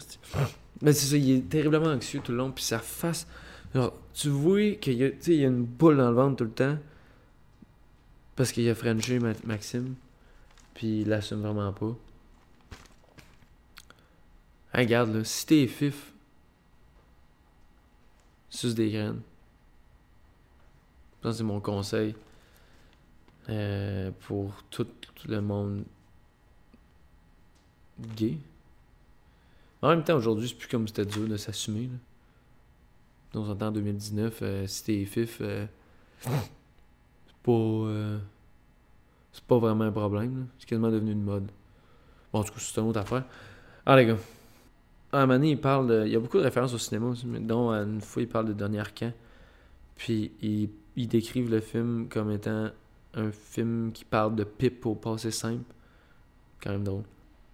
Mais 0.81 0.93
c'est 0.93 1.07
ça, 1.07 1.17
il 1.17 1.31
est 1.31 1.49
terriblement 1.49 1.87
anxieux 1.87 2.21
tout 2.23 2.31
le 2.31 2.37
long, 2.37 2.51
puis 2.51 2.63
sa 2.63 2.79
face... 2.79 3.27
Genre, 3.73 3.93
tu 4.13 4.29
vois 4.29 4.71
qu'il 4.75 4.93
y 4.93 5.33
y 5.33 5.45
a 5.45 5.47
une 5.47 5.63
boule 5.63 5.97
dans 5.97 6.09
le 6.09 6.15
ventre 6.15 6.37
tout 6.37 6.43
le 6.43 6.51
temps, 6.51 6.77
parce 8.41 8.53
qu'il 8.53 8.67
a 8.69 8.73
Frenché 8.73 9.19
Ma- 9.19 9.33
Maxime, 9.43 9.93
puis 10.73 11.01
il 11.01 11.07
l'assume 11.09 11.41
vraiment 11.41 11.71
pas. 11.71 11.95
Regarde, 14.73 15.13
là, 15.13 15.23
si 15.23 15.45
t'es 15.45 15.67
fif, 15.67 16.11
suce 18.49 18.73
des 18.73 18.89
graines. 18.89 19.21
Ça, 21.21 21.33
c'est 21.33 21.43
mon 21.43 21.59
conseil 21.59 22.15
euh, 23.49 24.09
pour 24.21 24.63
tout 24.71 24.87
le 25.27 25.39
monde 25.39 25.83
gay. 28.15 28.39
En 29.83 29.89
même 29.89 30.03
temps, 30.03 30.15
aujourd'hui, 30.15 30.49
c'est 30.49 30.55
plus 30.55 30.67
comme 30.67 30.87
c'était 30.87 31.05
dur 31.05 31.27
de 31.27 31.37
s'assumer. 31.37 31.91
On 33.35 33.45
s'entend 33.45 33.67
en 33.67 33.71
2019, 33.71 34.39
euh, 34.41 34.65
si 34.65 34.83
t'es 34.83 35.05
fif, 35.05 35.37
euh, 35.41 35.67
c'est 36.21 36.31
pas. 37.43 38.19
Euh, 39.31 39.33
c'est 39.33 39.43
pas 39.43 39.57
vraiment 39.57 39.85
un 39.85 39.91
problème. 39.91 40.47
C'est 40.59 40.67
quasiment 40.67 40.91
devenu 40.91 41.11
une 41.11 41.23
mode. 41.23 41.49
Bon, 42.31 42.39
en 42.39 42.43
tout 42.43 42.53
cas, 42.53 42.59
c'est 42.59 42.79
une 42.79 42.87
autre 42.87 42.99
affaire. 42.99 43.23
Ah, 43.85 43.95
les 43.95 44.05
gars. 44.05 44.17
À 45.11 45.23
un 45.23 45.43
il 45.43 45.59
parle 45.59 45.87
de... 45.87 46.05
Il 46.05 46.11
y 46.11 46.15
a 46.15 46.19
beaucoup 46.19 46.37
de 46.37 46.43
références 46.43 46.73
au 46.73 46.77
cinéma 46.77 47.07
aussi, 47.07 47.27
mais 47.27 47.39
dont 47.39 47.69
à 47.69 47.79
une 47.79 48.01
fois, 48.01 48.21
il 48.21 48.29
parle 48.29 48.45
de 48.45 48.53
Dernier 48.53 48.79
Arcan. 48.79 49.11
Puis, 49.95 50.31
ils 50.41 50.69
ils 50.95 51.07
décrivent 51.07 51.49
le 51.49 51.61
film 51.61 52.07
comme 52.09 52.31
étant 52.31 52.69
un 53.13 53.31
film 53.31 53.91
qui 53.91 54.05
parle 54.05 54.35
de 54.35 54.43
pipe 54.43 54.85
au 54.85 54.95
passé 54.95 55.31
simple. 55.31 55.73
Quand 56.61 56.71
même 56.71 56.83
drôle. 56.83 57.03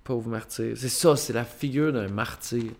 Pauvre 0.03 0.29
martyr. 0.29 0.75
C'est 0.75 0.89
ça, 0.89 1.15
c'est 1.15 1.33
la 1.33 1.45
figure 1.45 1.93
d'un 1.93 2.07
martyr. 2.07 2.71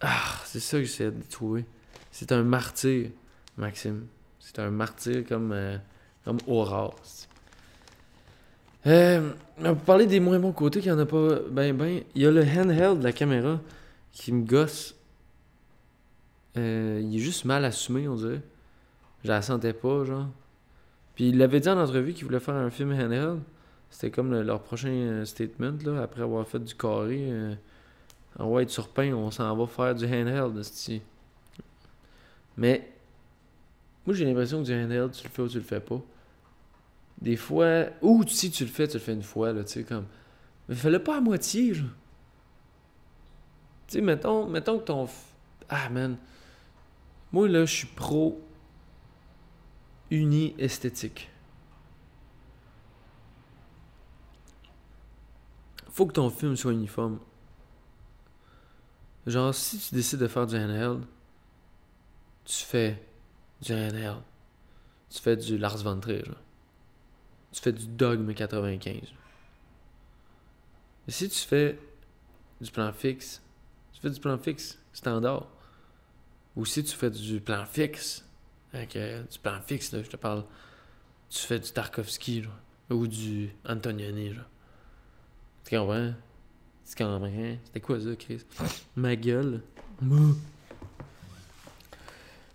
Ah, 0.00 0.40
c'est 0.44 0.60
ça 0.60 0.78
que 0.78 0.84
j'essaie 0.84 1.10
de 1.10 1.22
trouver. 1.22 1.64
C'est 2.10 2.32
un 2.32 2.42
martyr, 2.42 3.10
Maxime. 3.56 4.06
C'est 4.38 4.58
un 4.60 4.70
martyr 4.70 5.24
comme, 5.26 5.52
euh, 5.52 5.76
comme 6.24 6.38
Aurore. 6.46 6.96
Euh, 8.86 9.32
pour 9.62 9.76
parler 9.78 10.06
des 10.06 10.20
moins 10.20 10.38
bons 10.38 10.52
côtés, 10.52 10.80
qu'il 10.80 10.92
n'y 10.92 10.96
en 10.98 11.00
a 11.02 11.06
pas 11.06 11.40
ben 11.50 11.76
ben, 11.76 12.02
il 12.14 12.22
y 12.22 12.26
a 12.26 12.30
le 12.30 12.42
handheld 12.42 13.00
de 13.00 13.04
la 13.04 13.12
caméra 13.12 13.60
qui 14.12 14.32
me 14.32 14.44
gosse. 14.44 14.94
Euh, 16.56 17.00
il 17.02 17.16
est 17.16 17.20
juste 17.20 17.44
mal 17.44 17.64
assumé, 17.64 18.08
on 18.08 18.16
dirait. 18.16 18.42
Je 19.24 19.28
la 19.30 19.42
sentais 19.42 19.74
pas, 19.74 20.04
genre. 20.04 20.28
Puis 21.16 21.30
il 21.30 21.38
l'avait 21.38 21.60
dit 21.60 21.70
en 21.70 21.78
entrevue 21.78 22.14
qu'il 22.14 22.26
voulait 22.26 22.40
faire 22.40 22.54
un 22.56 22.70
film 22.70 22.92
handheld. 22.92 23.40
C'était 23.90 24.10
comme 24.10 24.32
le- 24.32 24.42
leur 24.42 24.62
prochain 24.62 24.90
euh, 24.90 25.26
statement, 25.26 25.74
là, 25.84 26.02
après 26.02 26.22
avoir 26.22 26.46
fait 26.48 26.60
du 26.60 26.74
carré. 26.74 27.18
euh, 27.30 27.54
en 28.38 28.46
white 28.48 28.70
sur 28.70 28.88
pain, 28.88 29.12
on 29.14 29.30
s'en 29.32 29.56
va 29.56 29.66
faire 29.66 29.94
du 29.94 30.06
handheld, 30.06 30.58
esti. 30.58 31.02
Mais, 32.56 32.88
moi 34.06 34.14
j'ai 34.14 34.24
l'impression 34.24 34.60
que 34.62 34.66
du 34.66 34.72
handheld, 34.74 35.12
tu 35.12 35.24
le 35.24 35.30
fais 35.30 35.42
ou 35.42 35.48
tu 35.48 35.58
le 35.58 35.64
fais 35.64 35.80
pas. 35.80 36.00
Des 37.20 37.36
fois, 37.36 37.86
ou 38.00 38.24
si 38.26 38.50
tu 38.50 38.64
le 38.64 38.70
fais, 38.70 38.86
tu 38.86 38.94
le 38.94 39.00
fais 39.00 39.12
une 39.12 39.22
fois, 39.22 39.52
là, 39.52 39.64
tu 39.64 39.72
sais, 39.72 39.84
comme. 39.84 40.06
Mais 40.68 40.74
fais-le 40.74 41.02
pas 41.02 41.16
à 41.16 41.20
moitié, 41.20 41.74
genre. 41.74 41.90
Tu 43.88 43.94
sais, 43.94 44.00
mettons, 44.00 44.52
que 44.52 44.84
ton. 44.84 45.08
Ah, 45.68 45.88
man. 45.88 46.16
Moi, 47.32 47.48
là, 47.48 47.64
je 47.64 47.74
suis 47.74 47.86
pro 47.86 48.40
uni 50.10 50.54
esthétique. 50.58 51.30
Faut 55.90 56.06
que 56.06 56.12
ton 56.12 56.30
film 56.30 56.56
soit 56.56 56.72
uniforme. 56.72 57.18
Genre, 59.26 59.54
si 59.54 59.78
tu 59.78 59.94
décides 59.94 60.20
de 60.20 60.28
faire 60.28 60.46
du 60.46 60.56
handheld, 60.56 61.04
tu 62.44 62.64
fais 62.64 63.02
du 63.60 63.72
handheld. 63.72 64.22
Tu 65.10 65.20
fais 65.20 65.36
du 65.36 65.58
Lars 65.58 65.78
von 65.78 65.98
Trier, 65.98 66.24
genre. 66.24 66.36
Tu 67.52 67.60
fais 67.62 67.72
du 67.72 67.86
Dogme 67.86 68.32
95. 68.34 68.94
Et 71.06 71.10
si 71.10 71.28
tu 71.28 71.38
fais 71.38 71.78
du 72.60 72.70
plan 72.70 72.92
fixe, 72.92 73.42
tu 73.92 74.00
fais 74.00 74.10
du 74.10 74.20
plan 74.20 74.38
fixe 74.38 74.78
standard. 74.92 75.46
Ou 76.56 76.64
si 76.66 76.84
tu 76.84 76.94
fais 76.94 77.10
du 77.10 77.40
plan 77.40 77.64
fixe, 77.64 78.24
euh, 78.74 79.22
du 79.22 79.38
plan 79.38 79.60
fixe, 79.64 79.92
là, 79.92 80.02
je 80.02 80.08
te 80.08 80.16
parle, 80.16 80.44
tu 81.30 81.38
fais 81.38 81.58
du 81.58 81.70
Tarkovsky, 81.70 82.44
ou 82.90 83.06
du 83.06 83.50
Antonioni, 83.66 84.34
genre. 84.34 84.44
Tu 85.64 85.76
comprends? 85.76 86.14
Tu 86.88 87.04
comprends? 87.04 87.58
C'était 87.64 87.80
quoi 87.80 88.00
ça, 88.00 88.16
Chris? 88.16 88.42
Ma 88.96 89.14
gueule. 89.16 89.62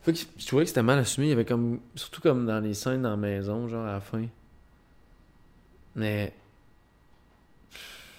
Fait 0.01 0.13
que 0.13 0.19
je 0.37 0.47
trouvais 0.47 0.63
que 0.63 0.69
c'était 0.69 0.83
mal 0.83 0.99
assumé. 0.99 1.27
Il 1.27 1.29
y 1.29 1.33
avait 1.33 1.45
comme. 1.45 1.79
Surtout 1.95 2.21
comme 2.21 2.45
dans 2.45 2.59
les 2.59 2.73
scènes 2.73 3.03
dans 3.03 3.11
la 3.11 3.17
maison, 3.17 3.67
genre 3.67 3.85
à 3.85 3.93
la 3.93 4.01
fin. 4.01 4.25
Mais. 5.95 6.33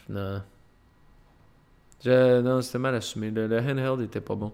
Non. 0.08 0.42
Je- 2.04 2.40
non, 2.40 2.60
c'était 2.62 2.78
mal 2.78 2.94
assumé. 2.94 3.30
Le, 3.30 3.58
handheld 3.58 4.00
était 4.02 4.20
pas 4.20 4.34
bon. 4.34 4.52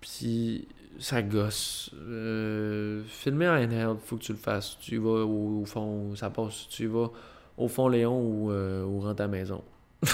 Puis 0.00 0.68
ça 0.98 1.22
gosse. 1.22 1.90
Euh, 1.94 3.02
filmer 3.06 3.48
en 3.48 3.56
handheld, 3.56 3.98
faut 4.00 4.16
que 4.16 4.22
tu 4.22 4.32
le 4.32 4.38
fasses. 4.38 4.78
Tu 4.80 4.96
y 4.96 4.98
vas 4.98 5.24
au, 5.24 5.64
fond, 5.66 6.14
ça 6.16 6.30
passe. 6.30 6.68
Tu 6.68 6.84
y 6.84 6.86
vas 6.86 7.10
au 7.58 7.68
fond 7.68 7.88
Léon 7.88 8.20
ou, 8.20 8.50
euh, 8.50 8.84
rentre 9.00 9.20
à 9.22 9.24
la 9.24 9.28
maison. 9.28 9.62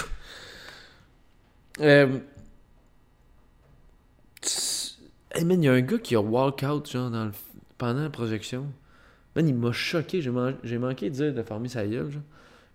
Euh... 1.81 2.19
Man, 5.45 5.63
y 5.63 5.69
a 5.69 5.73
un 5.73 5.81
gars 5.81 5.97
qui 5.97 6.15
a 6.15 6.19
walk 6.19 6.63
out 6.63 6.91
genre 6.91 7.09
dans 7.09 7.25
le... 7.25 7.31
pendant 7.77 8.01
la 8.01 8.09
projection. 8.09 8.65
Man, 9.35 9.47
il 9.47 9.55
m'a 9.55 9.71
choqué. 9.71 10.21
J'ai, 10.21 10.31
manqué 10.77 11.09
de 11.09 11.15
dire 11.15 11.33
de 11.33 11.43
fermer 11.43 11.69
sa 11.69 11.85
gueule. 11.85 12.11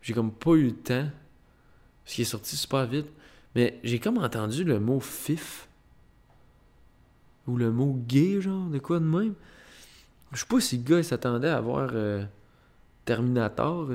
J'ai 0.02 0.12
comme 0.12 0.32
pas 0.32 0.52
eu 0.52 0.66
le 0.66 0.74
temps. 0.74 1.08
Parce 2.04 2.14
qu'il 2.14 2.22
est 2.22 2.26
sorti 2.26 2.56
super 2.56 2.86
vite. 2.86 3.06
Mais 3.54 3.78
j'ai 3.82 3.98
comme 3.98 4.18
entendu 4.18 4.64
le 4.64 4.80
mot 4.80 5.00
fif. 5.00 5.68
Ou 7.46 7.56
le 7.56 7.70
mot 7.70 7.98
gay, 8.06 8.40
genre, 8.40 8.68
de 8.68 8.78
quoi 8.78 8.98
de 8.98 9.04
même. 9.04 9.34
Je 10.32 10.40
sais 10.40 10.46
pas 10.46 10.60
si 10.60 10.78
le 10.78 10.82
gars 10.82 11.02
s'attendait 11.02 11.48
à 11.48 11.60
voir 11.60 11.90
euh, 11.92 12.24
Terminator, 13.04 13.88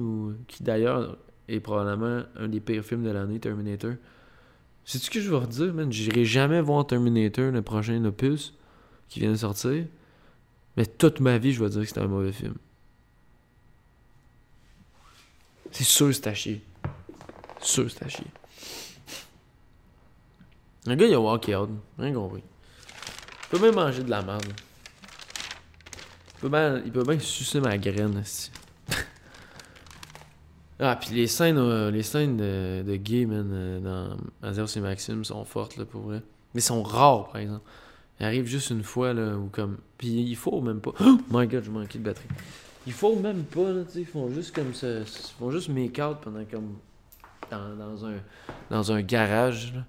ou 0.00 0.32
qui 0.46 0.62
d'ailleurs 0.62 1.16
est 1.48 1.60
probablement 1.60 2.24
un 2.36 2.48
des 2.48 2.60
pires 2.60 2.84
films 2.84 3.04
de 3.04 3.10
l'année, 3.10 3.38
Terminator. 3.38 3.92
C'est 4.84 4.98
ce 4.98 5.10
que 5.10 5.20
je 5.20 5.30
veux 5.30 5.36
redire, 5.36 5.72
man? 5.74 5.92
J'irai 5.92 6.24
jamais 6.24 6.60
voir 6.60 6.86
Terminator, 6.86 7.52
le 7.52 7.62
prochain 7.62 8.04
opus 8.04 8.54
qui 9.08 9.20
vient 9.20 9.30
de 9.30 9.36
sortir. 9.36 9.84
Mais 10.76 10.86
toute 10.86 11.20
ma 11.20 11.38
vie, 11.38 11.52
je 11.52 11.62
vais 11.62 11.70
dire 11.70 11.80
que 11.80 11.86
c'était 11.86 12.00
un 12.00 12.06
mauvais 12.06 12.32
film. 12.32 12.54
C'est 15.70 15.84
sûr 15.84 16.06
que 16.06 16.12
c'est 16.12 16.26
à 16.26 16.34
chier. 16.34 16.62
Sûr 17.60 17.90
c'est 17.90 18.04
à 18.04 18.08
chier. 18.08 18.26
Le 20.86 20.94
gars, 20.94 21.06
il 21.06 21.14
a 21.14 21.20
walk 21.20 21.48
out. 21.48 21.70
Rien 21.98 22.14
compris. 22.14 22.42
Il 23.42 23.48
peut 23.50 23.58
même 23.58 23.74
manger 23.74 24.02
de 24.02 24.10
la 24.10 24.22
merde. 24.22 24.44
Il 26.34 26.40
peut 26.40 26.48
bien, 26.48 26.82
il 26.84 26.92
peut 26.92 27.18
sucer 27.18 27.60
ma 27.60 27.76
graine, 27.76 28.16
aussi. 28.18 28.50
ah, 30.80 30.96
puis 30.96 31.10
les 31.10 31.26
scènes, 31.26 31.58
euh, 31.58 31.90
les 31.90 32.02
scènes 32.04 32.36
de, 32.36 32.84
de 32.86 32.96
gay, 32.96 33.26
man, 33.26 33.50
euh, 33.52 33.80
dans 33.80 34.48
Azure 34.48 34.68
et 34.76 34.80
Maxime 34.80 35.24
sont 35.24 35.44
fortes, 35.44 35.76
là, 35.76 35.84
pour 35.84 36.02
vrai. 36.02 36.22
Mais 36.54 36.60
sont 36.60 36.82
rares, 36.82 37.28
par 37.28 37.40
exemple. 37.40 37.64
Ils 38.20 38.26
arrivent 38.26 38.46
juste 38.46 38.70
une 38.70 38.82
fois, 38.82 39.12
là, 39.12 39.36
ou 39.36 39.48
comme. 39.48 39.78
Puis 39.96 40.08
il 40.08 40.36
faut 40.36 40.60
même 40.60 40.80
pas. 40.80 40.92
Oh 41.00 41.18
my 41.30 41.46
god, 41.46 41.64
j'ai 41.64 41.70
manqué 41.70 41.98
de 41.98 42.04
batterie. 42.04 42.28
Il 42.86 42.92
faut 42.92 43.16
même 43.16 43.44
pas, 43.44 43.70
là, 43.70 43.84
tu 43.84 43.92
sais. 43.92 44.00
Ils 44.00 44.06
font 44.06 44.30
juste 44.30 44.54
comme 44.54 44.74
ça. 44.74 44.88
Ils 45.00 45.06
font 45.38 45.50
juste 45.50 45.68
make 45.68 45.98
out 45.98 46.18
pendant 46.22 46.44
comme. 46.44 46.78
Dans, 47.50 47.76
dans, 47.76 48.04
un, 48.04 48.14
dans 48.70 48.92
un 48.92 49.00
garage, 49.02 49.72
là. 49.74 49.84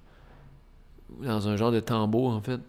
Dans 1.22 1.48
un 1.48 1.56
genre 1.58 1.72
de 1.72 1.80
tambour, 1.80 2.30
en 2.30 2.42
fait. 2.42 2.60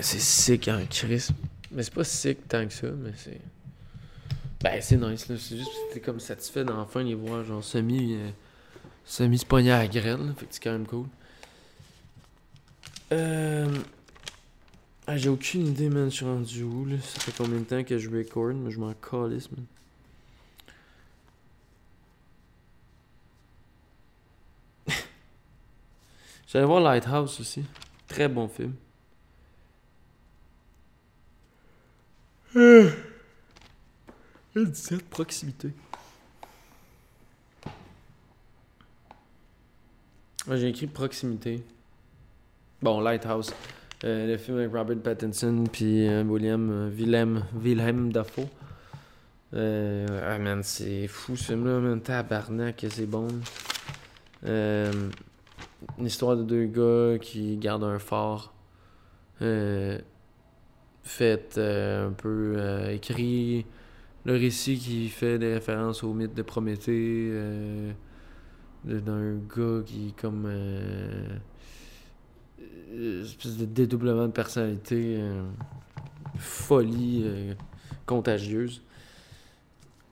C'est 0.00 0.20
sick 0.20 0.68
en 0.68 0.84
Chris. 0.88 1.28
Mais 1.72 1.82
c'est 1.82 1.92
pas 1.92 2.04
sick 2.04 2.46
tant 2.48 2.66
que 2.66 2.72
ça, 2.72 2.88
mais 2.88 3.12
c'est. 3.16 3.40
Ben, 4.62 4.80
c'est 4.80 4.96
nice, 4.96 5.28
là. 5.28 5.36
C'est 5.38 5.56
juste 5.56 5.70
que 5.70 5.94
t'es 5.94 6.00
comme 6.00 6.20
satisfait 6.20 6.64
d'enfin 6.64 7.02
les 7.02 7.14
voir, 7.14 7.44
genre, 7.44 7.64
semi. 7.64 8.14
Euh, 8.14 8.30
semi 9.08 9.38
se 9.38 9.46
à 9.54 9.60
la 9.60 9.88
graine, 9.88 10.34
Fait 10.36 10.46
que 10.46 10.54
c'est 10.54 10.62
quand 10.62 10.72
même 10.72 10.86
cool. 10.86 11.06
Euh. 13.12 13.74
Ah, 15.06 15.16
j'ai 15.16 15.30
aucune 15.30 15.66
idée, 15.66 15.88
man. 15.88 16.10
Je 16.10 16.16
suis 16.16 16.26
rendu 16.26 16.62
où, 16.62 16.84
là. 16.84 16.96
Ça 17.00 17.20
fait 17.20 17.32
combien 17.36 17.58
de 17.58 17.64
temps 17.64 17.82
que 17.82 17.96
je 17.98 18.10
record, 18.10 18.52
mais 18.52 18.70
je 18.70 18.78
m'en 18.78 18.92
calisse, 18.92 19.50
man. 19.50 19.64
J'allais 26.46 26.66
voir 26.66 26.80
Lighthouse 26.80 27.40
aussi. 27.40 27.64
Très 28.06 28.28
bon 28.28 28.48
film. 28.48 28.74
Euh. 32.56 32.90
17 34.54 35.08
proximité. 35.08 35.72
J'ai 40.56 40.68
écrit 40.68 40.86
proximité. 40.86 41.62
Bon, 42.80 43.00
Lighthouse. 43.00 43.52
Euh, 44.04 44.26
le 44.26 44.38
film 44.38 44.58
avec 44.58 44.72
Robert 44.72 44.96
Pattinson 44.98 45.64
puis 45.70 46.08
euh, 46.08 46.22
William 46.22 46.70
euh, 46.70 47.42
Willem, 47.54 48.12
Dafoe. 48.12 48.46
Euh, 49.54 50.06
ah 50.24 50.38
man, 50.38 50.62
c'est 50.62 51.06
fou 51.06 51.36
ce 51.36 51.44
film-là, 51.44 51.80
man. 51.80 52.00
Tabarnak, 52.00 52.86
c'est 52.88 53.06
bon. 53.06 53.28
une 54.44 55.10
histoire 55.98 56.36
de 56.36 56.44
deux 56.44 56.64
gars 56.64 57.18
qui 57.18 57.58
gardent 57.58 57.84
un 57.84 57.98
phare. 57.98 58.54
fait 61.02 61.58
un 61.58 62.12
peu 62.16 62.56
écrit 62.90 63.66
le 64.24 64.32
récit 64.32 64.78
qui 64.78 65.08
fait 65.08 65.38
des 65.38 65.54
références 65.54 66.02
au 66.04 66.14
mythe 66.14 66.34
de 66.34 66.42
Prométhée, 66.42 67.32
d'un 68.88 69.34
gars 69.36 69.82
qui 69.84 70.14
comme 70.20 70.44
euh, 70.46 71.36
une 72.92 73.22
espèce 73.22 73.56
de 73.56 73.66
dédoublement 73.66 74.26
de 74.26 74.32
personnalité, 74.32 75.16
euh, 75.18 75.44
folie 76.38 77.54
contagieuse. 78.06 78.82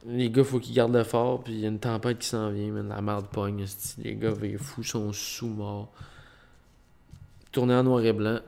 Les 0.08 0.30
gars, 0.30 0.44
faut 0.44 0.60
qu'ils 0.60 0.74
gardent 0.74 0.94
le 0.94 1.02
fort, 1.02 1.42
puis 1.42 1.54
il 1.54 1.60
y 1.60 1.64
a 1.64 1.68
une 1.68 1.80
tempête 1.80 2.18
qui 2.18 2.28
s'en 2.28 2.50
vient, 2.50 2.72
la 2.82 3.02
merde 3.02 3.26
pogne. 3.26 3.64
Les 3.98 4.14
gars, 4.14 4.34
les 4.40 4.56
fous 4.56 4.84
sont 4.84 5.12
sous-morts. 5.12 5.90
Tourné 7.50 7.74
en 7.74 7.82
noir 7.82 8.04
et 8.04 8.12
blanc. 8.12 8.38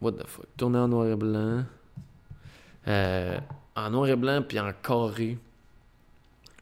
What 0.00 0.12
the 0.12 0.26
fuck? 0.26 0.46
Tourné 0.56 0.78
en 0.78 0.88
noir 0.88 1.06
et 1.06 1.16
blanc. 1.16 1.64
Euh, 2.88 3.38
en 3.76 3.90
noir 3.90 4.08
et 4.08 4.16
blanc 4.16 4.42
puis 4.42 4.58
en 4.58 4.72
carré. 4.82 5.38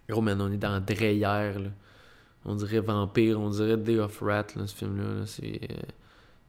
Gros, 0.08 0.20
man, 0.20 0.40
on 0.40 0.52
est 0.52 0.58
dans 0.58 0.80
Dreyer, 0.80 1.20
là. 1.22 1.70
On 2.45 2.55
dirait 2.55 2.80
Vampire, 2.80 3.38
on 3.40 3.51
dirait 3.51 3.76
Day 3.76 3.99
of 3.99 4.20
Rat, 4.20 4.47
là, 4.57 4.66
ce 4.66 4.74
film-là. 4.74 5.26
C'est, 5.26 5.61
euh, 5.70 5.76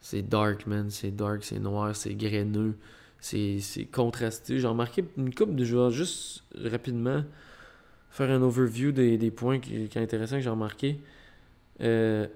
c'est 0.02 0.22
dark, 0.22 0.66
man. 0.66 0.89
C'est 0.89 1.12
dark, 1.12 1.44
c'est 1.44 1.60
noir, 1.60 1.96
c'est 1.96 2.16
graineux. 2.16 2.76
C'est, 3.20 3.60
c'est 3.60 3.86
contrasté. 3.86 4.60
J'ai 4.60 4.68
remarqué 4.68 5.06
une 5.18 5.34
coupe 5.34 5.56
de 5.56 5.64
joueurs, 5.64 5.91
juste 5.91 6.44
rapidement, 6.56 7.24
faire 8.10 8.30
un 8.30 8.41
overview 8.41 8.91
des, 8.91 9.18
des 9.18 9.32
points 9.32 9.60
qui, 9.60 9.88
qui 9.88 10.00
intéressants 10.00 10.38
que 10.38 10.41
j'ai 10.41 10.50
remarqué. 10.50 11.00
Euh, 11.82 12.28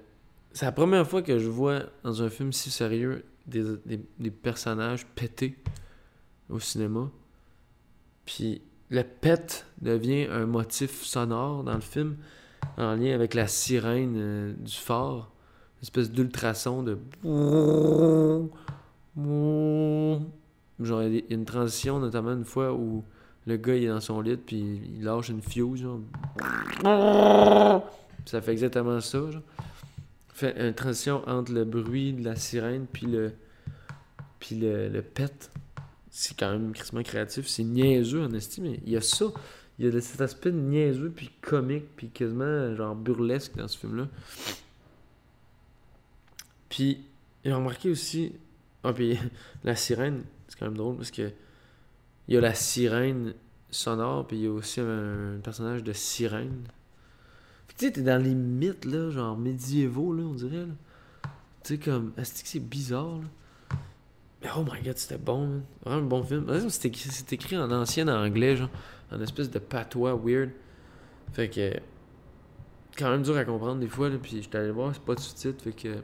c'est 0.52 0.64
la 0.64 0.72
première 0.72 1.06
fois 1.06 1.22
que 1.22 1.38
je 1.38 1.48
vois 1.48 1.82
dans 2.04 2.22
un 2.22 2.30
film 2.30 2.52
si 2.52 2.70
sérieux 2.70 3.24
des, 3.46 3.64
des, 3.84 4.00
des 4.18 4.30
personnages 4.30 5.06
pétés 5.06 5.56
au 6.48 6.58
cinéma. 6.58 7.10
Puis 8.24 8.62
le 8.90 9.02
pet 9.02 9.66
devient 9.80 10.26
un 10.30 10.46
motif 10.46 11.02
sonore 11.02 11.64
dans 11.64 11.74
le 11.74 11.80
film 11.80 12.16
en 12.78 12.94
lien 12.94 13.14
avec 13.14 13.34
la 13.34 13.46
sirène 13.46 14.14
euh, 14.16 14.52
du 14.58 14.74
phare. 14.74 15.30
Une 15.78 15.82
espèce 15.82 16.10
d'ultrason 16.10 16.82
de. 16.82 16.98
Genre, 20.80 21.02
il 21.02 21.14
y 21.14 21.18
a 21.18 21.22
une 21.34 21.44
transition, 21.44 21.98
notamment 21.98 22.32
une 22.32 22.44
fois 22.44 22.72
où 22.72 23.04
le 23.46 23.56
gars 23.56 23.74
il 23.76 23.84
est 23.84 23.88
dans 23.88 24.00
son 24.00 24.20
lit 24.20 24.36
puis 24.36 24.80
il 24.96 25.04
lâche 25.04 25.28
une 25.28 25.42
fuse. 25.42 25.82
Genre. 25.82 26.00
Ça 28.24 28.40
fait 28.40 28.52
exactement 28.52 29.00
ça. 29.00 29.30
Genre. 29.30 29.42
Fait 30.32 30.54
une 30.58 30.74
transition 30.74 31.22
entre 31.28 31.52
le 31.52 31.64
bruit 31.64 32.12
de 32.12 32.24
la 32.24 32.36
sirène 32.36 32.86
puis 32.92 33.06
le. 33.06 33.32
Puis 34.38 34.54
le, 34.56 34.88
le 34.88 35.02
pet 35.02 35.50
c'est 36.18 36.36
quand 36.36 36.50
même 36.50 36.72
crissement 36.72 37.02
créatif. 37.02 37.46
C'est 37.46 37.62
niaiseux 37.62 38.24
en 38.24 38.32
estime, 38.32 38.66
il 38.84 38.90
y 38.90 38.96
a 38.96 39.00
ça. 39.00 39.26
Il 39.78 39.86
y 39.86 39.96
a 39.96 40.00
cet 40.00 40.20
aspect 40.20 40.50
niaiseux, 40.50 41.10
puis 41.14 41.30
comique, 41.40 41.84
puis 41.96 42.08
quasiment 42.08 42.74
genre 42.74 42.96
burlesque 42.96 43.56
dans 43.56 43.68
ce 43.68 43.78
film-là. 43.78 44.08
Puis, 46.68 47.04
j'ai 47.44 47.52
remarqué 47.52 47.90
aussi. 47.90 48.32
Ah, 48.82 48.92
puis 48.92 49.18
la 49.64 49.76
sirène, 49.76 50.24
c'est 50.48 50.58
quand 50.58 50.66
même 50.66 50.76
drôle 50.76 50.96
parce 50.96 51.10
que 51.10 51.30
il 52.26 52.34
y 52.34 52.36
a 52.36 52.40
la 52.40 52.54
sirène 52.54 53.34
sonore, 53.70 54.26
puis 54.26 54.36
il 54.36 54.42
y 54.44 54.46
a 54.46 54.50
aussi 54.50 54.80
un, 54.80 55.38
personnage 55.42 55.82
de 55.82 55.92
sirène. 55.92 56.64
Tu 57.76 57.86
sais, 57.86 57.92
t'es 57.92 58.02
dans 58.02 58.22
les 58.22 58.34
mythes, 58.34 58.84
là, 58.84 59.10
genre 59.10 59.38
médiévaux, 59.38 60.12
là, 60.12 60.24
on 60.24 60.34
dirait. 60.34 60.66
Tu 61.62 61.74
sais, 61.74 61.78
comme. 61.78 62.12
Est-ce 62.16 62.42
que 62.42 62.48
c'est 62.48 62.58
bizarre, 62.58 63.18
là? 63.18 63.76
Mais 64.42 64.48
oh 64.56 64.62
my 64.62 64.82
god, 64.82 64.96
c'était 64.96 65.18
bon, 65.18 65.62
Vraiment 65.84 66.00
un 66.00 66.08
bon 66.08 66.22
film. 66.22 66.46
C'était 66.70 67.34
écrit 67.34 67.56
en 67.56 67.70
ancien 67.72 68.06
anglais, 68.08 68.56
genre, 68.56 68.70
en 69.12 69.20
espèce 69.20 69.50
de 69.50 69.58
patois 69.58 70.14
weird. 70.14 70.50
Fait 71.32 71.48
que. 71.48 71.72
Quand 72.96 73.10
même 73.10 73.22
dur 73.22 73.36
à 73.36 73.44
comprendre 73.44 73.80
des 73.80 73.88
fois, 73.88 74.08
là, 74.08 74.16
puis 74.20 74.42
j'étais 74.42 74.58
allé 74.58 74.72
voir, 74.72 74.92
c'est 74.92 75.02
pas 75.02 75.14
de 75.14 75.20
sous-titres, 75.20 75.62
fait 75.62 75.72
que. 75.72 75.96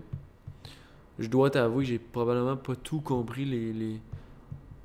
Je 1.19 1.29
dois 1.29 1.51
t'avouer, 1.51 1.85
j'ai 1.85 1.99
probablement 1.99 2.57
pas 2.57 2.75
tout 2.75 3.01
compris 3.01 3.45
les, 3.45 3.73
les, 3.73 4.01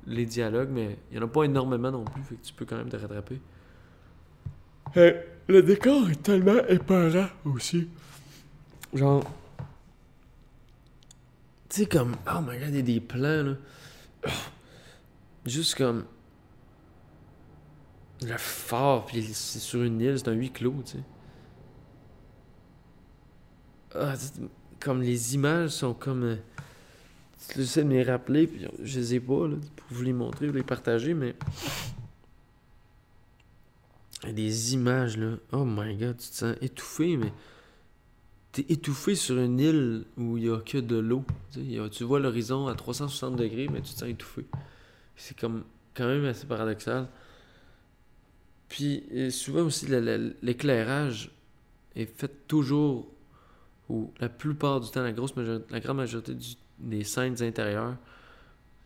les 0.06 0.26
dialogues, 0.26 0.70
mais 0.70 0.96
il 1.10 1.16
y 1.16 1.20
en 1.20 1.24
a 1.24 1.28
pas 1.28 1.44
énormément 1.44 1.90
non 1.90 2.04
plus, 2.04 2.22
fait 2.22 2.36
que 2.36 2.42
tu 2.42 2.52
peux 2.52 2.64
quand 2.64 2.76
même 2.76 2.88
te 2.88 2.96
rattraper. 2.96 3.40
le 4.94 5.62
décor 5.62 6.08
est 6.10 6.22
tellement 6.22 6.64
épeurant 6.68 7.28
aussi. 7.44 7.88
Genre, 8.94 9.24
tu 11.68 11.82
sais, 11.82 11.86
comme, 11.86 12.16
oh 12.26 12.40
my 12.40 12.58
god, 12.58 12.68
il 12.70 12.76
y 12.76 12.78
a 12.78 12.82
des 12.82 13.00
plans, 13.00 13.44
là. 13.44 13.54
Juste 15.46 15.76
comme. 15.76 16.04
Le 18.22 18.36
fort, 18.38 19.06
puis 19.06 19.22
c'est 19.32 19.58
sur 19.58 19.82
une 19.82 20.00
île, 20.00 20.18
c'est 20.18 20.28
un 20.28 20.32
huis 20.32 20.50
clos, 20.50 20.74
tu 20.84 20.92
sais. 20.92 21.04
Ah, 23.94 24.14
comme 24.78 25.02
les 25.02 25.34
images 25.34 25.70
sont 25.70 25.94
comme. 25.94 26.24
Euh, 26.24 26.36
J'essaie 27.56 27.82
de 27.82 27.88
me 27.88 27.94
les 27.94 28.02
rappeler, 28.02 28.46
puis 28.46 28.66
je 28.82 28.98
les 28.98 29.14
ai 29.14 29.20
pas, 29.20 29.48
là, 29.48 29.56
pour 29.76 29.86
vous 29.90 30.02
les 30.02 30.12
montrer, 30.12 30.46
vous 30.46 30.54
les 30.54 30.62
partager, 30.62 31.14
mais. 31.14 31.34
Des 34.30 34.74
images, 34.74 35.16
là. 35.16 35.36
Oh 35.52 35.64
my 35.64 35.96
god, 35.96 36.18
tu 36.18 36.28
te 36.28 36.34
sens 36.34 36.56
étouffé, 36.60 37.16
mais. 37.16 37.32
T'es 38.52 38.66
étouffé 38.68 39.14
sur 39.14 39.38
une 39.38 39.60
île 39.60 40.04
où 40.16 40.36
il 40.36 40.44
y 40.44 40.50
a 40.50 40.58
que 40.58 40.78
de 40.78 40.96
l'eau. 40.96 41.24
Tu 41.52 42.04
vois 42.04 42.18
l'horizon 42.20 42.66
à 42.66 42.74
360 42.74 43.36
degrés, 43.36 43.68
mais 43.68 43.80
tu 43.80 43.94
te 43.94 44.00
sens 44.00 44.08
étouffé. 44.08 44.44
C'est 45.16 45.38
comme 45.38 45.64
quand 45.94 46.06
même 46.06 46.24
assez 46.24 46.46
paradoxal. 46.46 47.08
Puis 48.70 49.02
souvent 49.30 49.62
aussi, 49.62 49.86
l'éclairage 50.42 51.32
est 51.96 52.06
fait 52.06 52.46
toujours, 52.46 53.08
ou 53.90 54.12
la 54.20 54.28
plupart 54.28 54.80
du 54.80 54.88
temps, 54.90 55.02
la, 55.02 55.12
grosse 55.12 55.34
majorité, 55.36 55.66
la 55.70 55.80
grande 55.80 55.96
majorité 55.98 56.36
des 56.78 57.04
scènes 57.04 57.42
intérieures 57.42 57.96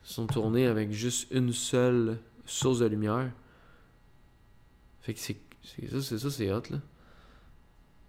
sont 0.03 0.27
tournées 0.27 0.67
avec 0.67 0.91
juste 0.91 1.31
une 1.31 1.53
seule 1.53 2.19
source 2.47 2.79
de 2.79 2.87
lumière. 2.87 3.31
Fait 5.03 5.13
que 5.13 5.21
c'est 5.21 5.37
ça, 5.91 6.01
c'est 6.01 6.19
ça, 6.19 6.31
c'est 6.31 6.51
hot, 6.51 6.63
là. 6.71 6.81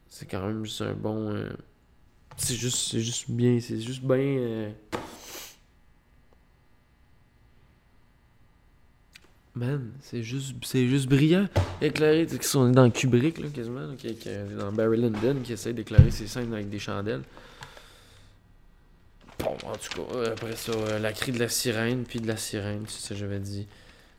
C'est 0.07 0.25
quand 0.25 0.47
même 0.47 0.63
juste 0.63 0.81
un 0.81 0.93
bon... 0.93 1.29
Euh, 1.31 1.49
c'est 2.37 2.55
juste, 2.55 2.97
juste 2.97 3.29
bien, 3.29 3.59
c'est 3.59 3.81
juste 3.81 4.01
bien... 4.01 4.17
Euh, 4.17 4.71
Man, 9.55 9.93
c'est 10.01 10.21
juste, 10.21 10.53
c'est 10.63 10.85
juste 10.85 11.07
brillant. 11.07 11.47
Éclairé, 11.81 12.25
tu 12.25 12.35
sais, 12.35 12.43
sont 12.43 12.69
dans 12.71 12.89
Kubrick, 12.91 13.37
là, 13.37 13.47
quasiment, 13.47 13.95
qui, 13.95 14.13
dans 14.59 14.73
Barry 14.73 14.97
Lyndon, 14.97 15.37
qui 15.41 15.53
essaie 15.53 15.71
d'éclairer 15.71 16.11
ses 16.11 16.27
scènes 16.27 16.53
avec 16.53 16.69
des 16.69 16.79
chandelles. 16.79 17.23
Bon, 19.39 19.55
en 19.65 19.75
tout 19.77 20.03
cas, 20.03 20.15
euh, 20.15 20.33
après 20.33 20.57
ça, 20.57 20.73
euh, 20.73 20.99
la 20.99 21.13
cri 21.13 21.31
de 21.31 21.39
la 21.39 21.47
sirène, 21.47 22.03
puis 22.03 22.19
de 22.19 22.27
la 22.27 22.35
sirène, 22.35 22.83
c'est 22.87 22.99
ça 22.99 23.09
que 23.13 23.19
j'avais 23.21 23.39
dit. 23.39 23.65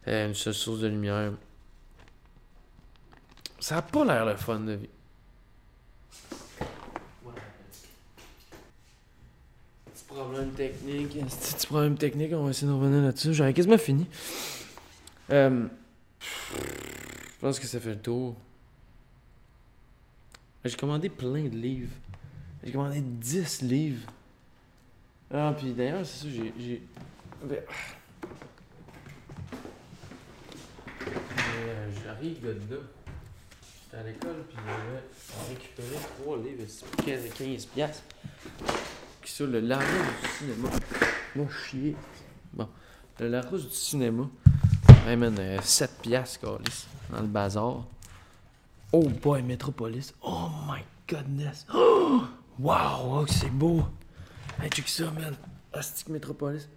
Euh, 0.08 0.28
une 0.28 0.34
seule 0.34 0.54
source 0.54 0.80
de 0.80 0.88
lumière. 0.88 1.32
Ça 3.60 3.78
a 3.78 3.82
pas 3.82 4.06
l'air 4.06 4.24
le 4.24 4.36
fun 4.36 4.60
de 4.60 4.72
vie. 4.72 4.88
Petit 9.92 10.04
problème 10.06 10.50
technique, 10.52 11.10
petit 11.10 11.66
problème 11.66 11.98
technique, 11.98 12.32
on 12.32 12.44
va 12.44 12.50
essayer 12.50 12.68
de 12.68 12.72
revenir 12.72 13.02
là-dessus. 13.02 13.34
J'avais 13.34 13.52
quasiment 13.52 13.76
fini. 13.78 14.06
Euh, 15.30 15.66
je 16.20 17.40
pense 17.40 17.58
que 17.58 17.66
ça 17.66 17.80
fait 17.80 17.90
le 17.90 18.00
tour. 18.00 18.36
J'ai 20.64 20.76
commandé 20.76 21.08
plein 21.08 21.44
de 21.44 21.56
livres. 21.56 21.94
J'ai 22.62 22.72
commandé 22.72 23.00
10 23.00 23.62
livres. 23.62 24.10
Ah, 25.32 25.54
puis 25.56 25.72
d'ailleurs, 25.72 26.04
c'est 26.04 26.26
ça, 26.26 26.32
j'ai. 26.58 26.82
Ben, 27.44 27.58
euh, 31.08 31.90
J'arrive 32.04 32.40
de 32.42 32.74
là. 32.74 32.80
J'étais 33.84 33.96
à 33.96 34.02
l'école, 34.02 34.44
puis 34.48 34.58
j'avais 34.66 35.54
récupéré 35.54 35.96
3 36.22 36.38
livres, 36.38 36.64
15, 37.04 37.20
15 37.36 37.66
piastres. 37.66 38.04
Qui 39.22 39.32
sur 39.32 39.46
le 39.46 39.60
Larousse 39.60 39.86
du 40.22 40.28
cinéma. 40.38 40.68
Moi, 41.34 41.46
chier. 41.50 41.96
Bon, 42.52 42.68
le 43.20 43.28
Larousse 43.28 43.68
du 43.68 43.74
cinéma. 43.74 44.28
Hey 45.06 45.14
man, 45.14 45.38
7 45.62 46.02
piastres, 46.02 46.58
dans 47.12 47.20
le 47.20 47.28
bazar. 47.28 47.86
Oh 48.90 49.08
boy, 49.08 49.40
Metropolis. 49.40 50.12
Oh 50.20 50.48
my 50.66 50.80
goodness. 51.08 51.64
Wow, 52.58 53.20
oh, 53.20 53.24
c'est 53.28 53.52
beau. 53.52 53.84
Hey, 54.60 54.68
check 54.68 54.88
ça, 54.88 55.12
Metropolis. 56.08 56.68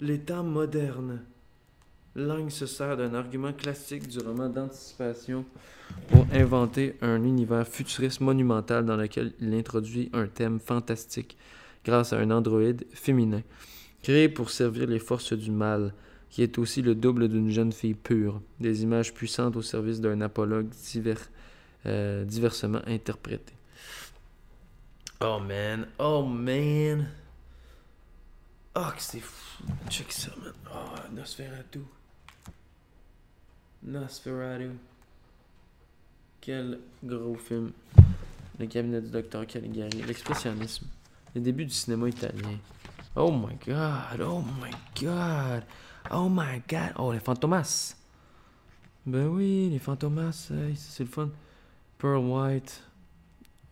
Les 0.00 0.18
temps 0.18 0.42
modernes. 0.42 1.20
Lang 2.16 2.50
se 2.50 2.66
sert 2.66 2.96
d'un 2.96 3.14
argument 3.14 3.52
classique 3.52 4.08
du 4.08 4.18
roman 4.18 4.48
d'anticipation 4.48 5.44
pour 6.08 6.26
inventer 6.32 6.96
un 7.02 7.22
univers 7.22 7.68
futuriste 7.68 8.20
monumental 8.20 8.84
dans 8.84 8.96
lequel 8.96 9.32
il 9.40 9.54
introduit 9.54 10.10
un 10.12 10.26
thème 10.26 10.58
fantastique 10.58 11.38
grâce 11.84 12.12
à 12.12 12.18
un 12.18 12.32
androïde 12.32 12.84
féminin, 12.92 13.42
créé 14.02 14.28
pour 14.28 14.50
servir 14.50 14.88
les 14.88 14.98
forces 14.98 15.34
du 15.34 15.52
mal 15.52 15.92
qui 16.34 16.42
est 16.42 16.58
aussi 16.58 16.82
le 16.82 16.96
double 16.96 17.28
d'une 17.28 17.48
jeune 17.48 17.70
fille 17.70 17.94
pure, 17.94 18.42
des 18.58 18.82
images 18.82 19.14
puissantes 19.14 19.54
au 19.54 19.62
service 19.62 20.00
d'un 20.00 20.20
apologue 20.20 20.68
divers, 20.68 21.30
euh, 21.86 22.24
diversement 22.24 22.80
interprété. 22.88 23.52
Oh 25.20 25.38
man, 25.38 25.86
oh 25.96 26.24
man. 26.24 27.08
Oh, 28.74 28.80
que 28.96 29.00
c'est 29.00 29.20
fou. 29.20 29.62
Check 29.88 30.10
ça, 30.10 30.32
man. 30.42 30.52
Oh, 30.74 31.14
Nosferatu. 31.14 31.82
Nosferatu. 33.84 34.70
Quel 36.40 36.80
gros 37.04 37.36
film. 37.36 37.70
Le 38.58 38.66
cabinet 38.66 39.00
du 39.00 39.10
docteur 39.10 39.46
Caligari. 39.46 40.02
L'expressionnisme. 40.02 40.88
Le 41.36 41.40
début 41.40 41.64
du 41.64 41.72
cinéma 41.72 42.08
italien. 42.08 42.58
Oh 43.14 43.30
my 43.30 43.54
god, 43.64 44.20
oh 44.20 44.42
my 44.60 44.72
god. 45.00 45.62
Oh 46.10 46.28
my 46.28 46.62
god. 46.68 46.92
Oh, 46.98 47.12
les 47.12 47.20
fantomas. 47.20 47.96
Ben 49.06 49.26
oui, 49.26 49.68
les 49.70 49.78
fantomas, 49.78 50.50
c'est 50.74 51.02
le 51.02 51.08
fun. 51.08 51.30
Pearl 51.98 52.18
White. 52.18 52.82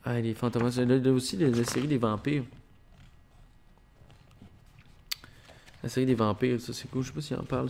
Ah, 0.05 0.21
les 0.21 0.35
fantomas. 0.35 0.79
Là, 0.85 1.13
aussi, 1.13 1.37
la, 1.37 1.65
série 1.65 1.87
des 1.87 1.99
vampires. 1.99 2.45
La 5.83 5.89
série 5.89 6.07
des 6.07 6.15
vampires, 6.15 6.61
ça 6.61 6.73
c'est 6.73 6.89
cool. 6.91 7.03
Je 7.03 7.09
sais 7.09 7.15
pas 7.15 7.21
s'il 7.21 7.37
en 7.37 7.45
parle. 7.45 7.69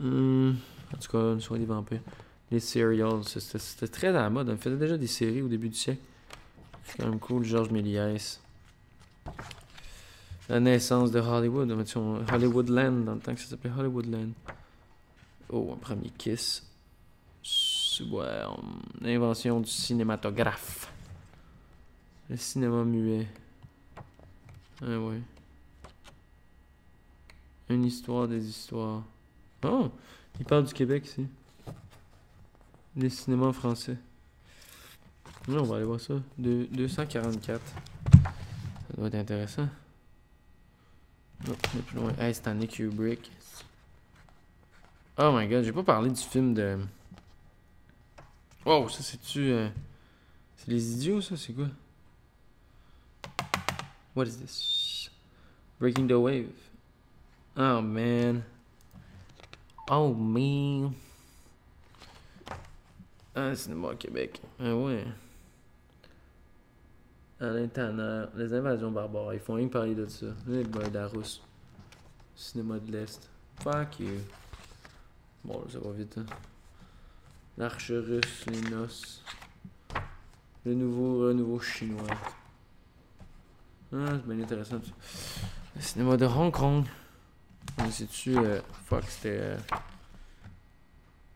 Hum, 0.00 0.56
en 0.92 0.96
tout 0.98 1.10
cas, 1.10 1.32
une 1.32 1.40
soirée 1.40 1.60
des 1.60 1.66
vampires. 1.66 2.00
Les 2.50 2.60
serials, 2.60 3.24
c'était 3.24 3.88
très 3.88 4.08
à 4.08 4.12
la 4.12 4.30
mode. 4.30 4.48
On 4.50 4.56
faisait 4.56 4.76
déjà 4.76 4.96
des 4.96 5.06
séries 5.06 5.42
au 5.42 5.48
début 5.48 5.68
du 5.68 5.76
siècle. 5.76 6.02
C'est 6.84 6.98
quand 6.98 7.08
même 7.08 7.18
cool. 7.18 7.44
Georges 7.44 7.70
Méliès. 7.70 8.40
La 10.48 10.60
naissance 10.60 11.10
de 11.10 11.20
Hollywood, 11.20 11.70
Hollywoodland, 12.30 13.04
dans 13.04 13.14
le 13.14 13.20
temps 13.20 13.34
que 13.34 13.40
ça 13.40 13.48
s'appelait 13.48 13.72
Hollywoodland. 13.76 14.32
Oh, 15.48 15.70
un 15.72 15.76
premier 15.76 16.10
kiss. 16.10 16.62
Ouais, 18.10 18.42
l'invention 19.00 19.60
du 19.60 19.70
cinématographe. 19.70 20.92
Le 22.28 22.36
cinéma 22.36 22.84
muet. 22.84 23.26
Ah 24.82 24.98
ouais. 24.98 25.20
Une 27.70 27.84
histoire 27.84 28.28
des 28.28 28.46
histoires. 28.46 29.02
Oh! 29.64 29.90
Il 30.38 30.44
parle 30.44 30.64
du 30.64 30.74
Québec 30.74 31.06
ici. 31.06 31.26
Les 32.96 33.08
cinémas 33.08 33.52
français. 33.52 33.96
on 35.48 35.62
va 35.62 35.76
aller 35.76 35.84
voir 35.84 36.00
ça. 36.00 36.14
De 36.36 36.66
244. 36.72 37.60
Ça 37.64 38.96
doit 38.96 39.06
être 39.06 39.14
intéressant. 39.14 39.68
Non, 41.46 41.54
plus 41.54 41.96
loin. 41.96 42.66
Kubrick. 42.66 43.30
Oh 45.18 45.30
my 45.32 45.46
god, 45.46 45.64
j'ai 45.64 45.72
pas 45.72 45.82
parlé 45.82 46.10
du 46.10 46.20
film 46.20 46.54
de. 46.54 46.78
Oh, 48.64 48.88
ça 48.88 49.02
c'est-tu. 49.02 49.52
Euh, 49.52 49.68
c'est 50.56 50.68
les 50.68 50.92
idiots, 50.92 51.20
ça, 51.20 51.36
c'est 51.36 51.52
quoi? 51.52 51.68
What 54.16 54.26
is 54.26 54.38
this? 54.38 55.10
Breaking 55.78 56.08
the 56.08 56.12
Wave. 56.12 56.52
Oh 57.56 57.80
man. 57.80 58.42
Oh 59.90 60.14
man. 60.14 60.92
Ah, 63.34 63.54
cinéma 63.54 63.88
au 63.88 63.96
Québec. 63.96 64.40
Ah 64.58 64.74
ouais. 64.74 65.04
Alain 67.40 67.66
Tanner, 67.68 68.26
les 68.36 68.52
invasions 68.54 68.90
barbares, 68.90 69.34
ils 69.34 69.40
font 69.40 69.54
rien 69.54 69.68
parler 69.68 69.94
de 69.94 70.06
ça. 70.06 70.26
Les 70.46 70.64
boys 70.64 70.88
d'Arus. 70.88 71.42
Cinéma 72.36 72.78
de 72.78 72.92
l'Est. 72.92 73.28
Fuck 73.60 74.00
you. 74.00 74.18
Bon, 75.44 75.62
ça 75.68 75.78
va 75.78 75.90
vite, 75.92 76.16
hein. 76.18 76.26
L'arche 77.58 77.90
russe, 77.92 78.46
les 78.46 78.60
noces. 78.70 79.22
Le 80.64 80.74
nouveau 80.74 81.26
renouveau 81.28 81.60
chinois. 81.60 82.06
Ah, 83.92 84.06
c'est 84.12 84.26
bien 84.26 84.42
intéressant. 84.42 84.80
Le 85.76 85.80
cinéma 85.80 86.16
de 86.16 86.26
Hong 86.26 86.50
Kong. 86.52 86.84
C'est-tu. 87.90 88.36
Euh, 88.36 88.60
fuck, 88.86 89.04
c'était. 89.04 89.38
Euh, 89.40 89.56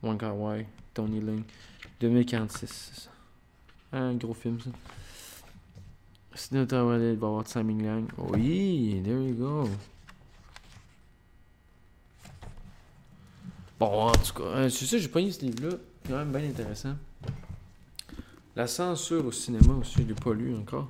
Wong 0.02 0.18
Kar 0.18 0.36
Wai, 0.36 0.66
Tony 0.94 1.20
Ling. 1.20 1.44
2046, 2.00 3.10
Ah, 3.92 3.98
un 3.98 4.14
gros 4.14 4.34
film, 4.34 4.60
ça. 4.60 4.70
Sinon, 6.38 6.66
il 6.70 7.16
va 7.16 7.26
avoir 7.26 7.46
Simon 7.46 7.80
Yang. 7.80 8.04
Oui, 8.16 9.02
there 9.04 9.20
you 9.20 9.34
go. 9.34 9.68
Bon, 13.80 14.08
en 14.08 14.12
tout 14.12 14.34
cas, 14.34 14.44
euh, 14.44 14.68
c'est 14.68 14.86
ça, 14.86 14.98
j'ai 14.98 15.08
pogné 15.08 15.32
ce 15.32 15.40
livre-là. 15.40 15.76
Quand 16.06 16.16
même 16.16 16.30
bien 16.30 16.48
intéressant. 16.48 16.94
La 18.54 18.66
censure 18.66 19.26
au 19.26 19.32
cinéma 19.32 19.74
aussi, 19.74 19.96
je 19.98 20.02
l'ai 20.02 20.14
pas 20.14 20.32
lu 20.32 20.56
encore. 20.56 20.88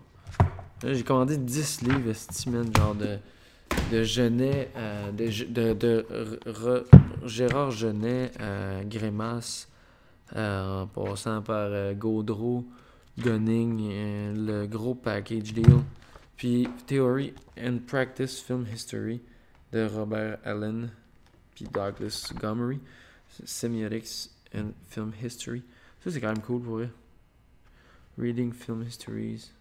J'ai 0.83 1.03
commandé 1.03 1.37
10 1.37 1.83
livres, 1.83 2.11
estimés, 2.11 2.63
genre 2.77 2.95
de, 2.95 3.19
de 3.91 4.05
Genet, 4.05 4.71
euh, 4.77 5.11
de, 5.13 6.87
Gérard 7.27 7.71
Genet 7.71 8.33
euh, 8.41 8.83
en 10.37 10.87
passant 10.87 11.43
par 11.43 11.69
euh, 11.71 11.95
Gaudreau, 11.95 12.65
Gunning, 13.19 13.89
euh, 13.91 14.35
le 14.35 14.67
gros 14.67 14.95
package 14.95 15.53
deal. 15.53 15.83
Puis 16.37 16.69
Theory 16.87 17.35
and 17.61 17.81
Practice 17.87 18.41
Film 18.41 18.65
History 18.73 19.21
de 19.73 19.87
Robert 19.87 20.39
Allen, 20.45 20.91
puis 21.55 21.65
Douglas 21.65 22.33
Gomery. 22.41 22.81
Semiotics 23.45 24.31
and 24.55 24.73
Film 24.89 25.13
History. 25.23 25.63
Ça, 26.03 26.11
c'est 26.11 26.21
quand 26.21 26.33
même 26.33 26.43
cool 26.43 26.63
pour 26.63 26.77
vrai. 26.77 26.91
Reading 28.17 28.53
Film 28.53 28.83
Histories. 28.83 29.53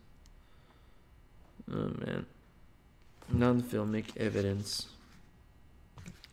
Oh 1.70 1.90
man. 2.00 2.26
Non-filmic 3.34 4.14
evidence. 4.18 4.90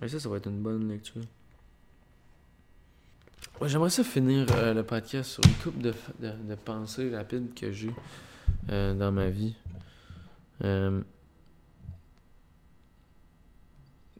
Et 0.01 0.09
ça, 0.09 0.21
ça 0.21 0.29
va 0.29 0.37
être 0.37 0.49
une 0.49 0.63
bonne 0.63 0.89
lecture. 0.89 1.25
J'aimerais 3.63 3.91
ça 3.91 4.05
finir 4.05 4.47
euh, 4.57 4.75
le 4.75 4.83
podcast 4.83 5.31
sur 5.31 5.43
une 5.47 5.55
coupe 5.55 5.79
de, 5.81 5.95
de, 6.21 6.33
de 6.49 6.55
pensées 6.55 7.15
rapides 7.15 7.55
que 7.55 7.73
j'ai 7.73 7.91
euh, 8.69 8.95
dans 8.95 9.11
ma 9.11 9.31
vie. 9.31 9.55
Euh, 10.63 11.01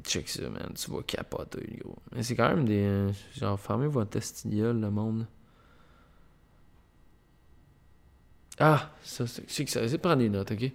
check 0.05 0.29
ça, 0.29 0.49
man. 0.49 0.73
Tu 0.75 0.91
vas 0.91 1.03
capoter, 1.03 1.79
gros. 1.83 1.99
Mais 2.13 2.23
c'est 2.23 2.37
quand 2.37 2.49
même 2.49 2.65
des. 2.65 2.85
euh, 2.85 3.13
genre, 3.37 3.59
fermez 3.61 3.87
votre 3.87 4.11
testignol, 4.11 4.81
le 4.81 4.91
monde. 4.91 5.27
Ah, 8.59 8.91
ça, 9.03 9.27
c'est 9.27 9.49
c'est 9.51 9.65
que 9.65 9.71
ça. 9.71 9.87
C'est 9.87 9.99
prendre 9.99 10.17
des 10.19 10.29
notes, 10.31 10.53
ok? 10.53 10.71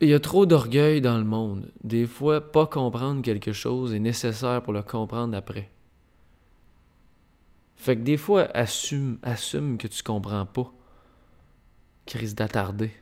Il 0.00 0.08
y 0.08 0.14
a 0.14 0.20
trop 0.20 0.44
d'orgueil 0.44 1.00
dans 1.00 1.18
le 1.18 1.24
monde. 1.24 1.70
Des 1.82 2.06
fois, 2.06 2.40
pas 2.52 2.66
comprendre 2.66 3.22
quelque 3.22 3.52
chose 3.52 3.94
est 3.94 3.98
nécessaire 4.00 4.62
pour 4.62 4.72
le 4.72 4.82
comprendre 4.82 5.36
après. 5.36 5.70
Fait 7.78 7.96
que 7.96 8.02
des 8.02 8.16
fois, 8.16 8.44
assume, 8.54 9.18
assume 9.22 9.78
que 9.78 9.86
tu 9.86 10.02
comprends 10.02 10.44
pas. 10.44 10.70
Qui 12.06 12.18
risque 12.18 12.36
d'attarder. 12.36 12.92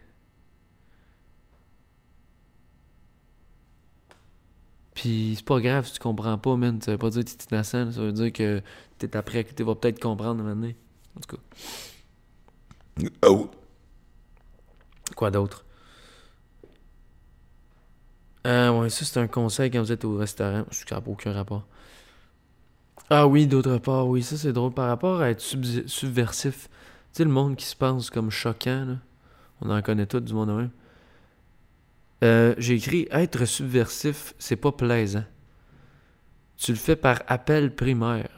Puis 4.95 5.35
c'est 5.37 5.45
pas 5.45 5.61
grave 5.61 5.87
si 5.87 5.95
tu 5.95 5.99
comprends 5.99 6.39
pas, 6.39 6.57
man. 6.57 6.81
Ça 6.81 6.93
veut 6.93 6.99
pas 6.99 7.11
dire 7.11 7.25
que 7.25 7.31
t'es 7.31 7.55
innocent. 7.55 7.93
Ça 7.93 8.01
veut 8.01 8.13
dire 8.13 8.33
que 8.33 8.63
t'es 8.99 9.17
après 9.17 9.45
que 9.45 9.55
tu 9.55 9.63
vas 9.63 9.75
peut-être 9.75 10.01
comprendre 10.01 10.41
un 10.41 10.45
moment 10.45 10.57
donné. 10.57 10.77
En 11.17 11.21
tout 11.21 11.37
cas. 11.37 11.43
Oh. 13.27 13.51
Quoi 15.17 15.31
d'autre? 15.31 15.65
Ah 18.45 18.73
ouais, 18.73 18.91
ça 18.91 19.05
c'est 19.05 19.19
un 19.19 19.27
conseil 19.27 19.71
quand 19.71 19.81
vous 19.81 19.93
êtes 19.93 20.05
au 20.05 20.17
restaurant. 20.17 20.65
Je 20.71 20.85
n'a 20.95 21.03
aucun 21.07 21.33
rapport. 21.33 21.67
Ah 23.11 23.27
oui, 23.27 23.47
d'autre 23.47 23.79
part, 23.79 24.09
oui, 24.09 24.23
ça 24.23 24.37
c'est 24.37 24.53
drôle. 24.53 24.73
Par 24.73 24.89
rapport 24.89 25.21
à 25.21 25.31
être 25.31 25.41
subversif, 25.41 26.69
tu 27.13 27.19
sais, 27.19 27.25
le 27.25 27.31
monde 27.31 27.57
qui 27.57 27.65
se 27.65 27.77
pense 27.77 28.11
comme 28.11 28.31
choquant. 28.31 28.99
On 29.61 29.71
en 29.71 29.81
connaît 29.83 30.07
tout 30.07 30.21
du 30.21 30.35
monde 30.35 30.49
de 30.49 30.55
même. 30.55 30.71
Euh, 32.25 32.55
J'ai 32.59 32.75
écrit 32.75 33.07
être 33.11 33.45
subversif, 33.45 34.35
c'est 34.39 34.57
pas 34.57 34.73
plaisant. 34.73 35.25
Tu 36.57 36.73
le 36.73 36.79
fais 36.79 36.97
par 36.97 37.23
appel 37.27 37.75
primaire. 37.75 38.31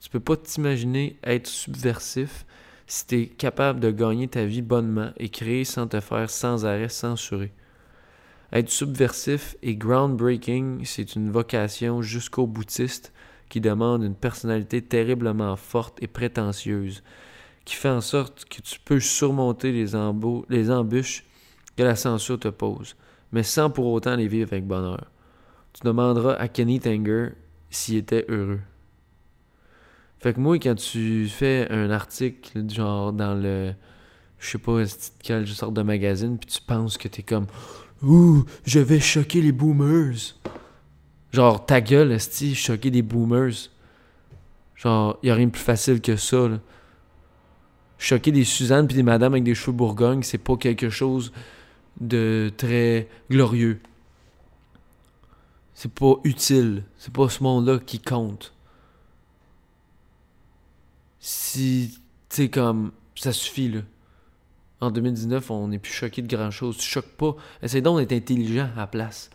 Tu 0.00 0.08
peux 0.08 0.20
pas 0.20 0.36
t'imaginer 0.36 1.18
être 1.22 1.46
subversif 1.46 2.46
si 2.86 3.06
tu 3.06 3.20
es 3.20 3.26
capable 3.26 3.78
de 3.80 3.90
gagner 3.90 4.26
ta 4.26 4.44
vie 4.44 4.62
bonnement 4.62 5.12
et 5.18 5.28
créer 5.28 5.64
sans 5.64 5.86
te 5.86 6.00
faire 6.00 6.30
sans 6.30 6.64
arrêt 6.64 6.88
censurer. 6.88 7.52
Être 8.52 8.70
subversif 8.70 9.56
et 9.62 9.76
groundbreaking, 9.76 10.84
c'est 10.84 11.14
une 11.14 11.30
vocation 11.30 12.02
jusqu'au 12.02 12.46
boutiste 12.46 13.12
qui 13.50 13.60
demande 13.60 14.04
une 14.04 14.14
personnalité 14.14 14.80
terriblement 14.80 15.56
forte 15.56 16.02
et 16.02 16.06
prétentieuse, 16.06 17.02
qui 17.66 17.74
fait 17.74 17.90
en 17.90 18.00
sorte 18.00 18.46
que 18.46 18.62
tu 18.62 18.78
peux 18.80 19.00
surmonter 19.00 19.72
les, 19.72 19.94
embûches 19.94 21.24
que 21.76 21.82
la 21.82 21.96
censure 21.96 22.38
te 22.38 22.48
pose, 22.48 22.96
mais 23.32 23.42
sans 23.42 23.68
pour 23.68 23.86
autant 23.86 24.16
les 24.16 24.28
vivre 24.28 24.52
avec 24.52 24.66
bonheur. 24.66 25.10
Tu 25.72 25.82
demanderas 25.84 26.34
à 26.34 26.48
Kenny 26.48 26.80
Tanger 26.80 27.30
s'il 27.68 27.96
était 27.96 28.24
heureux. 28.28 28.60
Fait 30.20 30.32
que 30.32 30.40
moi, 30.40 30.58
quand 30.58 30.74
tu 30.74 31.28
fais 31.28 31.66
un 31.70 31.90
article, 31.90 32.70
genre 32.70 33.12
dans 33.12 33.34
le. 33.34 33.72
Je 34.38 34.50
sais 34.50 34.58
pas, 34.58 34.82
quelle 35.22 35.46
sorte 35.46 35.74
de 35.74 35.82
magazine, 35.82 36.38
puis 36.38 36.48
tu 36.48 36.60
penses 36.62 36.98
que 36.98 37.08
t'es 37.08 37.22
comme. 37.22 37.46
Ouh, 38.02 38.44
je 38.64 38.80
vais 38.80 39.00
choquer 39.00 39.42
les 39.42 39.52
boomers. 39.52 40.34
Genre, 41.32 41.64
ta 41.64 41.80
gueule, 41.80 42.12
esti, 42.12 42.54
choquer 42.54 42.90
des 42.90 43.02
boomers. 43.02 43.70
Genre, 44.76 45.18
y 45.22 45.30
a 45.30 45.34
rien 45.34 45.46
de 45.46 45.52
plus 45.52 45.62
facile 45.62 46.00
que 46.00 46.16
ça, 46.16 46.48
là. 46.48 46.58
Choquer 47.98 48.32
des 48.32 48.44
Suzanne 48.44 48.86
puis 48.86 48.96
des 48.96 49.02
madames 49.02 49.34
avec 49.34 49.44
des 49.44 49.54
cheveux 49.54 49.76
bourgogne, 49.76 50.22
c'est 50.22 50.38
pas 50.38 50.56
quelque 50.56 50.88
chose 50.88 51.32
de 52.00 52.50
très 52.56 53.08
glorieux. 53.28 53.80
C'est 55.74 55.92
pas 55.92 56.14
utile. 56.24 56.84
C'est 56.96 57.12
pas 57.12 57.28
ce 57.28 57.42
monde-là 57.42 57.78
qui 57.78 58.00
compte 58.00 58.54
si, 61.20 62.00
tu 62.30 62.36
sais, 62.36 62.48
comme, 62.48 62.92
ça 63.14 63.32
suffit, 63.32 63.68
là. 63.68 63.80
En 64.80 64.90
2019, 64.90 65.50
on 65.50 65.68
n'est 65.68 65.78
plus 65.78 65.92
choqué 65.92 66.22
de 66.22 66.34
grand-chose. 66.34 66.78
Tu 66.78 66.88
choques 66.88 67.16
pas. 67.18 67.36
Essaye 67.62 67.82
donc 67.82 67.98
d'être 67.98 68.12
intelligent 68.12 68.70
à 68.74 68.80
la 68.80 68.86
place. 68.86 69.28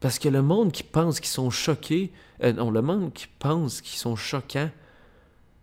Parce 0.00 0.18
que 0.18 0.28
le 0.28 0.42
monde 0.42 0.72
qui 0.72 0.82
pense 0.82 1.20
qu'ils 1.20 1.28
sont 1.28 1.50
choqués, 1.50 2.10
euh, 2.42 2.52
non, 2.54 2.70
le 2.70 2.80
monde 2.80 3.12
qui 3.12 3.26
pense 3.38 3.82
qu'ils 3.82 3.98
sont 3.98 4.16
choquants, 4.16 4.70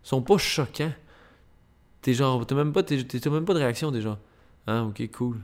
sont 0.02 0.22
pas 0.22 0.38
choquants. 0.38 0.92
T'es 2.02 2.14
genre, 2.14 2.46
t'as 2.46 2.54
même 2.54 2.72
pas, 2.72 2.84
t'as 2.84 3.30
même 3.30 3.44
pas 3.44 3.54
de 3.54 3.58
réaction, 3.58 3.92
genre, 4.00 4.18
ah, 4.66 4.84
ok, 4.84 5.10
cool. 5.10 5.40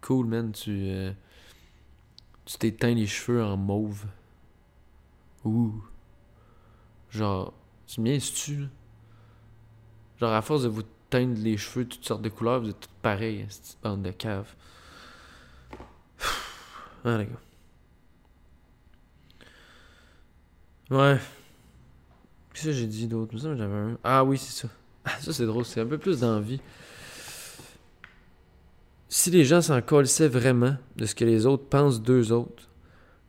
Cool, 0.00 0.26
man, 0.26 0.50
tu, 0.52 0.70
euh, 0.70 1.12
tu 2.44 2.58
t'éteins 2.58 2.94
les 2.94 3.06
cheveux 3.06 3.42
en 3.44 3.56
mauve. 3.56 4.04
Ouh. 5.44 5.72
Genre, 7.10 7.52
tu 7.86 8.00
me 8.00 8.18
tu 8.18 8.56
là? 8.56 8.66
Genre, 10.20 10.32
à 10.32 10.42
force 10.42 10.62
de 10.62 10.68
vous 10.68 10.82
teindre 11.10 11.38
les 11.38 11.56
cheveux 11.56 11.86
toutes 11.86 12.04
sortes 12.04 12.22
de 12.22 12.28
couleurs, 12.28 12.60
vous 12.60 12.70
êtes 12.70 12.80
toutes 12.80 12.90
pareilles, 13.02 13.46
cette 13.48 13.78
bande 13.82 14.02
de 14.02 14.10
cave. 14.10 14.52
Ah, 17.06 17.18
les 17.18 17.26
gars. 17.26 17.53
Ouais. 20.90 21.18
Qu'est-ce 22.52 22.66
que 22.66 22.72
j'ai 22.72 22.86
dit 22.86 23.06
d'autre? 23.06 23.34
Ah 24.04 24.24
oui, 24.24 24.38
c'est 24.38 24.66
ça. 24.66 24.68
Ah, 25.04 25.12
ça, 25.20 25.32
c'est 25.32 25.46
drôle. 25.46 25.64
C'est 25.64 25.80
un 25.80 25.86
peu 25.86 25.98
plus 25.98 26.20
d'envie. 26.20 26.60
Si 29.08 29.30
les 29.30 29.44
gens 29.44 29.60
s'en 29.60 29.80
colissaient 29.80 30.28
vraiment 30.28 30.76
de 30.96 31.06
ce 31.06 31.14
que 31.14 31.24
les 31.24 31.46
autres 31.46 31.64
pensent 31.64 32.02
d'eux 32.02 32.32
autres, 32.32 32.68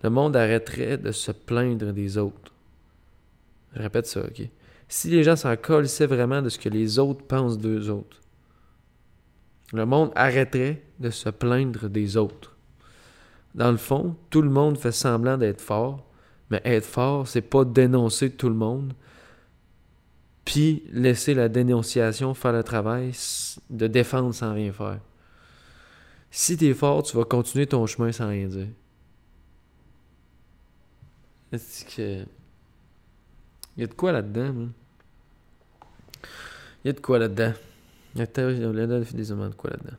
le 0.03 0.09
monde 0.09 0.35
arrêterait 0.35 0.97
de 0.97 1.11
se 1.11 1.31
plaindre 1.31 1.91
des 1.91 2.17
autres. 2.17 2.53
Je 3.73 3.81
répète 3.81 4.07
ça, 4.07 4.21
ok? 4.21 4.47
Si 4.87 5.09
les 5.09 5.23
gens 5.23 5.35
s'en 5.35 5.55
colissaient 5.55 6.05
vraiment 6.05 6.41
de 6.41 6.49
ce 6.49 6.59
que 6.59 6.69
les 6.69 6.99
autres 6.99 7.23
pensent 7.25 7.57
d'eux 7.57 7.89
autres, 7.89 8.21
le 9.73 9.85
monde 9.85 10.11
arrêterait 10.15 10.83
de 10.99 11.09
se 11.09 11.29
plaindre 11.29 11.89
des 11.89 12.17
autres. 12.17 12.55
Dans 13.55 13.71
le 13.71 13.77
fond, 13.77 14.15
tout 14.29 14.41
le 14.41 14.49
monde 14.49 14.77
fait 14.77 14.91
semblant 14.91 15.37
d'être 15.37 15.61
fort, 15.61 16.05
mais 16.49 16.61
être 16.63 16.85
fort, 16.85 17.27
c'est 17.27 17.41
pas 17.41 17.65
dénoncer 17.65 18.31
tout 18.31 18.49
le 18.49 18.55
monde, 18.55 18.93
puis 20.43 20.83
laisser 20.91 21.33
la 21.33 21.49
dénonciation 21.49 22.33
faire 22.33 22.53
le 22.53 22.63
travail 22.63 23.11
de 23.69 23.87
défendre 23.87 24.33
sans 24.33 24.53
rien 24.53 24.71
faire. 24.71 24.99
Si 26.29 26.57
t'es 26.57 26.73
fort, 26.73 27.01
tu 27.03 27.17
vas 27.17 27.23
continuer 27.23 27.65
ton 27.65 27.85
chemin 27.85 28.11
sans 28.11 28.27
rien 28.27 28.47
dire. 28.47 28.67
Est-ce 31.51 31.85
que. 31.85 32.25
Il 33.77 33.81
y 33.81 33.83
a 33.83 33.87
de 33.87 33.93
quoi 33.93 34.11
là-dedans? 34.11 34.69
Il 36.83 36.87
y 36.87 36.89
a 36.89 36.93
de 36.93 36.99
quoi 36.99 37.19
là-dedans? 37.19 37.53
Il 38.13 38.19
y 38.19 38.23
a 38.23 38.25
de 38.25 39.55
quoi 39.55 39.69
là-dedans. 39.71 39.97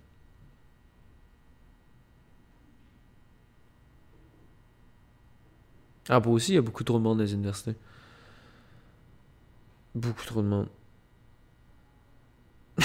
Ah, 6.08 6.20
pour 6.20 6.32
aussi, 6.32 6.52
il 6.52 6.54
y 6.56 6.58
a 6.58 6.62
beaucoup 6.62 6.84
trop 6.84 6.98
de 6.98 7.02
monde 7.02 7.18
dans 7.18 7.24
les 7.24 7.34
universités. 7.34 7.74
Beaucoup 9.94 10.24
trop 10.24 10.42
de 10.42 10.46
monde. 10.46 10.68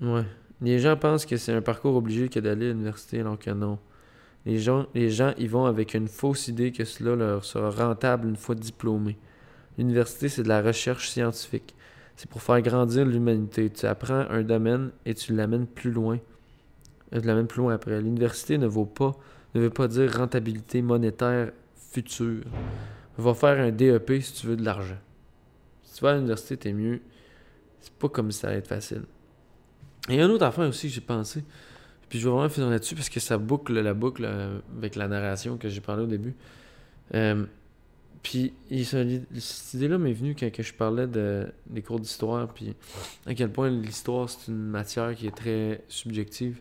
ouais. 0.00 0.24
Les 0.60 0.78
gens 0.78 0.96
pensent 0.96 1.26
que 1.26 1.36
c'est 1.36 1.52
un 1.52 1.62
parcours 1.62 1.96
obligé 1.96 2.28
que 2.28 2.38
d'aller 2.38 2.66
à 2.66 2.68
l'université, 2.70 3.20
alors 3.20 3.38
que 3.38 3.50
non. 3.50 3.78
Les 4.46 4.58
gens, 4.58 4.86
les 4.94 5.10
gens 5.10 5.34
y 5.36 5.46
vont 5.46 5.66
avec 5.66 5.94
une 5.94 6.08
fausse 6.08 6.48
idée 6.48 6.72
que 6.72 6.84
cela 6.84 7.16
leur 7.16 7.44
sera 7.44 7.70
rentable 7.70 8.28
une 8.28 8.36
fois 8.36 8.54
diplômés. 8.54 9.18
L'université, 9.78 10.28
c'est 10.28 10.42
de 10.42 10.48
la 10.48 10.62
recherche 10.62 11.08
scientifique. 11.10 11.74
C'est 12.16 12.28
pour 12.28 12.42
faire 12.42 12.60
grandir 12.60 13.04
l'humanité. 13.04 13.70
Tu 13.70 13.86
apprends 13.86 14.26
un 14.28 14.42
domaine 14.42 14.90
et 15.06 15.14
tu 15.14 15.34
l'amènes 15.34 15.66
plus 15.66 15.90
loin. 15.90 16.18
Euh, 17.14 17.20
tu 17.20 17.26
l'amènes 17.26 17.46
plus 17.46 17.62
loin 17.62 17.74
après. 17.74 18.00
L'université 18.00 18.58
ne 18.58 18.66
vaut 18.66 18.84
pas, 18.84 19.12
ne 19.54 19.60
veut 19.60 19.70
pas 19.70 19.88
dire 19.88 20.12
rentabilité 20.14 20.82
monétaire 20.82 21.52
future. 21.90 22.44
Va 23.18 23.34
faire 23.34 23.58
un 23.58 23.70
DEP 23.70 24.22
si 24.22 24.32
tu 24.32 24.46
veux 24.46 24.56
de 24.56 24.64
l'argent. 24.64 24.98
Si 25.82 25.96
tu 25.96 26.04
vas 26.04 26.12
à 26.12 26.14
l'université, 26.14 26.56
t'es 26.56 26.72
mieux. 26.72 27.00
C'est 27.80 27.92
pas 27.94 28.08
comme 28.08 28.32
ça 28.32 28.48
va 28.48 28.54
être 28.54 28.68
facile. 28.68 29.02
Et 30.08 30.14
il 30.14 30.16
y 30.16 30.22
a 30.22 30.24
une 30.24 30.30
autre 30.30 30.46
affaire 30.46 30.68
aussi 30.68 30.88
que 30.88 30.94
j'ai 30.94 31.00
pensé. 31.00 31.44
Puis 32.08 32.18
je 32.18 32.26
vais 32.26 32.34
vraiment 32.34 32.48
finir 32.48 32.70
là-dessus 32.70 32.94
parce 32.94 33.08
que 33.08 33.20
ça 33.20 33.38
boucle 33.38 33.72
la 33.72 33.94
boucle 33.94 34.24
euh, 34.24 34.58
avec 34.78 34.96
la 34.96 35.06
narration 35.06 35.58
que 35.58 35.68
j'ai 35.68 35.80
parlé 35.80 36.02
au 36.02 36.06
début. 36.06 36.34
Euh, 37.14 37.44
puis 38.22 38.52
cette 38.70 39.74
idée-là 39.74 39.96
m'est 39.98 40.12
venue 40.12 40.34
quand 40.34 40.50
je 40.58 40.74
parlais 40.74 41.06
de, 41.06 41.46
des 41.66 41.82
cours 41.82 42.00
d'histoire, 42.00 42.52
puis 42.52 42.74
à 43.26 43.34
quel 43.34 43.50
point 43.50 43.70
l'histoire 43.70 44.28
c'est 44.28 44.50
une 44.50 44.58
matière 44.58 45.14
qui 45.14 45.26
est 45.26 45.34
très 45.34 45.82
subjective 45.88 46.60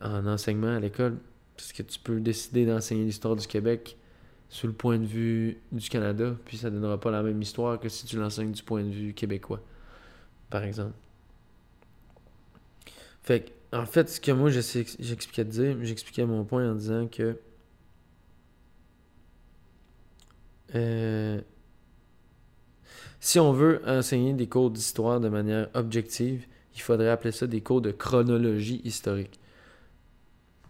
en 0.00 0.26
enseignement 0.26 0.74
à 0.76 0.80
l'école. 0.80 1.18
Parce 1.56 1.72
que 1.72 1.82
tu 1.82 1.98
peux 1.98 2.20
décider 2.20 2.66
d'enseigner 2.66 3.04
l'histoire 3.04 3.36
du 3.36 3.46
Québec 3.46 3.96
sous 4.48 4.66
le 4.66 4.72
point 4.72 4.98
de 4.98 5.06
vue 5.06 5.58
du 5.72 5.88
Canada, 5.88 6.36
puis 6.44 6.58
ça 6.58 6.70
donnera 6.70 7.00
pas 7.00 7.10
la 7.10 7.22
même 7.22 7.40
histoire 7.40 7.80
que 7.80 7.88
si 7.88 8.04
tu 8.04 8.16
l'enseignes 8.16 8.52
du 8.52 8.62
point 8.62 8.82
de 8.82 8.90
vue 8.90 9.14
québécois, 9.14 9.60
par 10.50 10.62
exemple. 10.62 10.94
Fait 13.22 13.52
en 13.72 13.86
fait, 13.86 14.10
ce 14.10 14.20
que 14.20 14.32
moi 14.32 14.50
j'expliquais 14.50 15.44
de 15.44 15.50
dire, 15.50 15.76
j'expliquais 15.82 16.26
mon 16.26 16.44
point 16.44 16.70
en 16.70 16.74
disant 16.74 17.08
que 17.08 17.38
euh, 20.74 21.40
si 23.20 23.38
on 23.38 23.52
veut 23.52 23.80
enseigner 23.86 24.34
des 24.34 24.48
cours 24.48 24.70
d'histoire 24.70 25.20
de 25.20 25.30
manière 25.30 25.68
objective, 25.74 26.46
il 26.74 26.82
faudrait 26.82 27.08
appeler 27.08 27.32
ça 27.32 27.46
des 27.46 27.62
cours 27.62 27.80
de 27.80 27.90
chronologie 27.90 28.82
historique. 28.84 29.38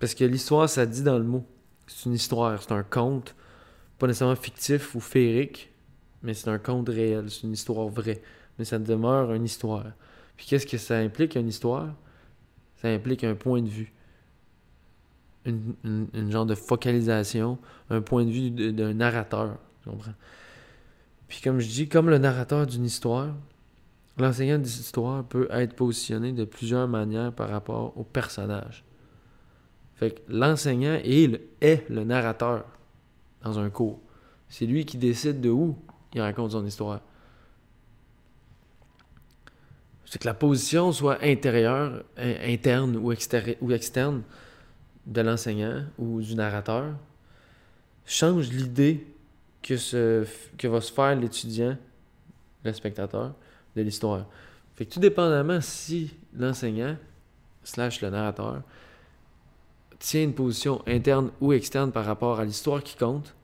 Parce 0.02 0.16
que 0.16 0.24
l'histoire, 0.24 0.68
ça 0.68 0.84
dit 0.84 1.04
dans 1.04 1.16
le 1.16 1.22
mot. 1.22 1.46
C'est 1.86 2.06
une 2.06 2.14
histoire, 2.14 2.60
c'est 2.60 2.72
un 2.72 2.82
conte, 2.82 3.36
pas 4.00 4.08
nécessairement 4.08 4.34
fictif 4.34 4.96
ou 4.96 5.00
féerique, 5.00 5.70
mais 6.24 6.34
c'est 6.34 6.48
un 6.48 6.58
conte 6.58 6.88
réel, 6.88 7.30
c'est 7.30 7.44
une 7.44 7.52
histoire 7.52 7.86
vraie. 7.86 8.20
Mais 8.58 8.64
ça 8.64 8.80
demeure 8.80 9.32
une 9.32 9.44
histoire. 9.44 9.92
Puis 10.36 10.46
qu'est-ce 10.46 10.66
que 10.66 10.76
ça 10.76 10.98
implique, 10.98 11.36
une 11.36 11.46
histoire? 11.46 11.94
Ça 12.78 12.88
implique 12.88 13.22
un 13.22 13.36
point 13.36 13.62
de 13.62 13.68
vue. 13.68 13.92
Une, 15.44 16.32
genre 16.32 16.46
de 16.46 16.56
focalisation, 16.56 17.58
un 17.88 18.00
point 18.00 18.24
de 18.24 18.30
vue 18.30 18.50
d'un 18.50 18.94
narrateur. 18.94 19.56
Puis 21.28 21.40
comme 21.44 21.60
je 21.60 21.68
dis, 21.68 21.88
comme 21.88 22.10
le 22.10 22.18
narrateur 22.18 22.66
d'une 22.66 22.86
histoire, 22.86 23.28
l'enseignant 24.18 24.58
d'histoire 24.58 25.22
peut 25.22 25.46
être 25.52 25.76
positionné 25.76 26.32
de 26.32 26.44
plusieurs 26.44 26.88
manières 26.88 27.32
par 27.32 27.50
rapport 27.50 27.96
au 27.96 28.02
personnage. 28.02 28.84
Fait 29.96 30.10
que 30.12 30.20
l'enseignant 30.28 30.98
est, 31.04 31.40
est 31.60 31.88
le 31.88 32.04
narrateur 32.04 32.64
dans 33.42 33.58
un 33.58 33.70
cours. 33.70 34.00
C'est 34.48 34.66
lui 34.66 34.84
qui 34.84 34.98
décide 34.98 35.40
de 35.40 35.50
où 35.50 35.76
il 36.14 36.20
raconte 36.20 36.52
son 36.52 36.64
histoire. 36.66 37.00
C'est 40.04 40.20
que 40.20 40.26
la 40.26 40.34
position 40.34 40.92
soit 40.92 41.22
intérieure, 41.22 42.04
interne 42.18 42.96
ou, 42.96 43.12
externe 43.12 44.22
de 45.06 45.20
l'enseignant 45.22 45.84
ou 45.98 46.20
du 46.20 46.34
narrateur 46.34 46.94
change 48.04 48.50
l'idée 48.50 49.06
que, 49.62 50.26
que 50.58 50.68
va 50.68 50.80
se 50.82 50.92
faire 50.92 51.16
l'étudiant, 51.16 51.78
le 52.62 52.72
spectateur, 52.74 53.34
de 53.74 53.82
l'histoire. 53.82 54.26
Fait 54.74 54.84
que 54.84 54.92
tout 54.92 55.00
dépendamment 55.00 55.60
si 55.62 56.12
l'enseignant, 56.34 56.96
slash 57.64 58.02
le 58.02 58.10
narrateur, 58.10 58.62
tient 60.02 60.24
une 60.24 60.34
position 60.34 60.82
interne 60.88 61.30
ou 61.40 61.52
externe 61.52 61.92
par 61.92 62.04
rapport 62.04 62.40
à 62.40 62.44
l'histoire 62.44 62.82
qui 62.82 62.96
compte, 62.96 63.36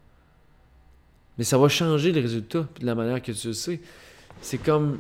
mais 1.39 1.45
ça 1.45 1.57
va 1.57 1.69
changer 1.69 2.11
le 2.11 2.21
résultat 2.21 2.67
de 2.81 2.85
la 2.85 2.97
manière 2.97 3.23
que 3.23 3.31
tu 3.31 3.47
le 3.47 3.53
sais. 3.53 3.81
C'est 4.43 4.59
comme 4.59 4.99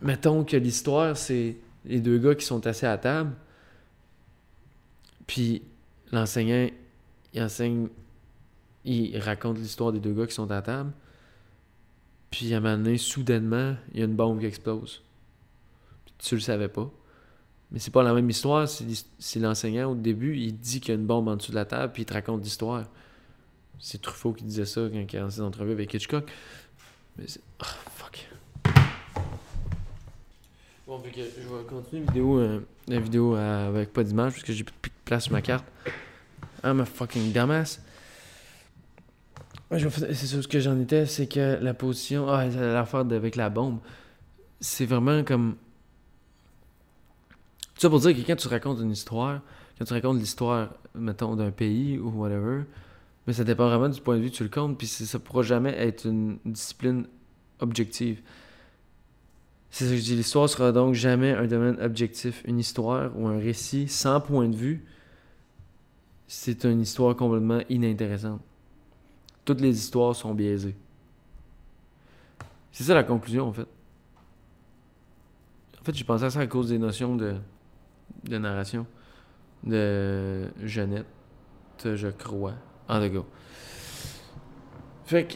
mettons 0.00 0.44
que 0.44 0.56
l'histoire, 0.56 1.14
c'est 1.16 1.56
les 1.84 2.00
deux 2.00 2.18
gars 2.18 2.34
qui 2.34 2.46
sont 2.46 2.66
assis 2.66 2.86
à 2.86 2.96
table, 2.96 3.32
puis 5.26 5.60
l'enseignant, 6.10 6.68
il 7.34 7.42
enseigne, 7.42 7.88
il 8.86 9.18
raconte 9.18 9.58
l'histoire 9.58 9.92
des 9.92 10.00
deux 10.00 10.14
gars 10.14 10.26
qui 10.26 10.34
sont 10.34 10.50
à 10.50 10.62
table, 10.62 10.92
puis 12.30 12.54
à 12.54 12.56
un 12.56 12.60
moment 12.60 12.78
donné, 12.78 12.96
soudainement, 12.96 13.76
il 13.92 14.00
y 14.00 14.02
a 14.02 14.06
une 14.06 14.16
bombe 14.16 14.40
qui 14.40 14.46
explose. 14.46 15.02
tu 16.16 16.34
le 16.34 16.40
savais 16.40 16.68
pas. 16.68 16.90
Mais 17.70 17.78
c'est 17.78 17.90
pas 17.90 18.02
la 18.02 18.14
même 18.14 18.28
histoire 18.30 18.66
si, 18.66 19.38
l'enseignant, 19.38 19.92
au 19.92 19.94
début, 19.94 20.36
il 20.36 20.56
dit 20.56 20.80
qu'il 20.80 20.94
y 20.94 20.96
a 20.96 21.00
une 21.00 21.06
bombe 21.06 21.28
en 21.28 21.36
dessous 21.36 21.50
de 21.50 21.56
la 21.56 21.66
table, 21.66 21.92
puis 21.92 22.02
il 22.02 22.06
te 22.06 22.14
raconte 22.14 22.42
l'histoire. 22.42 22.84
C'est 23.78 24.00
Truffaut 24.00 24.32
qui 24.32 24.44
disait 24.44 24.64
ça 24.64 24.80
quand 24.90 25.12
il 25.12 25.16
a 25.16 25.20
lancé 25.20 25.40
l'entrevue 25.40 25.72
avec 25.72 25.92
Hitchcock. 25.92 26.30
Mais 27.16 27.24
c'est... 27.26 27.40
Oh, 27.60 27.64
fuck. 27.94 28.28
Bon, 30.86 30.98
fait 31.00 31.10
que 31.10 31.20
je 31.20 31.46
vais 31.46 31.64
continuer 31.68 32.06
la 32.06 33.00
vidéo, 33.00 33.36
euh, 33.36 33.36
euh, 33.36 33.68
avec 33.68 33.92
pas 33.92 34.02
d'image 34.02 34.32
parce 34.32 34.42
que 34.42 34.54
j'ai 34.54 34.64
plus 34.64 34.88
de 34.88 34.94
place 35.04 35.24
sur 35.24 35.32
ma 35.32 35.42
carte. 35.42 35.66
I'm 36.64 36.80
a 36.80 36.86
fucking 36.86 37.32
dumbass. 37.32 37.80
c'est 39.70 40.14
ce 40.14 40.48
que 40.48 40.60
j'en 40.60 40.80
étais, 40.80 41.04
c'est 41.04 41.26
que 41.26 41.58
la 41.60 41.74
position. 41.74 42.28
Ah, 42.28 42.46
l'affaire 42.46 43.00
avec 43.00 43.36
la 43.36 43.50
bombe. 43.50 43.80
C'est 44.60 44.86
vraiment 44.86 45.22
comme. 45.24 45.56
Tout 47.78 47.82
ça 47.82 47.90
pour 47.90 48.00
dire 48.00 48.12
que 48.12 48.26
quand 48.26 48.34
tu 48.34 48.48
racontes 48.48 48.80
une 48.80 48.90
histoire, 48.90 49.40
quand 49.78 49.84
tu 49.84 49.92
racontes 49.92 50.18
l'histoire, 50.18 50.70
mettons, 50.96 51.36
d'un 51.36 51.52
pays 51.52 51.96
ou 51.96 52.10
whatever, 52.10 52.64
mais 53.24 53.32
ça 53.32 53.44
dépend 53.44 53.68
vraiment 53.68 53.88
du 53.88 54.00
point 54.00 54.16
de 54.16 54.22
vue 54.22 54.30
que 54.32 54.34
tu 54.34 54.42
le 54.42 54.48
comptes, 54.48 54.76
puis 54.76 54.88
ça 54.88 55.20
pourra 55.20 55.44
jamais 55.44 55.70
être 55.78 56.04
une 56.04 56.38
discipline 56.44 57.06
objective. 57.60 58.20
C'est 59.70 59.84
ce 59.84 59.90
que 59.90 59.96
je 59.96 60.02
dis. 60.02 60.16
L'histoire 60.16 60.48
sera 60.48 60.72
donc 60.72 60.94
jamais 60.94 61.30
un 61.30 61.46
domaine 61.46 61.80
objectif. 61.80 62.42
Une 62.46 62.58
histoire 62.58 63.16
ou 63.16 63.28
un 63.28 63.38
récit 63.38 63.86
sans 63.86 64.20
point 64.20 64.48
de 64.48 64.56
vue, 64.56 64.84
c'est 66.26 66.64
une 66.64 66.80
histoire 66.80 67.14
complètement 67.14 67.60
inintéressante. 67.68 68.40
Toutes 69.44 69.60
les 69.60 69.78
histoires 69.78 70.16
sont 70.16 70.34
biaisées. 70.34 70.74
C'est 72.72 72.82
ça 72.82 72.94
la 72.94 73.04
conclusion, 73.04 73.46
en 73.46 73.52
fait. 73.52 73.68
En 75.80 75.84
fait, 75.84 75.94
j'ai 75.94 76.02
pensé 76.02 76.24
à 76.24 76.30
ça 76.30 76.40
à 76.40 76.46
cause 76.48 76.70
des 76.70 76.78
notions 76.78 77.14
de, 77.14 77.36
de 78.24 78.38
narration. 78.38 78.86
De 79.64 80.48
Jeannette, 80.62 81.06
je 81.84 82.08
crois. 82.08 82.54
En 82.88 83.06
tout 83.06 83.12
cas. 83.12 83.26
Fait 85.06 85.26
que. 85.26 85.34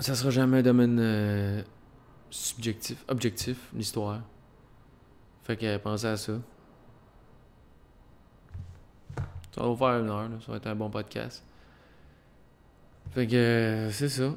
Ça 0.00 0.14
sera 0.14 0.30
jamais 0.30 0.58
un 0.58 0.62
domaine. 0.62 0.98
Euh, 1.00 1.62
subjectif, 2.30 3.04
objectif, 3.08 3.70
l'histoire. 3.74 4.22
Fait 5.44 5.56
que 5.56 5.76
pensez 5.78 6.06
à 6.06 6.16
ça. 6.16 6.34
Ça 9.54 9.62
va 9.62 9.68
vous 9.68 9.76
faire 9.76 10.00
une 10.00 10.10
heure, 10.10 10.28
ça 10.44 10.52
va 10.52 10.58
être 10.58 10.66
un 10.66 10.74
bon 10.74 10.90
podcast. 10.90 11.44
Fait 13.12 13.26
que 13.26 13.88
c'est 13.90 14.08
ça. 14.08 14.34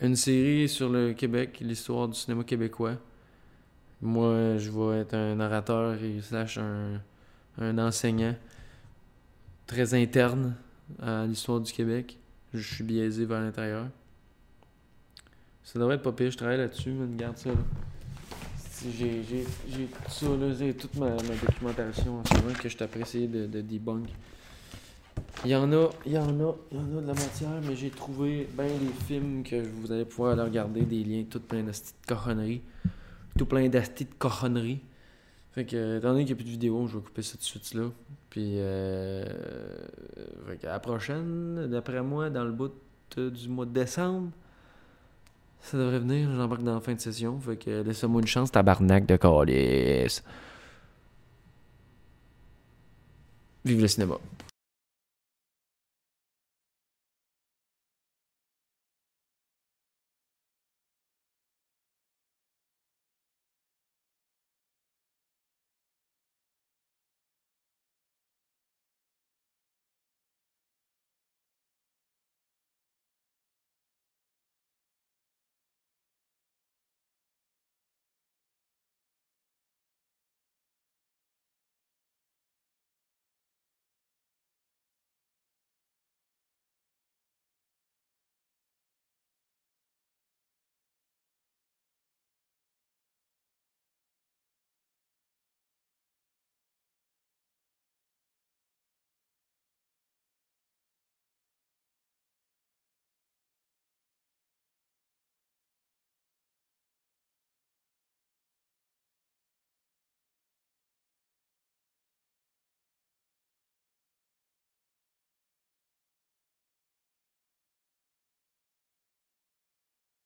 Une 0.00 0.16
série 0.16 0.68
sur 0.68 0.88
le 0.88 1.12
Québec, 1.12 1.58
l'histoire 1.60 2.08
du 2.08 2.18
cinéma 2.18 2.42
québécois. 2.42 2.96
Moi, 4.02 4.56
je 4.58 4.70
vais 4.70 5.00
être 5.00 5.14
un 5.14 5.34
narrateur 5.34 5.94
et 6.02 6.20
slash 6.22 6.58
un, 6.58 7.00
un 7.58 7.78
enseignant 7.78 8.34
très 9.66 9.94
interne 9.94 10.54
à 11.00 11.26
l'histoire 11.26 11.60
du 11.60 11.72
Québec. 11.72 12.18
Je 12.54 12.74
suis 12.74 12.84
biaisé 12.84 13.24
vers 13.24 13.40
l'intérieur. 13.40 13.86
Ça 15.62 15.78
devrait 15.78 15.96
être 15.96 16.02
pas 16.02 16.12
pire, 16.12 16.30
je 16.30 16.36
travaille 16.36 16.58
là-dessus, 16.58 16.90
mais 16.90 17.12
regarde 17.12 17.36
ça. 17.36 17.50
J'ai 18.82 19.22
tout 19.44 20.10
ça, 20.10 20.26
là, 20.26 20.54
j'ai 20.58 20.74
toute 20.74 20.96
ma, 20.96 21.10
documentation 21.10 22.20
en 22.20 22.24
ce 22.24 22.34
moment 22.34 22.54
que 22.54 22.68
je 22.68 22.76
t'apprête 22.76 23.02
essayer 23.02 23.28
de, 23.28 23.46
de 23.46 23.60
debunk. 23.60 24.08
Il 25.44 25.50
y 25.50 25.56
en 25.56 25.70
a, 25.72 25.90
il 26.06 26.12
y 26.12 26.18
en 26.18 26.40
a, 26.40 26.54
il 26.72 26.78
y 26.78 26.80
en 26.80 26.98
a 26.98 27.00
de 27.02 27.06
la 27.06 27.14
matière, 27.14 27.60
mais 27.66 27.76
j'ai 27.76 27.90
trouvé 27.90 28.48
bien 28.52 28.66
des 28.66 29.04
films 29.06 29.42
que 29.42 29.62
vous 29.62 29.92
allez 29.92 30.04
pouvoir 30.04 30.32
aller 30.32 30.42
regarder, 30.42 30.82
des 30.82 31.04
liens, 31.04 31.24
tout 31.28 31.40
plein 31.40 31.62
de 31.62 31.72
cochonneries. 32.08 32.62
Tout 33.38 33.46
plein 33.46 33.68
d'astuces 33.68 34.08
de 34.08 34.14
cochonneries. 34.14 34.80
Fait 35.52 35.64
que, 35.64 35.98
étant 35.98 36.12
donné 36.12 36.24
qu'il 36.24 36.34
n'y 36.34 36.40
a 36.40 36.42
plus 36.42 36.44
de 36.44 36.50
vidéos, 36.50 36.86
je 36.86 36.96
vais 36.96 37.02
couper 37.02 37.22
ça 37.22 37.32
tout 37.32 37.38
de 37.38 37.42
suite 37.42 37.74
là. 37.74 37.90
Puis, 38.28 38.54
euh, 38.56 39.24
fait 40.46 40.58
que 40.58 40.66
à 40.66 40.72
la 40.72 40.80
prochaine, 40.80 41.66
d'après 41.68 42.02
moi, 42.02 42.30
dans 42.30 42.44
le 42.44 42.52
bout 42.52 42.72
du 43.16 43.48
mois 43.48 43.66
de 43.66 43.72
décembre, 43.72 44.30
ça 45.60 45.76
devrait 45.76 45.98
venir, 45.98 46.30
j'embarque 46.34 46.62
dans 46.62 46.74
la 46.74 46.80
fin 46.80 46.94
de 46.94 47.00
session. 47.00 47.38
Fait 47.40 47.56
que 47.56 47.82
laissez-moi 47.82 48.20
une 48.20 48.26
chance, 48.26 48.52
tabarnak 48.52 49.06
de 49.06 49.16
calice. 49.16 50.22
Vive 53.64 53.80
le 53.80 53.88
cinéma. 53.88 54.16